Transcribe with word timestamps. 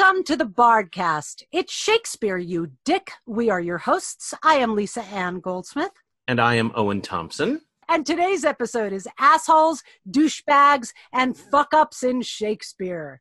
Welcome 0.00 0.24
to 0.24 0.36
the 0.36 0.46
Bardcast. 0.46 1.42
It's 1.52 1.74
Shakespeare, 1.74 2.38
you 2.38 2.70
dick. 2.86 3.12
We 3.26 3.50
are 3.50 3.60
your 3.60 3.76
hosts. 3.76 4.32
I 4.42 4.54
am 4.54 4.74
Lisa 4.74 5.02
Ann 5.02 5.40
Goldsmith. 5.40 5.92
And 6.26 6.40
I 6.40 6.54
am 6.54 6.72
Owen 6.74 7.02
Thompson. 7.02 7.60
And 7.86 8.06
today's 8.06 8.46
episode 8.46 8.94
is 8.94 9.06
Assholes, 9.18 9.82
Douchebags, 10.10 10.94
and 11.12 11.36
Fuck 11.36 11.74
Ups 11.74 12.02
in 12.02 12.22
Shakespeare. 12.22 13.20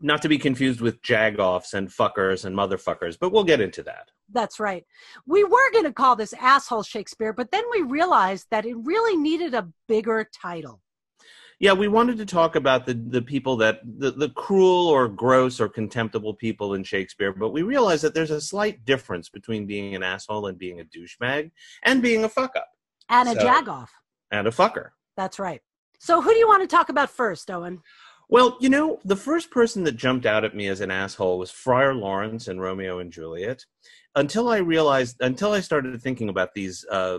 Not 0.00 0.20
to 0.22 0.28
be 0.28 0.38
confused 0.38 0.80
with 0.80 1.00
jagoffs 1.02 1.72
and 1.72 1.88
fuckers 1.88 2.44
and 2.44 2.56
motherfuckers, 2.56 3.16
but 3.18 3.30
we'll 3.30 3.44
get 3.44 3.60
into 3.60 3.84
that. 3.84 4.10
That's 4.28 4.58
right. 4.58 4.84
We 5.24 5.44
were 5.44 5.70
going 5.72 5.84
to 5.84 5.92
call 5.92 6.16
this 6.16 6.34
Asshole 6.34 6.82
Shakespeare, 6.82 7.32
but 7.32 7.52
then 7.52 7.64
we 7.70 7.82
realized 7.82 8.48
that 8.50 8.66
it 8.66 8.76
really 8.76 9.16
needed 9.16 9.54
a 9.54 9.68
bigger 9.86 10.28
title. 10.34 10.82
Yeah, 11.60 11.72
we 11.72 11.88
wanted 11.88 12.18
to 12.18 12.26
talk 12.26 12.54
about 12.54 12.86
the 12.86 12.94
the 12.94 13.22
people 13.22 13.56
that 13.56 13.80
the, 13.84 14.12
the 14.12 14.28
cruel 14.30 14.86
or 14.86 15.08
gross 15.08 15.60
or 15.60 15.68
contemptible 15.68 16.34
people 16.34 16.74
in 16.74 16.84
Shakespeare, 16.84 17.32
but 17.32 17.50
we 17.50 17.62
realized 17.62 18.04
that 18.04 18.14
there's 18.14 18.30
a 18.30 18.40
slight 18.40 18.84
difference 18.84 19.28
between 19.28 19.66
being 19.66 19.94
an 19.96 20.02
asshole 20.02 20.46
and 20.46 20.56
being 20.56 20.80
a 20.80 20.84
douchebag 20.84 21.50
and 21.82 22.00
being 22.00 22.24
a 22.24 22.28
fuck 22.28 22.54
up. 22.56 22.68
And 23.08 23.28
a 23.28 23.34
jagoff. 23.34 23.88
And 24.30 24.46
a 24.46 24.50
fucker. 24.50 24.90
That's 25.16 25.38
right. 25.38 25.60
So 25.98 26.20
who 26.20 26.30
do 26.30 26.38
you 26.38 26.46
want 26.46 26.62
to 26.62 26.68
talk 26.68 26.90
about 26.90 27.10
first, 27.10 27.50
Owen? 27.50 27.82
Well, 28.28 28.58
you 28.60 28.68
know, 28.68 29.00
the 29.04 29.16
first 29.16 29.50
person 29.50 29.84
that 29.84 29.96
jumped 29.96 30.26
out 30.26 30.44
at 30.44 30.54
me 30.54 30.68
as 30.68 30.80
an 30.80 30.90
asshole 30.90 31.38
was 31.38 31.50
Friar 31.50 31.94
Lawrence 31.94 32.48
in 32.48 32.60
Romeo 32.60 32.98
and 32.98 33.12
Juliet. 33.12 33.64
Until 34.14 34.48
I 34.50 34.58
realized, 34.58 35.16
until 35.20 35.52
I 35.52 35.60
started 35.60 36.00
thinking 36.02 36.28
about 36.28 36.52
these 36.54 36.84
uh, 36.90 37.18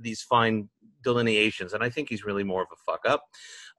these 0.00 0.22
fine 0.22 0.68
delineations, 1.02 1.72
and 1.72 1.82
I 1.82 1.90
think 1.90 2.08
he's 2.08 2.24
really 2.24 2.44
more 2.44 2.62
of 2.62 2.68
a 2.72 2.76
fuck 2.76 3.00
up. 3.06 3.24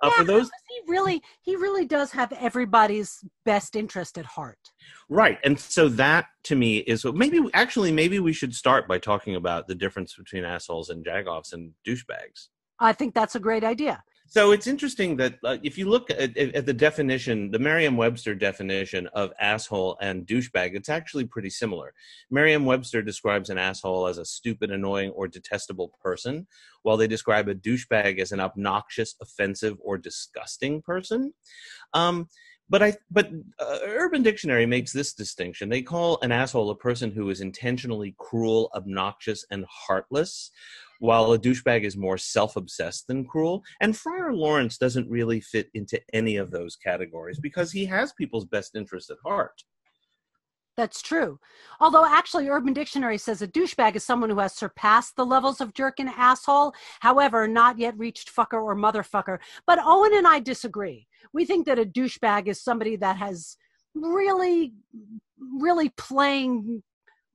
Uh, 0.01 0.09
yeah, 0.11 0.17
for 0.17 0.23
those, 0.23 0.49
he 0.67 0.91
really 0.91 1.21
he 1.41 1.55
really 1.55 1.85
does 1.85 2.11
have 2.11 2.31
everybody's 2.33 3.23
best 3.45 3.75
interest 3.75 4.17
at 4.17 4.25
heart. 4.25 4.59
Right, 5.09 5.39
and 5.43 5.59
so 5.59 5.89
that 5.89 6.27
to 6.43 6.55
me 6.55 6.77
is 6.77 7.03
what 7.03 7.15
maybe 7.15 7.41
actually 7.53 7.91
maybe 7.91 8.19
we 8.19 8.33
should 8.33 8.55
start 8.55 8.87
by 8.87 8.97
talking 8.97 9.35
about 9.35 9.67
the 9.67 9.75
difference 9.75 10.15
between 10.15 10.45
assholes 10.45 10.89
and 10.89 11.05
jagoffs 11.05 11.53
and 11.53 11.73
douchebags. 11.85 12.47
I 12.79 12.93
think 12.93 13.13
that's 13.13 13.35
a 13.35 13.39
great 13.39 13.63
idea. 13.63 14.03
So 14.31 14.51
it's 14.51 14.67
interesting 14.67 15.17
that 15.17 15.39
uh, 15.43 15.57
if 15.63 15.75
you 15.75 15.89
look 15.89 16.11
at, 16.11 16.37
at, 16.37 16.67
the 16.67 16.73
definition, 16.73 17.49
the 17.49 17.57
Merriam-Webster 17.57 18.35
definition 18.35 19.07
of 19.07 19.33
asshole 19.39 19.97
and 20.01 20.27
douchebag, 20.27 20.75
it's 20.75 20.87
actually 20.87 21.25
pretty 21.25 21.49
similar. 21.49 21.93
Merriam-Webster 22.29 23.01
describes 23.01 23.49
an 23.49 23.57
asshole 23.57 24.05
as 24.05 24.19
a 24.19 24.25
stupid, 24.25 24.69
annoying, 24.69 25.09
or 25.11 25.27
detestable 25.27 25.91
person, 25.99 26.45
while 26.83 26.95
they 26.95 27.07
describe 27.07 27.47
a 27.47 27.55
douchebag 27.55 28.19
as 28.19 28.31
an 28.31 28.39
obnoxious, 28.39 29.15
offensive, 29.19 29.77
or 29.81 29.97
disgusting 29.97 30.83
person. 30.83 31.33
Um, 31.95 32.29
but 32.69 32.83
I 32.83 32.97
but 33.09 33.31
uh, 33.59 33.79
Urban 33.83 34.21
Dictionary 34.21 34.67
makes 34.67 34.93
this 34.93 35.13
distinction. 35.13 35.69
They 35.69 35.81
call 35.81 36.19
an 36.21 36.31
asshole 36.31 36.69
a 36.69 36.75
person 36.75 37.11
who 37.11 37.31
is 37.31 37.41
intentionally 37.41 38.13
cruel, 38.19 38.69
obnoxious, 38.75 39.43
and 39.49 39.65
heartless, 39.67 40.51
while 40.99 41.31
a 41.33 41.39
douchebag 41.39 41.83
is 41.83 41.97
more 41.97 42.17
self-obsessed 42.17 43.07
than 43.07 43.25
cruel. 43.25 43.63
And 43.81 43.97
Friar 43.97 44.33
Lawrence 44.33 44.77
doesn't 44.77 45.09
really 45.09 45.41
fit 45.41 45.69
into 45.73 45.99
any 46.13 46.37
of 46.37 46.51
those 46.51 46.75
categories 46.75 47.39
because 47.39 47.71
he 47.71 47.85
has 47.85 48.13
people's 48.13 48.45
best 48.45 48.75
interest 48.75 49.09
at 49.09 49.17
heart. 49.25 49.63
That's 50.77 51.01
true. 51.01 51.39
Although 51.81 52.05
actually 52.05 52.47
Urban 52.47 52.71
Dictionary 52.71 53.17
says 53.17 53.41
a 53.41 53.47
douchebag 53.47 53.97
is 53.97 54.05
someone 54.05 54.29
who 54.29 54.39
has 54.39 54.53
surpassed 54.53 55.17
the 55.17 55.25
levels 55.25 55.59
of 55.59 55.73
jerk 55.73 55.99
and 55.99 56.07
asshole, 56.07 56.73
however, 57.01 57.49
not 57.49 57.77
yet 57.77 57.97
reached 57.97 58.33
fucker 58.33 58.63
or 58.63 58.77
motherfucker. 58.77 59.39
But 59.67 59.79
Owen 59.83 60.13
and 60.13 60.25
I 60.25 60.39
disagree. 60.39 61.05
We 61.33 61.43
think 61.43 61.65
that 61.65 61.79
a 61.79 61.85
douchebag 61.85 62.47
is 62.47 62.63
somebody 62.63 62.95
that 62.95 63.17
has 63.17 63.57
really 63.93 64.73
really 65.59 65.89
playing 65.97 66.83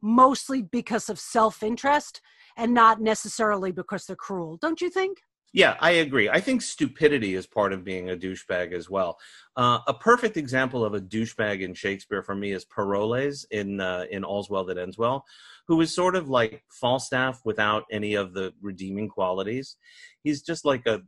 mostly 0.00 0.62
because 0.62 1.08
of 1.08 1.18
self-interest 1.18 2.20
and 2.56 2.74
not 2.74 3.00
necessarily 3.00 3.72
because 3.72 4.06
they're 4.06 4.16
cruel. 4.16 4.56
Don't 4.56 4.80
you 4.80 4.90
think? 4.90 5.18
Yeah, 5.54 5.76
I 5.78 5.92
agree. 5.92 6.28
I 6.28 6.40
think 6.40 6.62
stupidity 6.62 7.34
is 7.36 7.46
part 7.46 7.72
of 7.72 7.84
being 7.84 8.10
a 8.10 8.16
douchebag 8.16 8.72
as 8.72 8.90
well. 8.90 9.18
Uh, 9.56 9.78
a 9.86 9.94
perfect 9.94 10.36
example 10.36 10.84
of 10.84 10.94
a 10.94 11.00
douchebag 11.00 11.62
in 11.62 11.74
Shakespeare 11.74 12.24
for 12.24 12.34
me 12.34 12.50
is 12.50 12.64
Parolles 12.64 13.46
in 13.52 13.80
uh, 13.80 14.06
in 14.10 14.24
All's 14.24 14.50
Well 14.50 14.64
That 14.64 14.78
Ends 14.78 14.98
Well, 14.98 15.24
who 15.68 15.80
is 15.80 15.94
sort 15.94 16.16
of 16.16 16.28
like 16.28 16.64
Falstaff 16.80 17.40
without 17.44 17.84
any 17.92 18.14
of 18.14 18.34
the 18.34 18.52
redeeming 18.60 19.08
qualities. 19.08 19.76
He's 20.24 20.42
just 20.42 20.64
like 20.64 20.86
a 20.86 21.02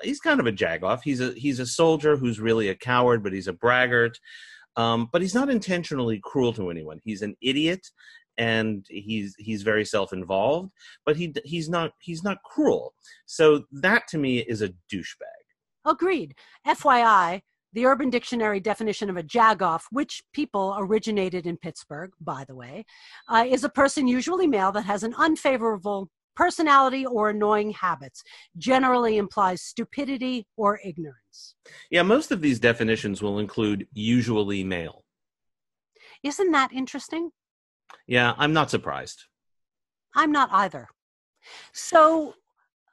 he's 0.00 0.20
kind 0.20 0.38
of 0.38 0.46
a 0.46 0.52
jagoff. 0.52 1.00
He's 1.02 1.20
a 1.20 1.32
he's 1.32 1.58
a 1.58 1.66
soldier 1.66 2.16
who's 2.16 2.38
really 2.38 2.68
a 2.68 2.74
coward, 2.76 3.24
but 3.24 3.32
he's 3.32 3.48
a 3.48 3.52
braggart. 3.52 4.20
Um, 4.76 5.08
but 5.10 5.22
he's 5.22 5.34
not 5.34 5.50
intentionally 5.50 6.20
cruel 6.22 6.52
to 6.52 6.70
anyone. 6.70 7.00
He's 7.02 7.22
an 7.22 7.34
idiot 7.40 7.88
and 8.38 8.86
he's 8.88 9.34
he's 9.38 9.62
very 9.62 9.84
self-involved 9.84 10.70
but 11.04 11.16
he 11.16 11.34
he's 11.44 11.68
not 11.68 11.92
he's 12.00 12.22
not 12.22 12.42
cruel. 12.42 12.94
So 13.26 13.64
that 13.72 14.06
to 14.08 14.18
me 14.18 14.38
is 14.38 14.62
a 14.62 14.68
douchebag. 14.92 15.44
Agreed. 15.84 16.34
Fyi 16.66 17.40
the 17.72 17.84
urban 17.84 18.08
dictionary 18.08 18.58
definition 18.58 19.10
of 19.10 19.18
a 19.18 19.22
jagoff 19.22 19.82
which 19.90 20.22
people 20.32 20.74
originated 20.78 21.46
in 21.46 21.58
pittsburgh 21.58 22.10
by 22.20 22.42
the 22.44 22.54
way 22.54 22.86
uh, 23.28 23.44
is 23.46 23.64
a 23.64 23.68
person 23.68 24.08
usually 24.08 24.46
male 24.46 24.72
that 24.72 24.86
has 24.86 25.02
an 25.02 25.14
unfavorable 25.18 26.08
personality 26.34 27.04
or 27.04 27.30
annoying 27.30 27.70
habits 27.72 28.22
generally 28.56 29.16
implies 29.18 29.62
stupidity 29.62 30.46
or 30.56 30.80
ignorance. 30.84 31.54
Yeah 31.90 32.02
most 32.02 32.32
of 32.32 32.40
these 32.40 32.58
definitions 32.58 33.20
will 33.22 33.38
include 33.38 33.86
usually 33.92 34.64
male. 34.64 35.04
Isn't 36.22 36.52
that 36.52 36.72
interesting 36.72 37.30
yeah, 38.06 38.34
I'm 38.36 38.52
not 38.52 38.70
surprised. 38.70 39.24
I'm 40.14 40.32
not 40.32 40.48
either. 40.52 40.88
So, 41.72 42.34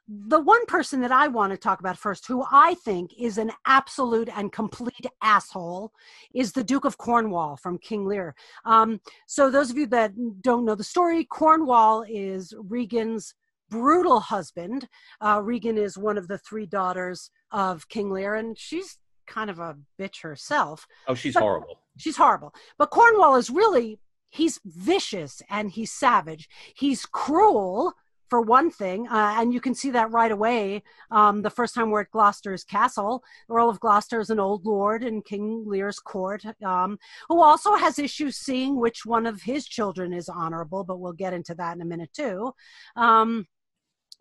the 0.06 0.40
one 0.40 0.66
person 0.66 1.00
that 1.00 1.12
I 1.12 1.28
want 1.28 1.50
to 1.52 1.56
talk 1.56 1.80
about 1.80 1.96
first, 1.96 2.26
who 2.26 2.44
I 2.52 2.74
think 2.84 3.12
is 3.18 3.38
an 3.38 3.50
absolute 3.66 4.28
and 4.36 4.52
complete 4.52 5.06
asshole, 5.22 5.92
is 6.34 6.52
the 6.52 6.62
Duke 6.62 6.84
of 6.84 6.98
Cornwall 6.98 7.56
from 7.56 7.78
King 7.78 8.06
Lear. 8.06 8.34
Um, 8.66 9.00
so, 9.26 9.50
those 9.50 9.70
of 9.70 9.78
you 9.78 9.86
that 9.88 10.12
don't 10.42 10.64
know 10.64 10.74
the 10.74 10.84
story, 10.84 11.24
Cornwall 11.24 12.04
is 12.08 12.54
Regan's 12.58 13.34
brutal 13.70 14.20
husband. 14.20 14.86
Uh, 15.20 15.40
Regan 15.42 15.78
is 15.78 15.96
one 15.96 16.18
of 16.18 16.28
the 16.28 16.38
three 16.38 16.66
daughters 16.66 17.30
of 17.50 17.88
King 17.88 18.10
Lear, 18.10 18.34
and 18.34 18.58
she's 18.58 18.98
kind 19.26 19.50
of 19.50 19.58
a 19.58 19.76
bitch 19.98 20.22
herself. 20.22 20.86
Oh, 21.08 21.14
she's 21.14 21.36
horrible. 21.36 21.80
She's 21.96 22.16
horrible. 22.16 22.54
But 22.78 22.90
Cornwall 22.90 23.36
is 23.36 23.50
really 23.50 23.98
he's 24.34 24.60
vicious 24.64 25.40
and 25.48 25.70
he's 25.70 25.92
savage. 25.92 26.48
He's 26.74 27.06
cruel 27.06 27.92
for 28.28 28.40
one 28.40 28.70
thing, 28.70 29.06
uh, 29.06 29.36
and 29.38 29.52
you 29.52 29.60
can 29.60 29.74
see 29.74 29.90
that 29.90 30.10
right 30.10 30.32
away. 30.32 30.82
Um, 31.10 31.42
the 31.42 31.50
first 31.50 31.74
time 31.74 31.90
we're 31.90 32.00
at 32.00 32.10
Gloucester's 32.10 32.64
castle, 32.64 33.22
the 33.48 33.54
Earl 33.54 33.68
of 33.68 33.78
Gloucester 33.78 34.18
is 34.18 34.30
an 34.30 34.40
old 34.40 34.66
lord 34.66 35.04
in 35.04 35.22
King 35.22 35.62
Lear's 35.66 36.00
court, 36.00 36.42
um, 36.64 36.98
who 37.28 37.40
also 37.40 37.74
has 37.74 37.98
issues 37.98 38.36
seeing 38.36 38.80
which 38.80 39.06
one 39.06 39.26
of 39.26 39.42
his 39.42 39.66
children 39.66 40.12
is 40.12 40.28
honorable, 40.28 40.82
but 40.84 40.98
we'll 40.98 41.12
get 41.12 41.34
into 41.34 41.54
that 41.54 41.76
in 41.76 41.82
a 41.82 41.84
minute 41.84 42.12
too. 42.12 42.52
Um, 42.96 43.46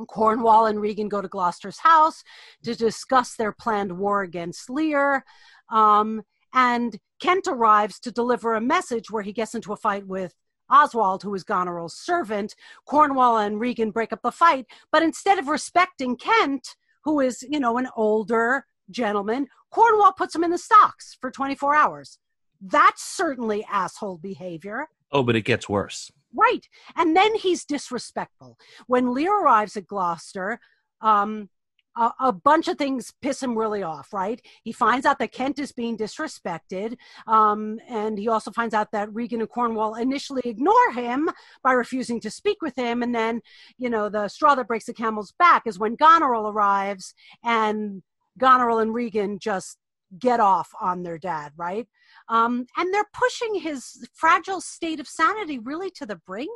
Cornwall 0.07 0.67
and 0.67 0.79
Regan 0.79 1.09
go 1.09 1.21
to 1.21 1.27
Gloucester's 1.27 1.79
house 1.79 2.23
to 2.63 2.75
discuss 2.75 3.35
their 3.35 3.51
planned 3.51 3.97
war 3.97 4.21
against 4.21 4.69
Lear. 4.69 5.23
Um, 5.71 6.23
and 6.53 6.97
Kent 7.19 7.47
arrives 7.47 7.99
to 8.01 8.11
deliver 8.11 8.53
a 8.53 8.61
message 8.61 9.09
where 9.09 9.23
he 9.23 9.33
gets 9.33 9.55
into 9.55 9.73
a 9.73 9.77
fight 9.77 10.07
with 10.07 10.35
Oswald, 10.69 11.23
who 11.23 11.33
is 11.35 11.43
Goneril's 11.43 11.97
servant. 11.97 12.55
Cornwall 12.85 13.37
and 13.37 13.59
Regan 13.59 13.91
break 13.91 14.13
up 14.13 14.21
the 14.23 14.31
fight, 14.31 14.65
but 14.91 15.03
instead 15.03 15.37
of 15.39 15.47
respecting 15.47 16.15
Kent, 16.15 16.75
who 17.03 17.19
is, 17.19 17.43
you 17.49 17.59
know, 17.59 17.77
an 17.77 17.89
older 17.95 18.65
gentleman, 18.89 19.47
Cornwall 19.71 20.13
puts 20.13 20.35
him 20.35 20.43
in 20.43 20.51
the 20.51 20.57
stocks 20.57 21.17
for 21.19 21.31
24 21.31 21.75
hours. 21.75 22.17
That's 22.61 23.03
certainly 23.03 23.65
asshole 23.69 24.17
behavior. 24.17 24.87
Oh, 25.11 25.23
but 25.23 25.35
it 25.35 25.41
gets 25.41 25.67
worse. 25.67 26.11
Right. 26.33 26.67
And 26.95 27.15
then 27.15 27.35
he's 27.35 27.65
disrespectful. 27.65 28.57
When 28.87 29.13
Lear 29.13 29.43
arrives 29.43 29.77
at 29.77 29.87
Gloucester, 29.87 30.59
um, 31.01 31.49
a, 31.95 32.11
a, 32.19 32.31
bunch 32.31 32.67
of 32.67 32.77
things 32.77 33.13
piss 33.21 33.41
him 33.41 33.57
really 33.57 33.83
off, 33.83 34.13
right? 34.13 34.41
He 34.63 34.71
finds 34.71 35.05
out 35.05 35.19
that 35.19 35.31
Kent 35.31 35.59
is 35.59 35.71
being 35.71 35.97
disrespected, 35.97 36.97
um, 37.27 37.79
and 37.87 38.17
he 38.17 38.27
also 38.27 38.51
finds 38.51 38.73
out 38.73 38.91
that 38.91 39.13
Regan 39.13 39.41
and 39.41 39.49
Cornwall 39.49 39.95
initially 39.95 40.41
ignore 40.45 40.91
him 40.93 41.29
by 41.63 41.73
refusing 41.73 42.19
to 42.21 42.31
speak 42.31 42.61
with 42.61 42.75
him. 42.75 43.03
And 43.03 43.13
then, 43.13 43.41
you 43.77 43.89
know, 43.89 44.09
the 44.09 44.27
straw 44.27 44.55
that 44.55 44.67
breaks 44.67 44.85
the 44.85 44.93
camel's 44.93 45.33
back 45.37 45.63
is 45.65 45.79
when 45.79 45.95
Goneril 45.95 46.49
arrives, 46.49 47.13
and 47.43 48.01
Goneril 48.37 48.79
and 48.79 48.93
Regan 48.93 49.39
just 49.39 49.77
get 50.19 50.39
off 50.39 50.69
on 50.79 51.03
their 51.03 51.17
dad, 51.17 51.51
right? 51.57 51.87
Um, 52.29 52.65
and 52.77 52.93
they're 52.93 53.09
pushing 53.13 53.55
his 53.55 54.07
fragile 54.13 54.61
state 54.61 54.99
of 54.99 55.07
sanity 55.07 55.59
really 55.59 55.89
to 55.91 56.05
the 56.05 56.15
brink 56.15 56.51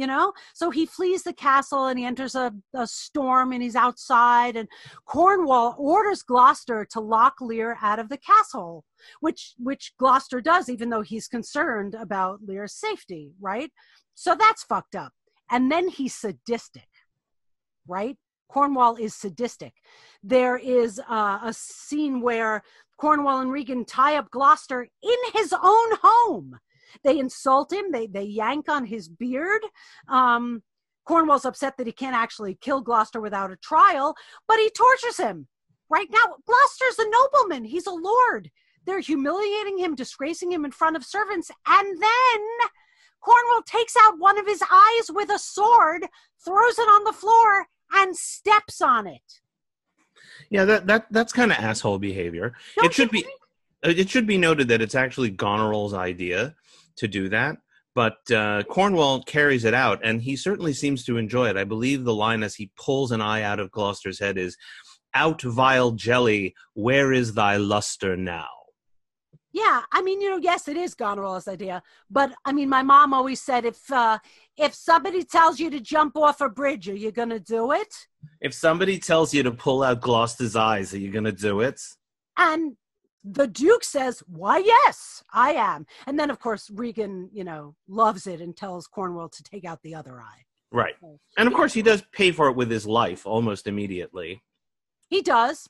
you 0.00 0.06
know? 0.06 0.32
So 0.54 0.70
he 0.70 0.86
flees 0.86 1.22
the 1.22 1.32
castle 1.32 1.86
and 1.86 1.98
he 1.98 2.04
enters 2.04 2.34
a, 2.34 2.52
a 2.74 2.86
storm 2.86 3.52
and 3.52 3.62
he's 3.62 3.76
outside 3.76 4.56
and 4.56 4.68
cornwall 5.04 5.76
orders 5.78 6.22
gloucester 6.22 6.86
to 6.92 7.00
lock 7.00 7.34
lear 7.40 7.76
out 7.82 7.98
of 7.98 8.08
the 8.08 8.18
castle 8.18 8.84
which 9.20 9.54
which 9.58 9.92
gloucester 9.98 10.40
does 10.40 10.68
even 10.68 10.90
though 10.90 11.02
he's 11.02 11.28
concerned 11.28 11.94
about 11.94 12.40
lear's 12.42 12.74
safety 12.74 13.32
right? 13.40 13.70
So 14.14 14.34
that's 14.38 14.64
fucked 14.64 14.94
up. 14.94 15.12
And 15.50 15.70
then 15.70 15.88
he's 15.88 16.14
sadistic 16.14 16.88
right? 17.86 18.16
Cornwall 18.48 18.96
is 18.96 19.14
sadistic. 19.14 19.74
There 20.22 20.56
is 20.56 21.00
uh, 21.08 21.38
a 21.44 21.52
scene 21.52 22.20
where 22.20 22.62
cornwall 22.98 23.40
and 23.40 23.52
regan 23.52 23.84
tie 23.84 24.16
up 24.16 24.30
gloucester 24.30 24.82
in 25.02 25.18
his 25.32 25.52
own 25.52 25.90
home 26.02 26.58
they 27.04 27.18
insult 27.18 27.72
him. 27.72 27.92
They 27.92 28.06
they 28.06 28.24
yank 28.24 28.68
on 28.68 28.84
his 28.84 29.08
beard. 29.08 29.62
Um, 30.08 30.62
Cornwall's 31.04 31.44
upset 31.44 31.76
that 31.76 31.86
he 31.86 31.92
can't 31.92 32.14
actually 32.14 32.56
kill 32.60 32.80
Gloucester 32.80 33.20
without 33.20 33.50
a 33.50 33.56
trial, 33.56 34.14
but 34.46 34.58
he 34.58 34.70
tortures 34.70 35.16
him. 35.16 35.48
Right 35.88 36.08
now, 36.10 36.36
Gloucester's 36.46 37.04
a 37.04 37.10
nobleman. 37.10 37.64
He's 37.64 37.86
a 37.86 37.90
lord. 37.90 38.50
They're 38.86 39.00
humiliating 39.00 39.78
him, 39.78 39.94
disgracing 39.94 40.52
him 40.52 40.64
in 40.64 40.70
front 40.70 40.96
of 40.96 41.04
servants, 41.04 41.50
and 41.66 41.86
then 42.00 42.40
Cornwall 43.20 43.62
takes 43.62 43.94
out 44.00 44.18
one 44.18 44.38
of 44.38 44.46
his 44.46 44.62
eyes 44.62 45.10
with 45.10 45.30
a 45.30 45.38
sword, 45.38 46.06
throws 46.44 46.78
it 46.78 46.88
on 46.88 47.04
the 47.04 47.12
floor, 47.12 47.66
and 47.92 48.16
steps 48.16 48.80
on 48.80 49.06
it. 49.06 49.40
Yeah, 50.48 50.64
that 50.64 50.86
that 50.86 51.06
that's 51.10 51.32
kind 51.32 51.52
of 51.52 51.58
asshole 51.58 51.98
behavior. 51.98 52.54
Don't 52.76 52.86
it 52.86 52.94
should 52.94 53.10
be 53.10 53.24
it 53.82 54.08
should 54.08 54.26
be 54.26 54.38
noted 54.38 54.68
that 54.68 54.82
it's 54.82 54.94
actually 54.94 55.30
Goneril's 55.30 55.94
idea 55.94 56.54
to 57.00 57.08
do 57.08 57.28
that. 57.28 57.56
But 57.94 58.18
uh, 58.30 58.62
Cornwall 58.70 59.22
carries 59.24 59.64
it 59.64 59.74
out, 59.74 60.00
and 60.04 60.22
he 60.22 60.36
certainly 60.36 60.72
seems 60.72 61.04
to 61.04 61.16
enjoy 61.16 61.48
it. 61.48 61.56
I 61.56 61.64
believe 61.64 62.04
the 62.04 62.14
line 62.14 62.42
as 62.42 62.54
he 62.54 62.70
pulls 62.76 63.10
an 63.10 63.20
eye 63.20 63.42
out 63.42 63.58
of 63.58 63.72
Gloucester's 63.72 64.20
head 64.20 64.38
is, 64.38 64.56
"Out, 65.12 65.42
vile 65.42 65.90
jelly, 65.90 66.54
where 66.74 67.12
is 67.12 67.34
thy 67.34 67.56
luster 67.56 68.16
now?" 68.16 68.48
Yeah, 69.52 69.82
I 69.90 70.02
mean, 70.02 70.20
you 70.20 70.30
know, 70.30 70.36
yes, 70.36 70.68
it 70.68 70.76
is 70.76 70.94
Goneril's 70.94 71.48
idea, 71.48 71.82
but 72.08 72.32
I 72.44 72.52
mean, 72.52 72.68
my 72.68 72.84
mom 72.84 73.12
always 73.12 73.42
said 73.42 73.64
if 73.64 73.90
uh, 73.90 74.18
if 74.56 74.72
somebody 74.72 75.24
tells 75.24 75.58
you 75.58 75.68
to 75.70 75.80
jump 75.80 76.16
off 76.16 76.40
a 76.40 76.48
bridge, 76.48 76.88
are 76.88 76.94
you 76.94 77.10
gonna 77.10 77.40
do 77.40 77.72
it? 77.72 77.92
If 78.40 78.54
somebody 78.54 78.98
tells 78.98 79.34
you 79.34 79.42
to 79.42 79.50
pull 79.50 79.82
out 79.82 80.00
Gloucester's 80.00 80.56
eyes, 80.56 80.94
are 80.94 80.98
you 80.98 81.10
going 81.10 81.24
to 81.24 81.32
do 81.32 81.60
it? 81.60 81.80
And 82.36 82.76
the 83.24 83.46
Duke 83.46 83.84
says, 83.84 84.22
Why, 84.26 84.58
yes, 84.58 85.22
I 85.32 85.52
am. 85.52 85.86
And 86.06 86.18
then, 86.18 86.30
of 86.30 86.38
course, 86.38 86.70
Regan, 86.70 87.28
you 87.32 87.44
know, 87.44 87.74
loves 87.88 88.26
it 88.26 88.40
and 88.40 88.56
tells 88.56 88.86
Cornwall 88.86 89.28
to 89.28 89.42
take 89.42 89.64
out 89.64 89.82
the 89.82 89.94
other 89.94 90.20
eye. 90.20 90.44
Right. 90.72 90.94
And 91.36 91.48
of 91.48 91.54
course, 91.54 91.72
he 91.74 91.82
does 91.82 92.02
pay 92.12 92.30
for 92.32 92.48
it 92.48 92.56
with 92.56 92.70
his 92.70 92.86
life 92.86 93.26
almost 93.26 93.66
immediately. 93.66 94.42
He 95.08 95.20
does. 95.20 95.68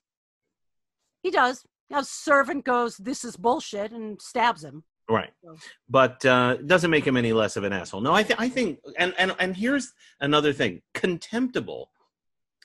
He 1.22 1.30
does. 1.30 1.64
Now, 1.88 2.02
servant 2.02 2.64
goes, 2.64 2.96
This 2.98 3.24
is 3.24 3.36
bullshit, 3.36 3.92
and 3.92 4.20
stabs 4.20 4.62
him. 4.62 4.84
Right. 5.08 5.30
So- 5.42 5.56
But 5.88 6.24
uh, 6.24 6.56
doesn't 6.58 6.90
make 6.90 7.04
him 7.06 7.16
any 7.16 7.32
less 7.32 7.56
of 7.56 7.64
an 7.64 7.72
asshole. 7.72 8.00
No, 8.00 8.12
I, 8.14 8.22
th- 8.22 8.38
I 8.38 8.48
think, 8.48 8.78
and, 8.96 9.12
and, 9.18 9.34
and 9.40 9.56
here's 9.56 9.92
another 10.20 10.52
thing 10.52 10.82
contemptible 10.94 11.90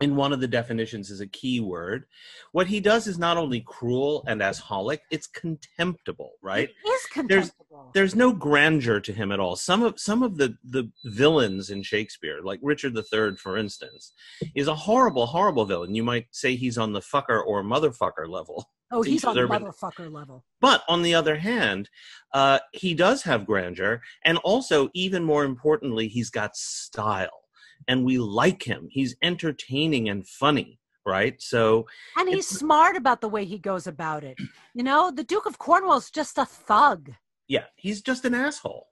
in 0.01 0.15
one 0.15 0.33
of 0.33 0.41
the 0.41 0.47
definitions 0.47 1.09
is 1.09 1.21
a 1.21 1.27
key 1.27 1.61
word. 1.61 2.05
What 2.51 2.67
he 2.67 2.79
does 2.79 3.07
is 3.07 3.17
not 3.17 3.37
only 3.37 3.61
cruel 3.61 4.25
and 4.27 4.41
asholic, 4.41 4.99
it's 5.09 5.27
contemptible, 5.27 6.33
right? 6.41 6.69
He 6.83 6.89
is 6.89 7.05
contemptible. 7.05 7.91
there's 7.93 8.15
no 8.15 8.33
grandeur 8.33 8.99
to 8.99 9.13
him 9.13 9.31
at 9.31 9.39
all. 9.39 9.55
Some 9.55 9.83
of 9.83 9.99
some 9.99 10.21
of 10.21 10.37
the 10.37 10.57
the 10.63 10.91
villains 11.05 11.69
in 11.69 11.81
Shakespeare, 11.81 12.39
like 12.43 12.59
Richard 12.61 12.95
III, 12.95 13.37
for 13.37 13.57
instance, 13.57 14.11
is 14.53 14.67
a 14.67 14.75
horrible, 14.75 15.25
horrible 15.25 15.65
villain. 15.65 15.95
You 15.95 16.03
might 16.03 16.27
say 16.31 16.55
he's 16.55 16.77
on 16.77 16.91
the 16.91 17.01
fucker 17.01 17.41
or 17.45 17.63
motherfucker 17.63 18.27
level. 18.27 18.69
oh, 18.91 19.01
he's 19.01 19.23
on 19.23 19.35
the 19.35 19.41
motherfucker 19.41 20.11
level. 20.11 20.43
But 20.59 20.83
on 20.87 21.03
the 21.03 21.15
other 21.15 21.37
hand, 21.37 21.89
uh, 22.33 22.59
he 22.73 22.93
does 22.93 23.23
have 23.23 23.45
grandeur, 23.45 24.01
and 24.23 24.37
also, 24.39 24.89
even 24.93 25.23
more 25.23 25.45
importantly, 25.45 26.07
he's 26.07 26.29
got 26.29 26.55
style, 26.57 27.44
and 27.87 28.05
we 28.05 28.17
like 28.17 28.63
him. 28.63 28.87
He's 28.89 29.15
entertaining 29.21 30.09
and 30.09 30.27
funny, 30.27 30.79
right? 31.05 31.41
So 31.41 31.87
And 32.17 32.29
he's 32.29 32.47
smart 32.47 32.95
about 32.95 33.21
the 33.21 33.29
way 33.29 33.45
he 33.45 33.57
goes 33.57 33.87
about 33.87 34.23
it. 34.23 34.37
You 34.73 34.83
know, 34.83 35.11
the 35.11 35.23
Duke 35.23 35.45
of 35.45 35.57
Cornwall's 35.59 36.09
just 36.11 36.37
a 36.37 36.45
thug. 36.45 37.11
yeah, 37.47 37.65
he's 37.75 38.01
just 38.01 38.25
an 38.25 38.33
asshole, 38.33 38.87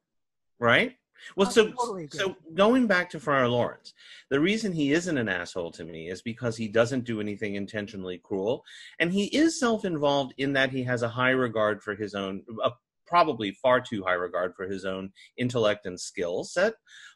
right? 0.59 0.95
Well, 1.37 1.49
so 1.49 1.71
totally 1.71 2.09
so 2.11 2.35
going 2.53 2.85
back 2.85 3.09
to 3.11 3.19
Friar 3.19 3.47
Lawrence, 3.47 3.93
the 4.29 4.41
reason 4.41 4.73
he 4.73 4.91
isn't 4.91 5.17
an 5.17 5.29
asshole 5.29 5.71
to 5.71 5.85
me 5.85 6.09
is 6.09 6.21
because 6.21 6.57
he 6.57 6.67
doesn't 6.67 7.05
do 7.05 7.21
anything 7.21 7.55
intentionally 7.55 8.17
cruel, 8.17 8.63
and 8.99 9.11
he 9.11 9.25
is 9.25 9.57
self-involved 9.57 10.33
in 10.37 10.51
that 10.53 10.71
he 10.71 10.83
has 10.83 11.01
a 11.01 11.07
high 11.07 11.29
regard 11.29 11.81
for 11.81 11.95
his 11.95 12.13
own, 12.13 12.43
a 12.63 12.71
probably 13.07 13.51
far 13.51 13.79
too 13.79 14.03
high 14.03 14.13
regard 14.13 14.53
for 14.55 14.67
his 14.67 14.83
own 14.85 15.11
intellect 15.37 15.85
and 15.85 15.99
skill 15.99 16.43
set, 16.43 16.73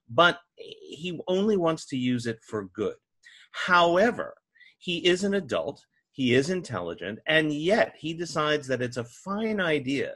but 0.09 0.39
he 0.55 1.19
only 1.27 1.57
wants 1.57 1.85
to 1.87 1.97
use 1.97 2.25
it 2.25 2.39
for 2.41 2.65
good. 2.73 2.95
However, 3.51 4.35
he 4.77 5.05
is 5.05 5.23
an 5.23 5.33
adult, 5.33 5.83
he 6.11 6.33
is 6.33 6.49
intelligent, 6.49 7.19
and 7.27 7.51
yet 7.51 7.95
he 7.97 8.13
decides 8.13 8.67
that 8.67 8.81
it's 8.81 8.97
a 8.97 9.03
fine 9.03 9.59
idea 9.59 10.13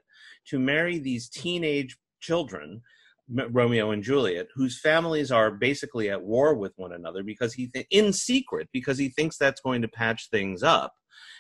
to 0.48 0.60
marry 0.60 1.00
these 1.00 1.30
teenage 1.30 1.98
children 2.20 2.82
Romeo 3.30 3.92
and 3.92 4.04
Juliet, 4.04 4.48
whose 4.56 4.80
families 4.80 5.32
are 5.32 5.52
basically 5.52 6.10
at 6.10 6.22
war 6.22 6.54
with 6.54 6.74
one 6.76 6.94
another 6.94 7.24
because 7.24 7.54
he 7.54 7.68
th- 7.68 7.88
in 7.90 8.12
secret 8.12 8.68
because 8.74 8.98
he 8.98 9.10
thinks 9.10 9.38
that's 9.38 9.62
going 9.62 9.82
to 9.82 9.88
patch 9.88 10.30
things 10.30 10.64
up. 10.64 10.94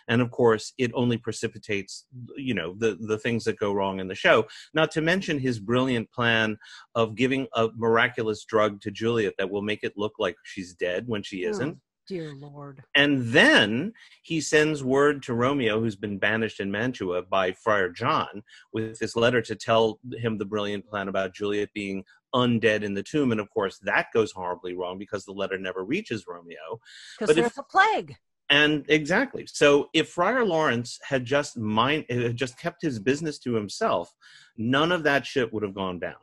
And 0.07 0.21
of 0.21 0.31
course, 0.31 0.73
it 0.77 0.91
only 0.93 1.17
precipitates, 1.17 2.05
you 2.37 2.53
know, 2.53 2.75
the 2.77 2.97
the 2.99 3.17
things 3.17 3.43
that 3.45 3.57
go 3.59 3.73
wrong 3.73 3.99
in 3.99 4.07
the 4.07 4.15
show. 4.15 4.47
Not 4.73 4.91
to 4.91 5.01
mention 5.01 5.39
his 5.39 5.59
brilliant 5.59 6.11
plan 6.11 6.57
of 6.95 7.15
giving 7.15 7.47
a 7.55 7.69
miraculous 7.75 8.43
drug 8.45 8.81
to 8.81 8.91
Juliet 8.91 9.35
that 9.37 9.49
will 9.49 9.61
make 9.61 9.83
it 9.83 9.93
look 9.97 10.13
like 10.19 10.35
she's 10.43 10.73
dead 10.73 11.07
when 11.07 11.23
she 11.23 11.43
Hmm. 11.43 11.49
isn't. 11.49 11.77
Dear 12.07 12.33
Lord. 12.33 12.83
And 12.95 13.21
then 13.27 13.93
he 14.23 14.41
sends 14.41 14.83
word 14.83 15.23
to 15.23 15.33
Romeo, 15.33 15.79
who's 15.79 15.95
been 15.95 16.17
banished 16.17 16.59
in 16.59 16.69
Mantua 16.69 17.21
by 17.21 17.53
Friar 17.53 17.89
John, 17.89 18.43
with 18.73 18.99
this 18.99 19.15
letter 19.15 19.41
to 19.43 19.55
tell 19.55 19.99
him 20.17 20.37
the 20.37 20.43
brilliant 20.45 20.85
plan 20.87 21.07
about 21.07 21.33
Juliet 21.33 21.69
being 21.73 22.03
undead 22.35 22.81
in 22.83 22.95
the 22.95 23.03
tomb. 23.03 23.31
And 23.31 23.39
of 23.39 23.49
course, 23.51 23.77
that 23.83 24.07
goes 24.13 24.31
horribly 24.31 24.73
wrong 24.73 24.97
because 24.97 25.23
the 25.25 25.31
letter 25.31 25.57
never 25.57 25.85
reaches 25.85 26.25
Romeo. 26.27 26.81
Because 27.17 27.35
But 27.35 27.37
if- 27.37 27.53
there's 27.53 27.57
a 27.59 27.63
plague. 27.63 28.17
And 28.51 28.85
exactly. 28.89 29.45
So 29.47 29.89
if 29.93 30.09
Friar 30.09 30.45
Lawrence 30.45 30.99
had 31.07 31.23
just 31.23 31.57
mind, 31.57 32.05
eh, 32.09 32.21
had 32.23 32.35
just 32.35 32.59
kept 32.59 32.81
his 32.81 32.99
business 32.99 33.39
to 33.39 33.53
himself, 33.55 34.13
none 34.57 34.91
of 34.91 35.03
that 35.03 35.25
shit 35.25 35.51
would 35.53 35.63
have 35.63 35.73
gone 35.73 35.99
down. 35.99 36.17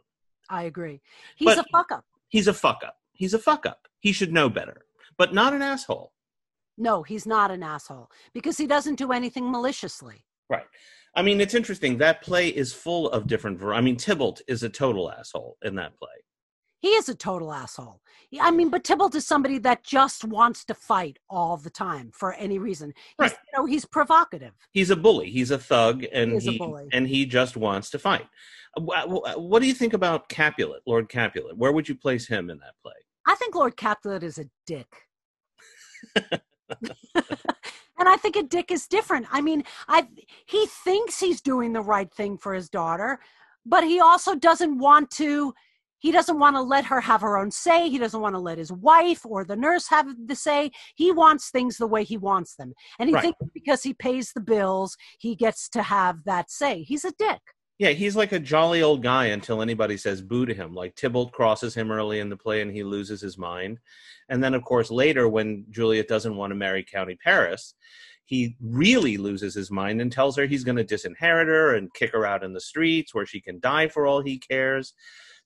I 0.51 0.65
agree. 0.65 1.01
He's 1.37 1.47
But- 1.47 1.59
a 1.59 1.65
fuck 1.73 1.91
up. 1.91 2.05
He's 2.29 2.47
a 2.47 2.53
fuck 2.55 2.83
up. 2.85 2.99
He's 3.15 3.33
a 3.33 3.39
fuck 3.39 3.65
up. 3.65 3.89
He 4.01 4.13
should 4.13 4.33
know 4.33 4.51
better, 4.51 4.85
but 5.17 5.33
not 5.33 5.55
an 5.55 5.63
asshole. 5.63 6.13
No, 6.77 7.03
he's 7.03 7.27
not 7.27 7.51
an 7.51 7.63
asshole 7.63 8.11
because 8.35 8.59
he 8.59 8.67
doesn't 8.67 8.97
do 8.97 9.11
anything 9.11 9.51
maliciously. 9.51 10.27
Right. 10.51 10.67
I 11.17 11.23
mean, 11.23 11.41
it's 11.41 11.55
interesting. 11.55 11.97
That 11.99 12.23
play 12.23 12.49
is 12.49 12.73
full 12.75 13.11
of 13.11 13.27
different. 13.27 13.59
Ver- 13.59 13.73
I 13.75 13.81
mean, 13.81 13.97
Tybalt 13.97 14.43
is 14.47 14.63
a 14.63 14.69
total 14.69 15.11
asshole 15.11 15.57
in 15.63 15.75
that 15.77 15.97
play. 15.97 16.09
He 16.81 16.89
is 16.91 17.09
a 17.09 17.15
total 17.15 17.53
asshole. 17.53 18.01
I 18.41 18.51
mean, 18.51 18.69
but 18.69 18.85
Tybalt 18.85 19.15
is 19.15 19.27
somebody 19.27 19.59
that 19.59 19.83
just 19.85 20.25
wants 20.25 20.65
to 20.67 20.75
fight 20.75 21.19
all 21.29 21.57
the 21.57 21.71
time 21.71 22.11
for 22.13 22.35
any 22.35 22.59
reason. 22.59 22.93
He's, 22.97 23.15
Right. 23.19 23.33
You 23.33 23.59
know, 23.59 23.67
he's 23.67 23.85
provocative. 23.85 24.53
He's 24.73 24.91
a 24.91 24.97
bully. 24.97 25.31
He's 25.31 25.51
a 25.51 25.59
thug, 25.59 26.05
and 26.13 26.41
He 26.41 26.53
he 26.53 26.59
bully. 26.59 26.89
and 26.93 27.09
he 27.09 27.27
just 27.27 27.57
wants 27.57 27.91
to 27.91 27.99
fight. 27.99 28.27
Uh, 28.77 28.83
wh- 28.83 29.07
wh- 29.09 29.39
What 29.39 29.61
do 29.63 29.67
you 29.67 29.75
think 29.75 29.93
about 29.95 30.29
Capulet, 30.29 30.83
Lord 30.87 31.09
Capulet? 31.09 31.57
Where 31.57 31.73
would 31.73 31.89
you 31.89 31.95
place 31.97 32.29
him 32.29 32.51
in 32.51 32.59
that 32.59 32.75
play? 32.83 32.93
I 33.27 33.35
think 33.35 33.55
Lord 33.55 33.77
Capulet 33.77 34.23
is 34.23 34.39
a 34.39 34.45
dick. 34.67 34.87
and 36.15 38.09
I 38.09 38.17
think 38.17 38.37
a 38.37 38.43
dick 38.43 38.71
is 38.71 38.87
different. 38.87 39.27
I 39.33 39.41
mean, 39.41 39.65
I 39.89 40.07
he 40.47 40.67
thinks 40.67 41.19
he's 41.19 41.41
doing 41.41 41.73
the 41.73 41.81
right 41.81 42.13
thing 42.13 42.37
for 42.39 42.55
his 42.55 42.69
daughter, 42.69 43.19
but 43.67 43.85
he 43.85 44.01
also 44.01 44.35
doesn't 44.35 44.79
want 44.79 45.11
to 45.13 45.55
he 45.99 46.13
doesn't 46.13 46.39
want 46.39 46.57
to 46.57 46.63
let 46.63 46.85
her 46.87 47.01
have 47.01 47.21
her 47.21 47.39
own 47.39 47.51
say. 47.51 47.89
He 47.89 47.99
doesn't 47.99 48.21
want 48.21 48.35
to 48.35 48.41
let 48.41 48.59
his 48.59 48.73
wife 48.73 49.25
or 49.25 49.45
the 49.45 49.57
nurse 49.57 49.89
have 49.89 50.07
the 50.27 50.35
say. 50.35 50.71
He 50.95 51.13
wants 51.13 51.51
things 51.51 51.77
the 51.77 51.87
way 51.87 52.05
he 52.05 52.17
wants 52.17 52.55
them. 52.55 52.75
And 52.99 53.09
he 53.09 53.15
Right. 53.15 53.23
thinks 53.23 53.39
because 53.55 53.83
he 53.83 53.95
pays 53.95 54.33
the 54.33 54.41
bills, 54.41 54.97
he 55.19 55.35
gets 55.35 55.69
to 55.71 55.83
have 55.83 56.25
that 56.25 56.51
say. 56.51 56.83
He's 56.83 57.05
a 57.05 57.13
dick. 57.13 57.41
Yeah, 57.79 57.91
he's 57.91 58.17
like 58.17 58.33
a 58.33 58.41
jolly 58.41 58.83
old 58.83 59.03
guy 59.05 59.27
until 59.27 59.63
anybody 59.63 59.97
says 59.97 60.21
boo 60.21 60.47
to 60.47 60.55
him. 60.55 60.75
Like 60.75 60.97
Tybalt 60.97 61.31
crosses 61.31 61.75
him 61.75 61.93
early 61.93 62.19
in 62.19 62.29
the 62.29 62.37
play 62.37 62.61
and 62.61 62.73
he 62.73 62.83
loses 62.83 63.21
his 63.21 63.39
mind. 63.39 63.79
And 64.29 64.43
then, 64.43 64.55
of 64.55 64.65
course, 64.65 64.91
later 64.91 65.29
when 65.29 65.65
Juliet 65.71 66.09
doesn't 66.09 66.37
want 66.37 66.51
to 66.51 66.57
marry 66.57 66.83
County 66.83 67.17
Paris, 67.23 67.75
he 68.25 68.57
really 68.61 69.17
loses 69.17 69.55
his 69.55 69.71
mind 69.71 70.01
and 70.01 70.13
tells 70.13 70.37
her 70.37 70.45
he's 70.45 70.65
going 70.65 70.77
to 70.77 70.85
disinherit 70.85 71.49
her 71.49 71.77
and 71.77 71.95
kick 71.95 72.13
her 72.13 72.27
out 72.27 72.45
in 72.45 72.53
the 72.53 72.61
streets 72.61 73.15
where 73.15 73.25
she 73.25 73.41
can 73.41 73.61
die 73.61 73.89
for 73.89 74.07
all 74.07 74.21
he 74.21 74.39
cares. 74.39 74.93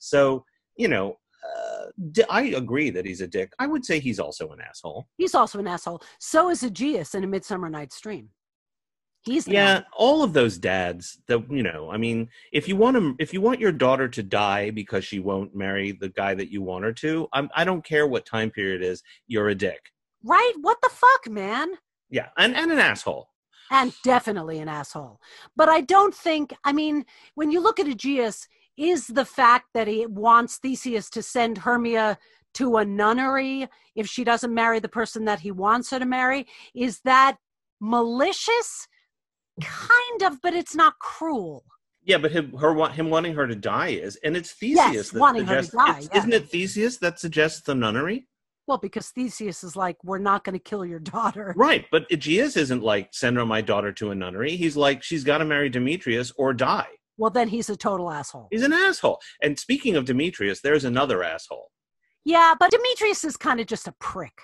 So, 0.03 0.45
you 0.77 0.89
know, 0.89 1.17
uh, 1.47 2.23
I 2.29 2.43
agree 2.43 2.91
that 2.91 3.07
he's 3.07 3.21
a 3.21 3.27
dick. 3.27 3.53
I 3.59 3.67
would 3.67 3.85
say 3.85 4.01
he's 4.01 4.19
also 4.19 4.51
an 4.51 4.61
asshole. 4.61 5.09
He's 5.17 5.35
also 5.35 5.59
an 5.59 5.67
asshole. 5.67 6.03
So 6.19 6.51
is 6.51 6.63
Aegeus 6.63 7.15
in 7.15 7.25
A 7.25 7.27
Midsummer 7.27 7.71
Night's 7.71 8.01
Dream. 8.01 8.31
He's 9.25 9.47
Yeah, 9.47 9.83
all 9.97 10.25
of 10.25 10.33
those 10.33 10.59
dads 10.59 11.19
that 11.29 11.49
you 11.49 11.63
know. 11.63 11.89
I 11.93 11.97
mean, 11.97 12.29
if 12.53 12.67
you 12.67 12.75
want 12.75 12.97
to, 12.97 13.15
if 13.21 13.33
you 13.33 13.41
want 13.41 13.61
your 13.61 13.71
daughter 13.71 14.09
to 14.09 14.23
die 14.23 14.71
because 14.71 15.05
she 15.05 15.21
won't 15.21 15.55
marry 15.55 15.93
the 15.93 16.09
guy 16.09 16.35
that 16.35 16.51
you 16.51 16.61
want 16.63 16.85
her 16.85 16.93
to, 16.95 17.29
I'm, 17.33 17.49
I 17.55 17.63
don't 17.65 17.85
care 17.85 18.09
what 18.09 18.27
time 18.27 18.51
period 18.51 18.83
it 18.83 18.87
is. 18.87 19.01
You're 19.29 19.51
a 19.51 19.55
dick. 19.55 19.81
right? 20.25 20.53
What 20.61 20.79
the 20.83 20.91
fuck, 20.91 21.31
man? 21.31 21.69
Yeah, 22.11 22.31
and 22.37 22.57
and 22.57 22.73
an 22.73 22.81
asshole. 22.81 23.29
and 23.71 23.93
definitely 24.03 24.59
an 24.59 24.69
asshole. 24.69 25.21
But 25.57 25.69
I 25.69 25.81
don't 25.83 26.15
think, 26.15 26.53
I 26.65 26.73
mean, 26.73 27.05
when 27.37 27.51
you 27.53 27.61
look 27.61 27.79
at 27.81 27.87
Aegeus, 27.87 28.49
is 28.77 29.07
the 29.07 29.25
fact 29.25 29.67
that 29.75 29.89
he 29.89 30.07
wants 30.07 30.59
Theseus 30.59 31.11
to 31.11 31.23
send 31.23 31.59
Hermia 31.59 32.19
to 32.55 32.77
a 32.77 32.85
nunnery 32.85 33.69
if 33.95 34.07
she 34.07 34.25
doesn't 34.25 34.53
marry 34.53 34.79
the 34.79 34.89
person 34.89 35.25
that 35.25 35.41
he 35.41 35.51
wants 35.51 35.91
her 35.91 35.99
to 35.99 36.07
marry, 36.07 36.47
is 36.75 37.01
that 37.05 37.37
malicious? 37.81 38.89
Kind 39.61 40.23
of, 40.25 40.41
but 40.43 40.55
it's 40.55 40.75
not 40.75 40.99
cruel. 40.99 41.65
Yeah, 42.05 42.19
but 42.19 42.33
him, 42.33 42.57
her, 42.57 42.89
him 42.89 43.11
wanting 43.11 43.35
her 43.35 43.47
to 43.47 43.55
die 43.55 43.89
is, 43.89 44.17
and 44.25 44.37
it's 44.37 44.53
Theseus 44.53 44.93
Yes, 44.93 45.11
that 45.11 45.21
wanting 45.21 45.45
her 45.45 45.63
to 45.63 45.71
die, 45.71 46.01
yeah. 46.01 46.19
Isn't 46.19 46.33
it 46.33 46.49
Theseus 46.49 46.97
that 46.99 47.21
suggests 47.21 47.61
the 47.61 47.75
nunnery? 47.75 48.27
Well, 48.67 48.79
because 48.79 49.11
Theseus 49.11 49.63
is 49.63 49.77
like, 49.77 50.03
we're 50.03 50.19
not 50.19 50.45
going 50.45 50.55
to 50.55 50.63
kill 50.63 50.85
your 50.85 50.99
daughter. 50.99 51.53
Right, 51.57 51.85
but 51.91 52.07
Aegeus 52.11 52.57
isn't 52.57 52.83
like 52.83 53.11
send 53.13 53.37
her 53.37 53.47
my 53.47 53.61
daughter 53.61 53.93
to 53.93 54.11
a 54.11 54.15
nunnery. 54.15 54.57
He's 54.57 54.77
like 54.77 55.03
she's 55.03 55.25
got 55.25 55.39
to 55.39 55.45
marry 55.45 55.69
Demetrius 55.69 56.33
or 56.37 56.53
die. 56.53 56.89
Well, 57.17 57.31
then 57.31 57.49
he's 57.49 57.69
a 57.69 57.77
total 57.77 58.11
asshole. 58.11 58.49
He's 58.51 58.63
an 58.63 58.73
asshole. 58.73 59.21
And 59.43 59.59
speaking 59.59 59.97
of 59.97 60.05
Demetrius, 60.05 60.61
there's 60.61 60.85
another 60.85 61.23
asshole. 61.23 61.71
Yeah, 62.25 62.55
but 62.59 62.71
Demetrius 62.71 63.25
is 63.25 63.37
kind 63.37 63.61
of 63.61 63.67
just 63.67 63.89
a 63.89 63.93
prick. 63.93 64.41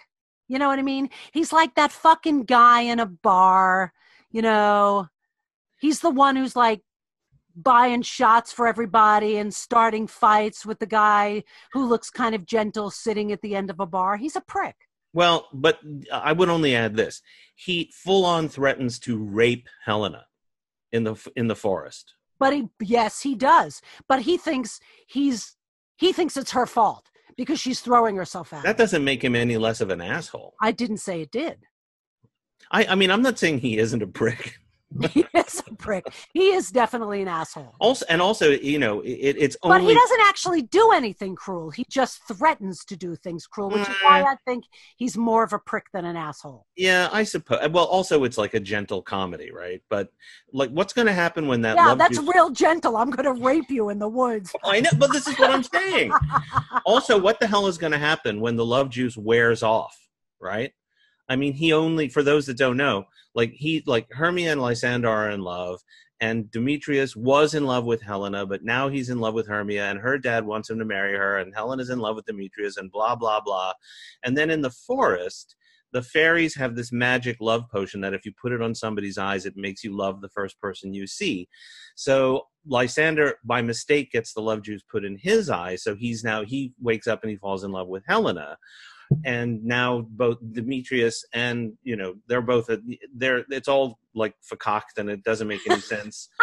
You 0.48 0.58
know 0.58 0.68
what 0.68 0.78
I 0.78 0.82
mean? 0.82 1.10
He's 1.32 1.52
like 1.52 1.74
that 1.74 1.92
fucking 1.92 2.44
guy 2.44 2.82
in 2.82 3.00
a 3.00 3.06
bar, 3.06 3.92
you 4.30 4.42
know. 4.42 5.08
He's 5.80 6.00
the 6.00 6.10
one 6.10 6.36
who's 6.36 6.56
like 6.56 6.80
buying 7.54 8.02
shots 8.02 8.52
for 8.52 8.66
everybody 8.66 9.36
and 9.36 9.52
starting 9.52 10.06
fights 10.06 10.64
with 10.64 10.78
the 10.78 10.86
guy 10.86 11.42
who 11.72 11.86
looks 11.86 12.10
kind 12.10 12.34
of 12.34 12.46
gentle 12.46 12.90
sitting 12.90 13.32
at 13.32 13.42
the 13.42 13.54
end 13.54 13.70
of 13.70 13.80
a 13.80 13.86
bar. 13.86 14.16
He's 14.16 14.36
a 14.36 14.40
prick. 14.40 14.76
Well, 15.12 15.48
but 15.52 15.78
I 16.12 16.32
would 16.32 16.48
only 16.48 16.74
add 16.74 16.96
this: 16.96 17.22
he 17.54 17.92
full 17.94 18.24
on 18.24 18.48
threatens 18.48 18.98
to 19.00 19.18
rape 19.18 19.68
Helena 19.84 20.26
in 20.92 21.04
the 21.04 21.30
in 21.36 21.48
the 21.48 21.56
forest. 21.56 22.14
But 22.38 22.52
he 22.52 22.68
yes, 22.80 23.22
he 23.22 23.34
does. 23.34 23.80
But 24.08 24.22
he 24.22 24.36
thinks 24.36 24.80
he's 25.06 25.56
he 25.96 26.12
thinks 26.12 26.36
it's 26.36 26.52
her 26.52 26.66
fault 26.66 27.10
because 27.36 27.60
she's 27.60 27.80
throwing 27.80 28.16
herself 28.16 28.52
at 28.52 28.58
him. 28.58 28.62
That 28.64 28.76
doesn't 28.76 29.04
make 29.04 29.22
him 29.22 29.34
any 29.34 29.56
less 29.56 29.80
of 29.80 29.90
an 29.90 30.00
asshole. 30.00 30.54
I 30.60 30.72
didn't 30.72 30.98
say 30.98 31.22
it 31.22 31.30
did. 31.30 31.58
I, 32.70 32.86
I 32.86 32.94
mean, 32.94 33.10
I'm 33.10 33.22
not 33.22 33.38
saying 33.38 33.60
he 33.60 33.78
isn't 33.78 34.02
a 34.02 34.06
prick. 34.20 34.58
he 35.10 35.26
is 35.34 35.62
a 35.66 35.74
prick. 35.74 36.06
He 36.32 36.52
is 36.52 36.70
definitely 36.70 37.20
an 37.20 37.28
asshole. 37.28 37.74
Also, 37.78 38.06
and 38.08 38.22
also, 38.22 38.50
you 38.50 38.78
know, 38.78 39.00
it, 39.00 39.36
it's 39.38 39.56
only. 39.62 39.78
But 39.78 39.88
he 39.88 39.94
doesn't 39.94 40.20
actually 40.22 40.62
do 40.62 40.92
anything 40.92 41.36
cruel. 41.36 41.70
He 41.70 41.84
just 41.90 42.22
threatens 42.26 42.84
to 42.86 42.96
do 42.96 43.14
things 43.14 43.46
cruel, 43.46 43.70
which 43.70 43.82
is 43.82 43.94
why 44.02 44.22
mm. 44.22 44.26
I 44.26 44.36
think 44.46 44.64
he's 44.96 45.16
more 45.16 45.44
of 45.44 45.52
a 45.52 45.58
prick 45.58 45.84
than 45.92 46.04
an 46.04 46.16
asshole. 46.16 46.66
Yeah, 46.76 47.10
I 47.12 47.24
suppose. 47.24 47.68
Well, 47.70 47.84
also, 47.84 48.24
it's 48.24 48.38
like 48.38 48.54
a 48.54 48.60
gentle 48.60 49.02
comedy, 49.02 49.50
right? 49.50 49.82
But 49.90 50.08
like, 50.52 50.70
what's 50.70 50.94
going 50.94 51.06
to 51.06 51.12
happen 51.12 51.48
when 51.48 51.60
that? 51.62 51.76
yeah, 51.76 51.94
that's 51.94 52.18
real 52.18 52.50
gentle. 52.50 52.96
I'm 52.96 53.10
going 53.10 53.36
to 53.36 53.42
rape 53.42 53.70
you 53.70 53.90
in 53.90 53.98
the 53.98 54.08
woods. 54.08 54.54
I 54.64 54.80
know, 54.80 54.90
but 54.96 55.12
this 55.12 55.26
is 55.26 55.38
what 55.38 55.50
I'm 55.50 55.64
saying. 55.64 56.12
also, 56.86 57.18
what 57.18 57.40
the 57.40 57.46
hell 57.46 57.66
is 57.66 57.76
going 57.76 57.92
to 57.92 57.98
happen 57.98 58.40
when 58.40 58.56
the 58.56 58.64
love 58.64 58.88
juice 58.88 59.16
wears 59.16 59.62
off? 59.62 59.96
Right? 60.40 60.72
I 61.28 61.36
mean, 61.36 61.52
he 61.52 61.72
only 61.72 62.08
for 62.08 62.22
those 62.22 62.46
that 62.46 62.56
don't 62.56 62.76
know, 62.76 63.06
like 63.34 63.52
he 63.52 63.82
like 63.86 64.10
Hermia 64.10 64.52
and 64.52 64.60
Lysander 64.60 65.08
are 65.08 65.30
in 65.30 65.42
love, 65.42 65.80
and 66.20 66.50
Demetrius 66.50 67.14
was 67.14 67.54
in 67.54 67.64
love 67.66 67.84
with 67.84 68.02
Helena, 68.02 68.46
but 68.46 68.64
now 68.64 68.88
he's 68.88 69.10
in 69.10 69.18
love 69.18 69.34
with 69.34 69.46
Hermia, 69.46 69.90
and 69.90 70.00
her 70.00 70.18
dad 70.18 70.46
wants 70.46 70.70
him 70.70 70.78
to 70.78 70.84
marry 70.84 71.16
her, 71.16 71.38
and 71.38 71.54
Helena's 71.54 71.90
in 71.90 71.98
love 71.98 72.16
with 72.16 72.26
Demetrius, 72.26 72.76
and 72.76 72.90
blah 72.90 73.14
blah 73.14 73.40
blah. 73.40 73.72
And 74.24 74.36
then 74.36 74.50
in 74.50 74.62
the 74.62 74.70
forest, 74.70 75.54
the 75.92 76.02
fairies 76.02 76.54
have 76.56 76.76
this 76.76 76.92
magic 76.92 77.38
love 77.40 77.64
potion 77.70 78.00
that 78.02 78.14
if 78.14 78.26
you 78.26 78.32
put 78.40 78.52
it 78.52 78.62
on 78.62 78.74
somebody's 78.74 79.18
eyes, 79.18 79.46
it 79.46 79.56
makes 79.56 79.82
you 79.82 79.96
love 79.96 80.20
the 80.20 80.28
first 80.28 80.60
person 80.60 80.92
you 80.92 81.06
see. 81.06 81.48
So 81.94 82.46
Lysander, 82.66 83.36
by 83.44 83.62
mistake, 83.62 84.12
gets 84.12 84.32
the 84.34 84.42
love 84.42 84.62
juice 84.62 84.82
put 84.82 85.04
in 85.04 85.16
his 85.16 85.48
eye. 85.48 85.76
So 85.76 85.94
he's 85.94 86.22
now 86.24 86.44
he 86.44 86.74
wakes 86.80 87.06
up 87.06 87.22
and 87.22 87.30
he 87.30 87.36
falls 87.36 87.64
in 87.64 87.72
love 87.72 87.88
with 87.88 88.04
Helena, 88.06 88.58
and 89.24 89.64
now 89.64 90.06
both 90.10 90.38
Demetrius 90.52 91.24
and 91.32 91.72
you 91.82 91.96
know 91.96 92.14
they're 92.26 92.42
both 92.42 92.68
they're 93.14 93.44
it's 93.50 93.68
all 93.68 93.98
like 94.14 94.34
fakaked 94.50 94.98
and 94.98 95.08
it 95.08 95.22
doesn't 95.24 95.48
make 95.48 95.60
any 95.68 95.80
sense 95.80 96.28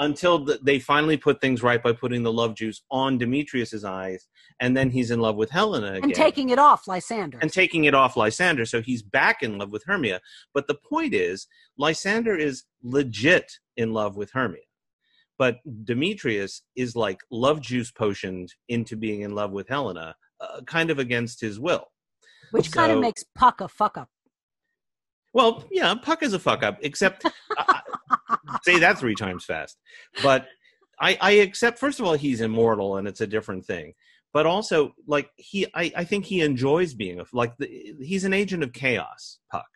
until 0.00 0.44
the, 0.44 0.58
they 0.62 0.78
finally 0.78 1.16
put 1.18 1.40
things 1.40 1.62
right 1.62 1.82
by 1.82 1.92
putting 1.92 2.22
the 2.22 2.32
love 2.32 2.54
juice 2.54 2.82
on 2.90 3.18
Demetrius's 3.18 3.84
eyes, 3.84 4.26
and 4.58 4.74
then 4.74 4.90
he's 4.90 5.10
in 5.10 5.20
love 5.20 5.36
with 5.36 5.50
Helena 5.50 5.88
again 5.88 6.04
And 6.04 6.14
taking 6.14 6.48
it 6.48 6.58
off, 6.58 6.88
Lysander. 6.88 7.38
and 7.40 7.52
taking 7.52 7.84
it 7.84 7.94
off 7.94 8.16
Lysander, 8.16 8.64
so 8.64 8.80
he's 8.80 9.02
back 9.02 9.42
in 9.42 9.58
love 9.58 9.70
with 9.70 9.84
Hermia. 9.84 10.20
But 10.54 10.66
the 10.66 10.74
point 10.74 11.12
is, 11.14 11.46
Lysander 11.76 12.34
is 12.34 12.64
legit 12.82 13.52
in 13.76 13.92
love 13.92 14.16
with 14.16 14.30
Hermia, 14.32 14.62
but 15.38 15.58
Demetrius 15.84 16.62
is 16.74 16.96
like 16.96 17.18
love 17.30 17.60
juice 17.60 17.90
potioned 17.90 18.54
into 18.68 18.96
being 18.96 19.20
in 19.20 19.34
love 19.34 19.52
with 19.52 19.68
Helena, 19.68 20.16
uh, 20.40 20.62
kind 20.66 20.90
of 20.90 20.98
against 20.98 21.42
his 21.42 21.60
will. 21.60 21.84
Which 22.50 22.72
kind 22.72 22.92
of 22.92 22.98
makes 22.98 23.24
Puck 23.34 23.60
a 23.60 23.68
fuck 23.68 23.96
up. 23.96 24.08
Well, 25.32 25.64
yeah, 25.70 25.94
Puck 25.94 26.22
is 26.22 26.32
a 26.32 26.38
fuck 26.38 26.62
up, 26.62 26.78
except 26.82 27.24
say 28.64 28.78
that 28.80 28.98
three 28.98 29.14
times 29.14 29.44
fast. 29.44 29.78
But 30.22 30.48
I, 31.00 31.16
I 31.20 31.30
accept. 31.32 31.78
First 31.78 32.00
of 32.00 32.06
all, 32.06 32.14
he's 32.14 32.40
immortal, 32.40 32.96
and 32.96 33.06
it's 33.06 33.20
a 33.20 33.26
different 33.26 33.64
thing. 33.64 33.94
But 34.32 34.46
also, 34.46 34.94
like 35.06 35.30
he, 35.36 35.66
I, 35.74 35.92
I 35.96 36.04
think 36.04 36.24
he 36.24 36.40
enjoys 36.40 36.94
being 36.94 37.20
a 37.20 37.24
like 37.32 37.56
the, 37.58 37.94
he's 38.00 38.24
an 38.24 38.32
agent 38.32 38.62
of 38.62 38.72
chaos. 38.72 39.38
Puck, 39.50 39.66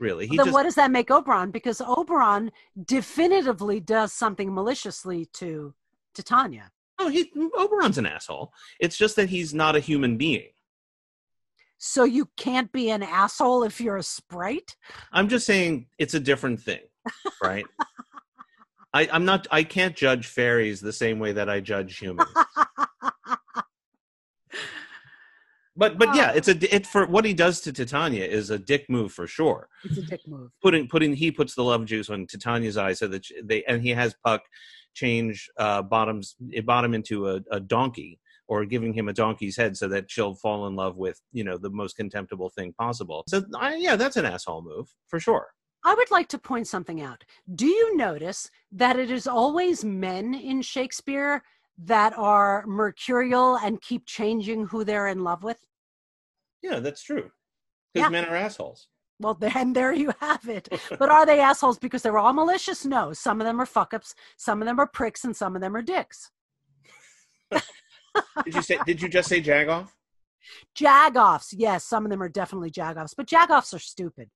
really. 0.00 0.26
He 0.26 0.36
then 0.36 0.46
just 0.46 0.54
what 0.54 0.64
does 0.64 0.74
that 0.76 0.90
make 0.90 1.10
Oberon? 1.10 1.50
Because 1.50 1.80
Oberon 1.80 2.50
definitively 2.84 3.80
does 3.80 4.12
something 4.12 4.52
maliciously 4.52 5.26
to 5.34 5.74
Titania. 6.14 6.70
oh, 6.98 7.08
he 7.08 7.30
Oberon's 7.58 7.98
an 7.98 8.06
asshole. 8.06 8.52
It's 8.80 8.96
just 8.96 9.16
that 9.16 9.28
he's 9.28 9.52
not 9.52 9.76
a 9.76 9.80
human 9.80 10.16
being. 10.16 10.48
So 11.78 12.04
you 12.04 12.28
can't 12.36 12.72
be 12.72 12.90
an 12.90 13.02
asshole 13.02 13.62
if 13.62 13.80
you're 13.80 13.98
a 13.98 14.02
sprite? 14.02 14.76
I'm 15.12 15.28
just 15.28 15.46
saying 15.46 15.88
it's 15.98 16.14
a 16.14 16.20
different 16.20 16.60
thing, 16.60 16.80
right? 17.42 17.66
I, 18.94 19.08
I'm 19.12 19.24
not. 19.24 19.46
I 19.50 19.62
can't 19.62 19.94
judge 19.94 20.26
fairies 20.26 20.80
the 20.80 20.92
same 20.92 21.18
way 21.18 21.32
that 21.32 21.50
I 21.50 21.60
judge 21.60 21.98
humans. 21.98 22.30
But 25.76 25.98
but 25.98 26.14
yeah, 26.16 26.32
it's 26.32 26.48
a 26.48 26.74
it 26.74 26.86
for 26.86 27.06
what 27.06 27.24
he 27.24 27.34
does 27.34 27.60
to 27.62 27.72
Titania 27.72 28.24
is 28.24 28.50
a 28.50 28.58
dick 28.58 28.88
move 28.88 29.12
for 29.12 29.26
sure. 29.26 29.68
it's 29.84 29.98
a 29.98 30.02
dick 30.02 30.22
move. 30.26 30.50
Putting 30.62 30.88
putting 30.88 31.14
he 31.14 31.30
puts 31.30 31.54
the 31.54 31.62
love 31.62 31.84
juice 31.84 32.08
on 32.08 32.26
Titania's 32.26 32.78
eyes 32.78 32.98
so 32.98 33.08
that 33.08 33.26
they 33.44 33.62
and 33.64 33.82
he 33.82 33.90
has 33.90 34.14
Puck 34.24 34.42
change 34.94 35.50
uh, 35.58 35.82
bottoms 35.82 36.36
bottom 36.64 36.94
into 36.94 37.28
a, 37.28 37.40
a 37.50 37.60
donkey 37.60 38.18
or 38.48 38.64
giving 38.64 38.92
him 38.92 39.08
a 39.08 39.12
donkey's 39.12 39.56
head 39.56 39.76
so 39.76 39.88
that 39.88 40.10
she'll 40.10 40.34
fall 40.34 40.66
in 40.66 40.76
love 40.76 40.96
with 40.96 41.20
you 41.32 41.44
know 41.44 41.58
the 41.58 41.70
most 41.70 41.96
contemptible 41.96 42.50
thing 42.50 42.72
possible. 42.78 43.24
So 43.28 43.44
I, 43.58 43.76
yeah, 43.76 43.96
that's 43.96 44.16
an 44.16 44.26
asshole 44.26 44.62
move 44.62 44.88
for 45.08 45.18
sure. 45.20 45.48
I 45.84 45.94
would 45.94 46.10
like 46.10 46.28
to 46.28 46.38
point 46.38 46.66
something 46.66 47.00
out. 47.00 47.24
Do 47.54 47.66
you 47.66 47.96
notice 47.96 48.50
that 48.72 48.98
it 48.98 49.10
is 49.10 49.26
always 49.28 49.84
men 49.84 50.34
in 50.34 50.60
Shakespeare 50.62 51.42
that 51.78 52.16
are 52.18 52.64
mercurial 52.66 53.56
and 53.56 53.80
keep 53.80 54.04
changing 54.06 54.66
who 54.66 54.82
they're 54.82 55.06
in 55.06 55.22
love 55.22 55.44
with? 55.44 55.58
Yeah, 56.62 56.80
that's 56.80 57.02
true. 57.02 57.30
Because 57.94 58.06
Yeah. 58.06 58.08
men 58.08 58.24
are 58.24 58.34
assholes. 58.34 58.88
Well, 59.20 59.34
then 59.34 59.72
there 59.74 59.92
you 59.92 60.12
have 60.20 60.48
it. 60.48 60.68
But 60.98 61.08
are 61.08 61.24
they 61.24 61.40
assholes 61.40 61.78
because 61.78 62.02
they're 62.02 62.18
all 62.18 62.32
malicious? 62.32 62.84
No. 62.84 63.12
Some 63.12 63.40
of 63.40 63.46
them 63.46 63.60
are 63.60 63.66
fuck 63.66 63.94
ups, 63.94 64.14
some 64.36 64.60
of 64.60 64.66
them 64.66 64.80
are 64.80 64.86
pricks, 64.88 65.24
and 65.24 65.36
some 65.36 65.54
of 65.54 65.62
them 65.62 65.76
are 65.76 65.82
dicks. 65.82 66.30
Did 68.44 68.54
you 68.54 68.62
say? 68.62 68.78
Did 68.86 69.02
you 69.02 69.08
just 69.08 69.28
say 69.28 69.40
Jagoff? 69.42 69.88
Jagoffs, 70.78 71.54
yes, 71.56 71.84
some 71.84 72.04
of 72.04 72.10
them 72.10 72.22
are 72.22 72.28
definitely 72.28 72.70
jagoffs, 72.70 73.14
but 73.16 73.26
jagoffs 73.26 73.74
are 73.74 73.80
stupid. 73.80 74.30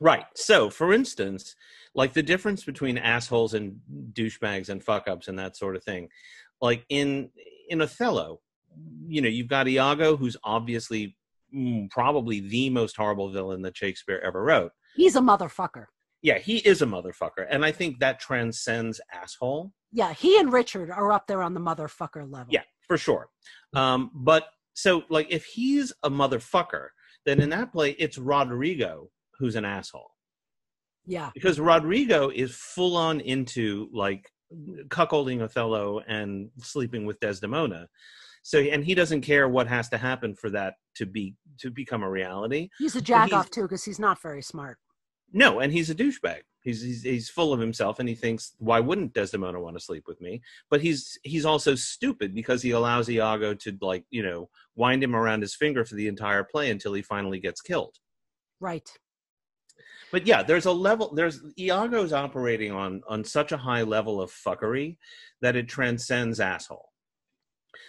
Right. 0.00 0.24
So, 0.34 0.70
for 0.70 0.92
instance, 0.92 1.54
like 1.94 2.12
the 2.12 2.22
difference 2.22 2.64
between 2.64 2.98
assholes 2.98 3.54
and 3.54 3.80
douchebags 4.12 4.68
and 4.68 4.82
fuck 4.82 5.08
ups 5.08 5.28
and 5.28 5.38
that 5.38 5.56
sort 5.56 5.76
of 5.76 5.82
thing. 5.82 6.08
Like 6.60 6.84
in 6.88 7.30
in 7.68 7.80
Othello, 7.80 8.40
you 9.06 9.20
know, 9.20 9.28
you've 9.28 9.48
got 9.48 9.68
Iago, 9.68 10.16
who's 10.16 10.36
obviously 10.44 11.16
mm, 11.54 11.90
probably 11.90 12.40
the 12.40 12.70
most 12.70 12.96
horrible 12.96 13.30
villain 13.30 13.62
that 13.62 13.76
Shakespeare 13.76 14.20
ever 14.24 14.42
wrote. 14.42 14.72
He's 14.94 15.16
a 15.16 15.20
motherfucker. 15.20 15.86
Yeah, 16.20 16.38
he 16.38 16.58
is 16.58 16.82
a 16.82 16.86
motherfucker, 16.86 17.46
and 17.48 17.64
I 17.64 17.70
think 17.70 18.00
that 18.00 18.18
transcends 18.18 19.00
asshole. 19.12 19.72
Yeah, 19.92 20.12
he 20.12 20.38
and 20.38 20.52
Richard 20.52 20.90
are 20.90 21.12
up 21.12 21.28
there 21.28 21.42
on 21.42 21.54
the 21.54 21.60
motherfucker 21.60 22.30
level. 22.30 22.48
Yeah. 22.50 22.62
For 22.88 22.98
sure. 22.98 23.28
Um, 23.74 24.10
but 24.14 24.46
so 24.74 25.04
like 25.10 25.28
if 25.30 25.44
he's 25.44 25.92
a 26.02 26.10
motherfucker, 26.10 26.88
then 27.26 27.40
in 27.40 27.50
that 27.50 27.72
play 27.72 27.90
it's 27.92 28.18
Roderigo 28.18 29.10
who's 29.38 29.54
an 29.56 29.64
asshole 29.64 30.10
Yeah. 31.06 31.30
because 31.34 31.60
Roderigo 31.60 32.30
is 32.30 32.54
full 32.54 32.96
on 32.96 33.20
into 33.20 33.88
like 33.92 34.30
cuckolding 34.88 35.42
Othello 35.42 36.00
and 36.08 36.50
sleeping 36.58 37.04
with 37.06 37.20
Desdemona. 37.20 37.88
So 38.42 38.58
and 38.60 38.82
he 38.84 38.94
doesn't 38.94 39.20
care 39.20 39.48
what 39.48 39.68
has 39.68 39.88
to 39.90 39.98
happen 39.98 40.34
for 40.34 40.48
that 40.50 40.74
to 40.96 41.04
be 41.06 41.34
to 41.60 41.70
become 41.70 42.02
a 42.02 42.10
reality. 42.10 42.70
He's 42.78 42.94
a 42.94 42.98
he's- 42.98 43.06
jack 43.06 43.32
off 43.32 43.50
too 43.50 43.62
because 43.62 43.84
he's 43.84 43.98
not 44.00 44.20
very 44.22 44.42
smart. 44.42 44.78
No, 45.32 45.60
and 45.60 45.70
he's 45.72 45.90
a 45.90 45.94
douchebag. 45.94 46.40
He's, 46.60 46.82
he's 46.82 47.02
he's 47.02 47.30
full 47.30 47.52
of 47.52 47.60
himself, 47.60 47.98
and 47.98 48.08
he 48.08 48.14
thinks, 48.14 48.54
why 48.58 48.80
wouldn't 48.80 49.14
Desdemona 49.14 49.60
want 49.60 49.76
to 49.76 49.84
sleep 49.84 50.04
with 50.06 50.20
me? 50.20 50.42
But 50.70 50.80
he's 50.80 51.18
he's 51.22 51.44
also 51.44 51.74
stupid 51.74 52.34
because 52.34 52.62
he 52.62 52.72
allows 52.72 53.08
Iago 53.08 53.54
to 53.54 53.78
like 53.80 54.04
you 54.10 54.22
know 54.22 54.48
wind 54.76 55.02
him 55.02 55.14
around 55.14 55.42
his 55.42 55.54
finger 55.54 55.84
for 55.84 55.94
the 55.94 56.08
entire 56.08 56.44
play 56.44 56.70
until 56.70 56.94
he 56.94 57.02
finally 57.02 57.40
gets 57.40 57.60
killed. 57.60 57.96
Right. 58.60 58.88
But 60.10 60.26
yeah, 60.26 60.42
there's 60.42 60.66
a 60.66 60.72
level. 60.72 61.14
There's 61.14 61.40
Iago's 61.58 62.12
operating 62.12 62.72
on 62.72 63.02
on 63.08 63.24
such 63.24 63.52
a 63.52 63.58
high 63.58 63.82
level 63.82 64.20
of 64.20 64.30
fuckery 64.30 64.96
that 65.40 65.56
it 65.56 65.68
transcends 65.68 66.40
asshole. 66.40 66.90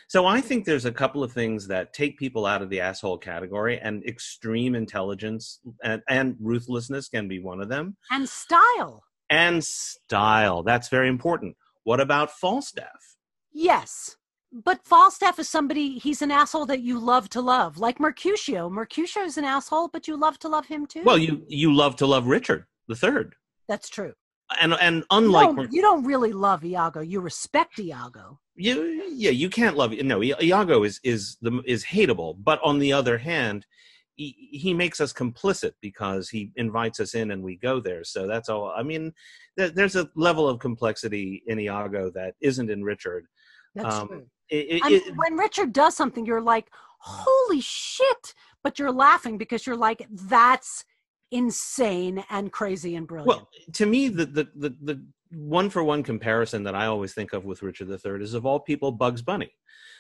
So 0.08 0.26
I 0.26 0.42
think 0.42 0.66
there's 0.66 0.86
a 0.86 0.92
couple 0.92 1.24
of 1.24 1.32
things 1.32 1.68
that 1.68 1.94
take 1.94 2.18
people 2.18 2.46
out 2.46 2.62
of 2.62 2.70
the 2.70 2.80
asshole 2.82 3.18
category, 3.18 3.80
and 3.80 4.04
extreme 4.06 4.76
intelligence 4.76 5.60
and, 5.84 6.02
and 6.10 6.36
ruthlessness 6.40 7.10
can 7.10 7.28
be 7.28 7.40
one 7.40 7.62
of 7.62 7.70
them. 7.70 7.96
And 8.12 8.28
style. 8.28 9.04
and 9.30 9.64
style. 9.64 10.64
That's 10.64 10.90
very 10.90 11.08
important. 11.10 11.56
What 11.84 12.00
about 12.00 12.32
Falstaff? 12.32 13.16
Yes. 13.52 14.16
But 14.52 14.84
Falstaff 14.84 15.38
is 15.38 15.48
somebody, 15.48 16.00
he's 16.00 16.22
an 16.24 16.32
asshole 16.32 16.66
that 16.68 16.82
you 16.82 16.98
love 17.00 17.30
to 17.30 17.42
love. 17.42 17.78
Like 17.78 18.00
Mercutio. 18.00 18.68
Mercutio 18.70 19.24
is 19.24 19.38
an 19.38 19.46
asshole, 19.46 19.90
but 19.90 20.08
you 20.08 20.18
love 20.18 20.40
to 20.40 20.48
love 20.48 20.66
him 20.66 20.88
too. 20.88 21.04
Well, 21.04 21.20
you 21.20 21.44
you 21.48 21.74
love 21.74 21.96
to 21.98 22.08
love 22.08 22.26
Richard 22.26 22.66
the 22.88 22.96
Third, 22.96 23.36
That's 23.68 23.90
true. 23.90 24.14
and 24.60 24.74
and 24.74 24.98
You 24.98 25.04
unlike 25.12 25.48
don't, 25.50 25.56
Mer- 25.56 25.68
you 25.72 25.82
don't 25.84 26.04
really 26.04 26.34
love 26.34 26.66
Iago. 26.66 27.02
You 27.02 27.20
respect 27.22 27.78
Iago. 27.78 28.40
You, 28.60 29.04
yeah, 29.14 29.32
you 29.32 29.50
can't 29.50 29.78
love 29.78 29.92
no. 29.94 30.22
Iago 30.24 30.84
is 30.84 31.00
is 31.04 31.38
the 31.42 31.62
is 31.66 31.86
hateable, 31.86 32.36
but 32.44 32.60
on 32.64 32.80
the 32.80 32.94
other 32.94 33.18
hand, 33.18 33.66
he, 34.16 34.50
he 34.52 34.74
makes 34.74 35.00
us 35.00 35.14
complicit 35.14 35.72
because 35.82 36.30
he 36.30 36.52
invites 36.58 37.00
us 37.00 37.16
in 37.16 37.32
and 37.32 37.42
we 37.42 37.56
go 37.56 37.80
there. 37.80 38.04
So 38.04 38.28
that's 38.28 38.50
all. 38.50 38.74
I 38.76 38.84
mean, 38.84 39.14
there, 39.56 39.70
there's 39.70 39.96
a 39.96 40.10
level 40.16 40.48
of 40.50 40.60
complexity 40.60 41.42
in 41.48 41.60
Iago 41.60 42.12
that 42.12 42.36
isn't 42.42 42.70
in 42.70 42.84
Richard. 42.84 43.26
That's 43.76 43.96
Um, 43.96 44.08
true. 44.08 44.26
It, 44.50 44.56
it, 44.70 44.84
I 44.84 44.90
mean, 44.90 45.02
it- 45.06 45.14
when 45.16 45.38
Richard 45.38 45.72
does 45.72 45.96
something, 45.96 46.26
you're 46.26 46.42
like, 46.42 46.68
holy 47.00 47.62
shit. 47.62 48.34
But 48.62 48.78
you're 48.78 48.92
laughing 48.92 49.38
because 49.38 49.66
you're 49.66 49.78
like, 49.78 50.06
that's 50.12 50.84
insane 51.32 52.26
and 52.30 52.52
crazy 52.52 52.96
and 52.96 53.08
brilliant. 53.08 53.40
Well, 53.40 53.50
to 53.74 53.86
me, 53.86 54.10
the 54.10 54.26
the 54.26 54.50
the, 54.56 54.76
the 54.82 55.06
one 55.32 55.70
for 55.70 55.84
one 55.84 56.04
comparison 56.04 56.64
that 56.64 56.76
I 56.76 56.86
always 56.86 57.14
think 57.14 57.34
of 57.34 57.46
with 57.46 57.62
Richard 57.62 57.90
III 57.90 58.24
is 58.24 58.34
of 58.34 58.46
all 58.46 58.60
people, 58.60 58.92
Bugs 58.92 59.22
Bunny. 59.22 59.52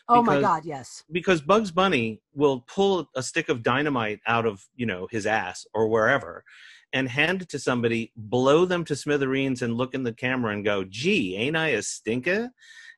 oh 0.07 0.23
my 0.23 0.41
God, 0.41 0.65
yes. 0.65 1.03
Because 1.11 1.41
Bugs 1.41 1.71
Bunny 1.71 2.21
will 2.33 2.61
pull 2.61 3.09
a 3.15 3.23
stick 3.23 3.49
of 3.49 3.63
dynamite 3.63 4.19
out 4.27 4.45
of 4.45 4.65
you 4.75 4.85
know 4.85 5.07
his 5.11 5.25
ass 5.25 5.65
or 5.73 5.87
wherever, 5.87 6.43
and 6.93 7.07
hand 7.07 7.41
it 7.43 7.49
to 7.49 7.59
somebody, 7.59 8.11
blow 8.15 8.65
them 8.65 8.83
to 8.85 8.95
smithereens, 8.95 9.61
and 9.61 9.75
look 9.75 9.93
in 9.93 10.03
the 10.03 10.13
camera 10.13 10.53
and 10.53 10.65
go, 10.65 10.83
"Gee, 10.83 11.35
ain't 11.35 11.57
I 11.57 11.69
a 11.69 11.81
stinker?" 11.81 12.49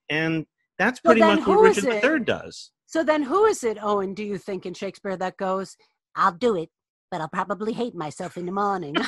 And 0.09 0.45
that's 0.77 0.99
pretty 0.99 1.21
then 1.21 1.37
much 1.37 1.47
what 1.47 1.61
Richard? 1.61 2.03
III 2.03 2.19
does. 2.25 2.71
So 2.85 3.03
then 3.03 3.23
who 3.23 3.45
is 3.45 3.63
it, 3.63 3.77
Owen, 3.81 4.13
do 4.13 4.23
you 4.23 4.37
think 4.37 4.65
in 4.65 4.73
Shakespeare 4.73 5.15
that 5.15 5.37
goes, 5.37 5.77
I'll 6.15 6.33
do 6.33 6.57
it, 6.57 6.69
but 7.09 7.21
I'll 7.21 7.29
probably 7.29 7.71
hate 7.71 7.95
myself 7.95 8.35
in 8.35 8.45
the 8.45 8.51
morning? 8.51 8.95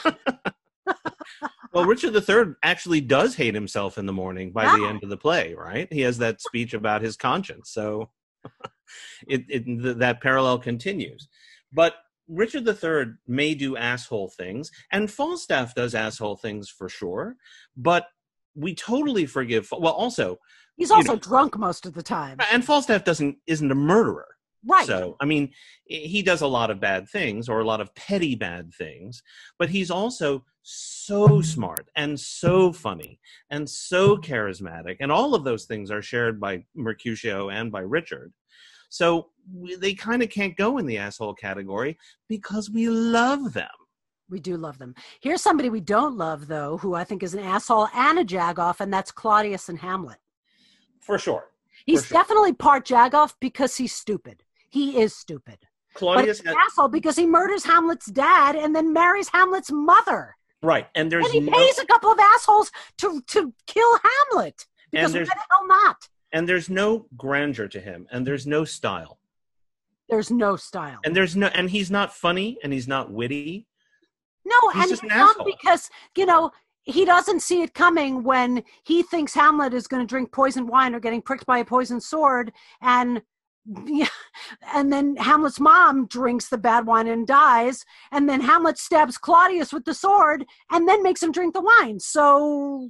Well, 1.73 1.85
Richard 1.85 2.15
III 2.15 2.53
actually 2.61 3.01
does 3.01 3.35
hate 3.35 3.55
himself 3.55 3.97
in 3.97 4.05
the 4.05 4.13
morning 4.13 4.51
by 4.51 4.65
the 4.77 4.85
end 4.85 5.03
of 5.03 5.09
the 5.09 5.17
play, 5.17 5.55
right? 5.55 5.91
He 5.91 6.01
has 6.01 6.19
that 6.19 6.39
speech 6.39 6.73
about 6.73 7.01
his 7.01 7.17
conscience. 7.17 7.71
So 7.71 8.09
it, 9.27 9.43
it 9.49 9.65
th- 9.65 9.97
that 9.97 10.21
parallel 10.21 10.59
continues. 10.59 11.27
But 11.71 11.95
Richard 12.27 12.67
III 12.67 13.13
may 13.27 13.55
do 13.55 13.75
asshole 13.75 14.29
things, 14.37 14.71
and 14.91 15.09
Falstaff 15.11 15.73
does 15.73 15.95
asshole 15.95 16.37
things 16.37 16.69
for 16.69 16.89
sure. 16.89 17.35
But 17.75 18.05
we 18.55 18.75
totally 18.75 19.25
forgive. 19.25 19.67
Well, 19.71 19.93
also, 19.93 20.37
He's 20.77 20.91
also 20.91 21.13
know. 21.13 21.19
drunk 21.19 21.57
most 21.57 21.85
of 21.85 21.93
the 21.93 22.03
time. 22.03 22.37
and 22.51 22.63
Falstaff 22.63 23.03
doesn't 23.03 23.37
isn't 23.47 23.71
a 23.71 23.75
murderer. 23.75 24.27
Right. 24.65 24.85
So, 24.85 25.17
I 25.19 25.25
mean, 25.25 25.51
he 25.85 26.21
does 26.21 26.41
a 26.41 26.47
lot 26.47 26.71
of 26.71 26.79
bad 26.79 27.09
things 27.09 27.49
or 27.49 27.59
a 27.59 27.65
lot 27.65 27.81
of 27.81 27.93
petty 27.95 28.35
bad 28.35 28.73
things, 28.73 29.21
but 29.59 29.69
he's 29.69 29.91
also 29.91 30.45
so 30.61 31.41
smart 31.41 31.89
and 31.95 32.17
so 32.17 32.71
funny 32.71 33.19
and 33.49 33.69
so 33.69 34.17
charismatic. 34.17 34.97
And 35.01 35.11
all 35.11 35.35
of 35.35 35.43
those 35.43 35.65
things 35.65 35.91
are 35.91 36.01
shared 36.01 36.39
by 36.39 36.63
Mercutio 36.75 37.49
and 37.49 37.71
by 37.71 37.81
Richard. 37.81 38.31
So 38.89 39.29
they 39.79 39.93
kind 39.93 40.23
of 40.23 40.29
can't 40.29 40.55
go 40.55 40.77
in 40.77 40.85
the 40.85 40.99
asshole 40.99 41.33
category 41.33 41.97
because 42.29 42.69
we 42.69 42.87
love 42.89 43.53
them. 43.53 43.67
We 44.29 44.39
do 44.39 44.55
love 44.55 44.77
them. 44.77 44.95
Here's 45.21 45.41
somebody 45.41 45.69
we 45.69 45.81
don't 45.81 46.17
love, 46.17 46.47
though, 46.47 46.77
who 46.77 46.93
I 46.93 47.03
think 47.03 47.23
is 47.23 47.33
an 47.33 47.41
asshole 47.41 47.89
and 47.93 48.19
a 48.19 48.23
jagoff, 48.23 48.79
and 48.79 48.91
that's 48.93 49.11
Claudius 49.11 49.67
and 49.67 49.79
Hamlet. 49.79 50.17
For 51.01 51.19
sure. 51.19 51.49
He's 51.85 52.05
sure. 52.05 52.19
definitely 52.19 52.53
part 52.53 52.85
jagoff 52.85 53.33
because 53.41 53.75
he's 53.75 53.93
stupid. 53.93 54.43
He 54.73 54.99
is 54.99 55.15
stupid. 55.15 55.59
But 55.93 55.99
Claudius, 55.99 56.39
he's 56.39 56.47
an 56.47 56.55
asshole 56.67 56.87
because 56.87 57.15
he 57.15 57.27
murders 57.27 57.63
Hamlet's 57.63 58.07
dad 58.07 58.55
and 58.55 58.75
then 58.75 58.91
marries 58.91 59.29
Hamlet's 59.29 59.71
mother. 59.71 60.35
right. 60.63 60.87
And 60.95 61.11
there's 61.11 61.25
and 61.25 61.33
he 61.35 61.39
no, 61.41 61.51
pays 61.55 61.77
a 61.77 61.85
couple 61.85 62.09
of 62.11 62.17
assholes 62.19 62.71
to, 62.97 63.21
to 63.27 63.53
kill 63.67 63.99
Hamlet. 64.31 64.65
Because 64.91 65.13
why 65.13 65.19
the 65.19 65.29
hell 65.51 65.67
not? 65.67 65.97
and 66.31 66.49
there's 66.49 66.67
no 66.71 67.05
grandeur 67.15 67.67
to 67.67 67.79
him 67.79 68.07
and 68.11 68.25
there's 68.25 68.47
no 68.47 68.65
style. 68.65 69.19
There's 70.09 70.31
no 70.31 70.55
style. 70.55 70.97
And 71.05 71.15
there's 71.15 71.35
no 71.35 71.47
and 71.47 71.69
he's 71.69 71.91
not 71.91 72.11
funny 72.13 72.57
and 72.63 72.73
he's 72.73 72.87
not 72.87 73.11
witty. 73.11 73.67
No, 74.45 74.55
He's 74.73 74.81
and 74.81 74.89
he's 74.89 75.01
an 75.03 75.07
not 75.09 75.29
asshole. 75.37 75.45
because 75.45 75.89
you 76.17 76.25
know 76.25 76.51
he 76.83 77.05
doesn't 77.05 77.41
see 77.41 77.61
it 77.61 77.73
coming 77.75 78.23
when 78.23 78.63
he 78.83 79.03
thinks 79.03 79.33
Hamlet 79.35 79.73
is 79.75 79.87
going 79.87 80.01
to 80.01 80.07
drink 80.07 80.31
poisoned 80.31 80.67
wine 80.67 80.93
or 80.95 80.99
getting 80.99 81.21
pricked 81.21 81.45
by 81.45 81.59
a 81.59 81.65
poisoned 81.65 82.01
sword, 82.03 82.51
and 82.81 83.21
yeah, 83.85 84.07
and 84.73 84.91
then 84.91 85.15
Hamlet's 85.15 85.59
mom 85.59 86.07
drinks 86.07 86.49
the 86.49 86.57
bad 86.57 86.85
wine 86.85 87.07
and 87.07 87.25
dies, 87.25 87.85
and 88.11 88.27
then 88.27 88.41
Hamlet 88.41 88.77
stabs 88.77 89.17
Claudius 89.17 89.71
with 89.71 89.85
the 89.85 89.93
sword 89.93 90.45
and 90.71 90.87
then 90.87 91.03
makes 91.03 91.23
him 91.23 91.31
drink 91.31 91.53
the 91.53 91.61
wine. 91.61 91.99
So 91.99 92.89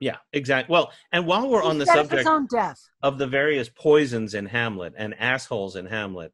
Yeah, 0.00 0.16
exactly. 0.32 0.72
Well, 0.72 0.92
and 1.12 1.26
while 1.26 1.48
we're 1.48 1.62
on 1.62 1.78
the 1.78 1.86
subject 1.86 2.28
of 3.02 3.18
the 3.18 3.26
various 3.26 3.68
poisons 3.68 4.34
in 4.34 4.46
Hamlet 4.46 4.94
and 4.96 5.14
assholes 5.18 5.76
in 5.76 5.86
Hamlet, 5.86 6.32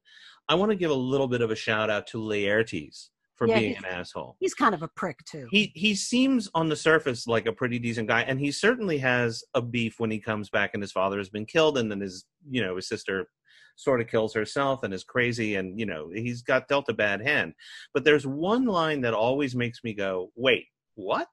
I 0.49 0.55
want 0.55 0.71
to 0.71 0.77
give 0.77 0.91
a 0.91 0.95
little 0.95 1.29
bit 1.29 1.41
of 1.41 1.51
a 1.51 1.57
shout 1.57 1.91
out 1.91 2.07
to 2.09 2.19
Laertes 2.19 3.09
for 3.35 3.49
Yeah, 3.49 3.59
being 3.59 3.77
an 3.77 3.85
asshole. 3.85 4.37
He's 4.41 4.55
kind 4.55 4.75
of 4.75 4.83
a 4.83 4.89
prick 4.89 5.25
too. 5.25 5.49
He 5.51 5.73
he 5.75 5.95
seems 5.95 6.49
on 6.55 6.69
the 6.69 6.77
surface 6.77 7.27
like 7.27 7.47
a 7.47 7.53
pretty 7.53 7.79
decent 7.79 8.09
guy, 8.09 8.23
and 8.23 8.39
he 8.41 8.53
certainly 8.53 8.99
has 8.99 9.43
a 9.55 9.63
beef 9.63 9.99
when 9.99 10.11
he 10.11 10.21
comes 10.21 10.51
back 10.51 10.71
and 10.75 10.83
his 10.83 10.93
father 10.93 11.19
has 11.19 11.29
been 11.31 11.47
killed, 11.47 11.79
and 11.79 11.91
then 11.91 12.01
his 12.01 12.25
you 12.49 12.63
know 12.63 12.77
his 12.77 12.89
sister 12.89 13.29
sort 13.77 14.01
of 14.01 14.07
kills 14.07 14.35
herself 14.35 14.83
and 14.85 14.95
is 14.95 15.05
crazy, 15.05 15.57
and 15.57 15.79
you 15.79 15.87
know 15.87 16.11
he's 16.15 16.43
got 16.43 16.69
dealt 16.69 16.89
a 16.89 16.95
bad 16.95 17.21
hand. 17.21 17.55
But 17.93 18.05
there's 18.05 18.27
one 18.27 18.67
line 18.67 19.01
that 19.03 19.15
always 19.15 19.55
makes 19.55 19.83
me 19.83 19.95
go, 19.95 20.31
"Wait, 20.37 20.67
what?" 20.95 21.29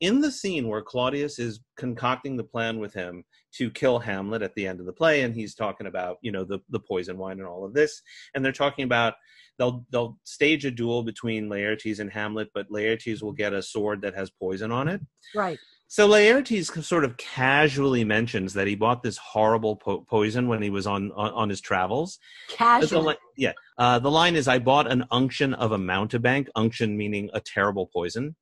In 0.00 0.20
the 0.20 0.30
scene 0.30 0.68
where 0.68 0.82
Claudius 0.82 1.40
is 1.40 1.60
concocting 1.76 2.36
the 2.36 2.44
plan 2.44 2.78
with 2.78 2.94
him 2.94 3.24
to 3.54 3.70
kill 3.70 3.98
Hamlet 3.98 4.42
at 4.42 4.54
the 4.54 4.66
end 4.66 4.80
of 4.80 4.86
the 4.86 4.92
play, 4.92 5.22
and 5.22 5.34
he's 5.34 5.54
talking 5.54 5.86
about 5.86 6.18
you 6.22 6.32
know 6.32 6.44
the 6.44 6.60
the 6.70 6.80
poison 6.80 7.18
wine 7.18 7.38
and 7.38 7.48
all 7.48 7.64
of 7.64 7.74
this, 7.74 8.02
and 8.34 8.44
they're 8.44 8.52
talking 8.52 8.84
about 8.84 9.14
they'll 9.58 9.84
they'll 9.90 10.18
stage 10.24 10.64
a 10.64 10.70
duel 10.70 11.02
between 11.02 11.48
Laertes 11.48 11.98
and 12.00 12.10
Hamlet, 12.12 12.48
but 12.54 12.70
Laertes 12.70 13.22
will 13.22 13.32
get 13.32 13.52
a 13.52 13.62
sword 13.62 14.02
that 14.02 14.14
has 14.14 14.30
poison 14.30 14.70
on 14.72 14.88
it. 14.88 15.00
right. 15.34 15.58
So 15.90 16.06
Laertes 16.06 16.84
sort 16.84 17.02
of 17.02 17.16
casually 17.16 18.04
mentions 18.04 18.52
that 18.52 18.66
he 18.66 18.74
bought 18.74 19.02
this 19.02 19.16
horrible 19.16 19.76
po- 19.76 20.02
poison 20.02 20.46
when 20.46 20.60
he 20.60 20.68
was 20.68 20.86
on 20.86 21.10
on, 21.12 21.30
on 21.32 21.48
his 21.48 21.62
travels. 21.62 22.18
But 22.50 22.80
the 22.80 22.86
Casual. 22.86 23.02
li- 23.04 23.16
yeah, 23.38 23.52
uh, 23.78 23.98
the 23.98 24.10
line 24.10 24.36
is, 24.36 24.48
"I 24.48 24.58
bought 24.58 24.90
an 24.92 25.06
unction 25.10 25.54
of 25.54 25.72
a 25.72 25.78
mountebank." 25.78 26.48
Unction 26.54 26.94
meaning 26.98 27.30
a 27.32 27.40
terrible 27.40 27.86
poison. 27.86 28.36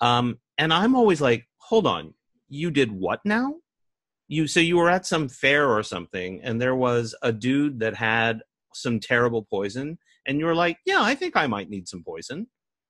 Um, 0.00 0.40
and 0.56 0.72
I'm 0.72 0.94
always 0.96 1.20
like, 1.20 1.46
"Hold 1.58 1.86
on, 1.86 2.14
you 2.48 2.70
did 2.70 2.90
what 2.90 3.20
now?" 3.26 3.56
You 4.28 4.46
so 4.46 4.60
you 4.60 4.76
were 4.76 4.90
at 4.90 5.06
some 5.06 5.28
fair 5.28 5.68
or 5.68 5.82
something, 5.82 6.40
and 6.42 6.60
there 6.60 6.74
was 6.74 7.14
a 7.22 7.32
dude 7.32 7.80
that 7.80 7.94
had 7.94 8.40
some 8.74 9.00
terrible 9.00 9.46
poison, 9.48 9.98
and 10.26 10.38
you 10.40 10.46
were 10.46 10.54
like, 10.54 10.78
"Yeah, 10.84 11.02
I 11.02 11.14
think 11.14 11.36
I 11.36 11.46
might 11.46 11.70
need 11.70 11.88
some 11.88 12.02
poison." 12.04 12.48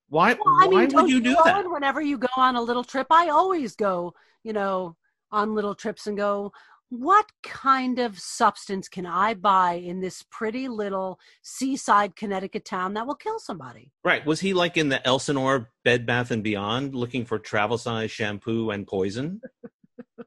Why? 0.09 0.35
Well, 0.35 0.43
I 0.47 0.67
why 0.67 0.87
mean, 0.87 0.95
would 0.95 1.11
you 1.11 1.21
do 1.21 1.37
that? 1.45 1.71
Whenever 1.71 2.01
you 2.01 2.19
go 2.19 2.29
on 2.37 2.57
a 2.57 2.63
little 2.63 2.85
trip, 2.85 3.09
I 3.11 3.29
always 3.29 3.75
go, 3.77 4.15
you 4.45 4.53
know, 4.53 4.97
on 5.31 5.55
little 5.55 5.75
trips 5.75 6.07
and 6.07 6.17
go, 6.17 6.53
what 6.89 7.27
kind 7.43 7.99
of 7.99 8.19
substance 8.19 8.89
can 8.89 9.07
I 9.07 9.35
buy 9.35 9.75
in 9.75 10.01
this 10.01 10.25
pretty 10.31 10.69
little 10.69 11.19
seaside 11.43 12.15
Connecticut 12.15 12.65
town 12.65 12.95
that 12.95 13.07
will 13.07 13.17
kill 13.17 13.39
somebody? 13.39 13.91
Right. 14.05 14.25
Was 14.25 14.41
he 14.41 14.55
like 14.55 14.77
in 14.77 14.89
the 14.89 15.05
Elsinore 15.07 15.71
Bed 15.85 16.07
Bath 16.07 16.31
and 16.31 16.45
Beyond 16.45 16.95
looking 16.95 17.25
for 17.25 17.39
travel 17.39 17.79
size 17.79 18.11
shampoo 18.11 18.71
and 18.71 18.87
poison? 18.87 19.41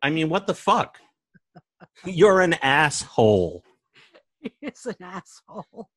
I 0.02 0.10
mean, 0.10 0.30
what 0.30 0.48
the 0.48 0.54
fuck? 0.54 1.00
You're 2.06 2.42
an 2.42 2.54
asshole. 2.56 3.64
He 4.42 4.54
is 4.62 4.86
an 4.86 4.96
asshole. 5.02 5.90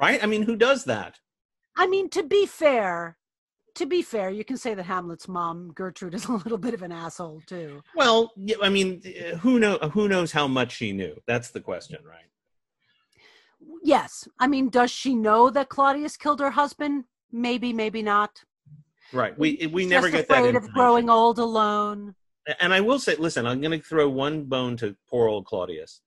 right? 0.00 0.22
I 0.22 0.26
mean, 0.26 0.42
who 0.42 0.54
does 0.54 0.84
that? 0.84 1.18
I 1.76 1.88
mean, 1.88 2.08
to 2.10 2.22
be 2.22 2.46
fair, 2.46 3.18
to 3.74 3.84
be 3.84 4.00
fair, 4.00 4.30
you 4.30 4.44
can 4.44 4.56
say 4.56 4.74
that 4.74 4.84
Hamlet's 4.84 5.26
mom, 5.26 5.72
Gertrude, 5.74 6.14
is 6.14 6.26
a 6.26 6.32
little 6.32 6.56
bit 6.58 6.74
of 6.74 6.82
an 6.82 6.92
asshole 6.92 7.42
too. 7.46 7.82
Well, 7.96 8.30
yeah, 8.36 8.54
I 8.62 8.68
mean, 8.68 9.02
who 9.40 9.58
know 9.58 9.78
who 9.92 10.06
knows 10.08 10.30
how 10.30 10.46
much 10.46 10.70
she 10.76 10.92
knew? 10.92 11.20
That's 11.26 11.50
the 11.50 11.60
question, 11.60 11.98
right? 12.04 12.30
Yes, 13.82 14.28
I 14.38 14.46
mean, 14.46 14.68
does 14.68 14.90
she 14.92 15.16
know 15.16 15.50
that 15.50 15.68
Claudius 15.68 16.16
killed 16.16 16.38
her 16.38 16.50
husband? 16.52 17.04
Maybe, 17.32 17.72
maybe 17.72 18.02
not. 18.02 18.42
Right. 19.12 19.36
We 19.38 19.68
we 19.72 19.82
She's 19.82 19.90
never 19.90 20.10
get 20.10 20.28
that. 20.28 20.38
afraid 20.38 20.54
of 20.56 20.72
growing 20.72 21.10
old 21.10 21.38
alone. 21.38 22.14
And 22.60 22.72
I 22.72 22.80
will 22.80 22.98
say, 22.98 23.16
listen, 23.16 23.46
I'm 23.46 23.60
going 23.60 23.78
to 23.78 23.86
throw 23.86 24.08
one 24.08 24.44
bone 24.44 24.76
to 24.78 24.96
poor 25.08 25.28
old 25.28 25.44
Claudius. 25.44 26.00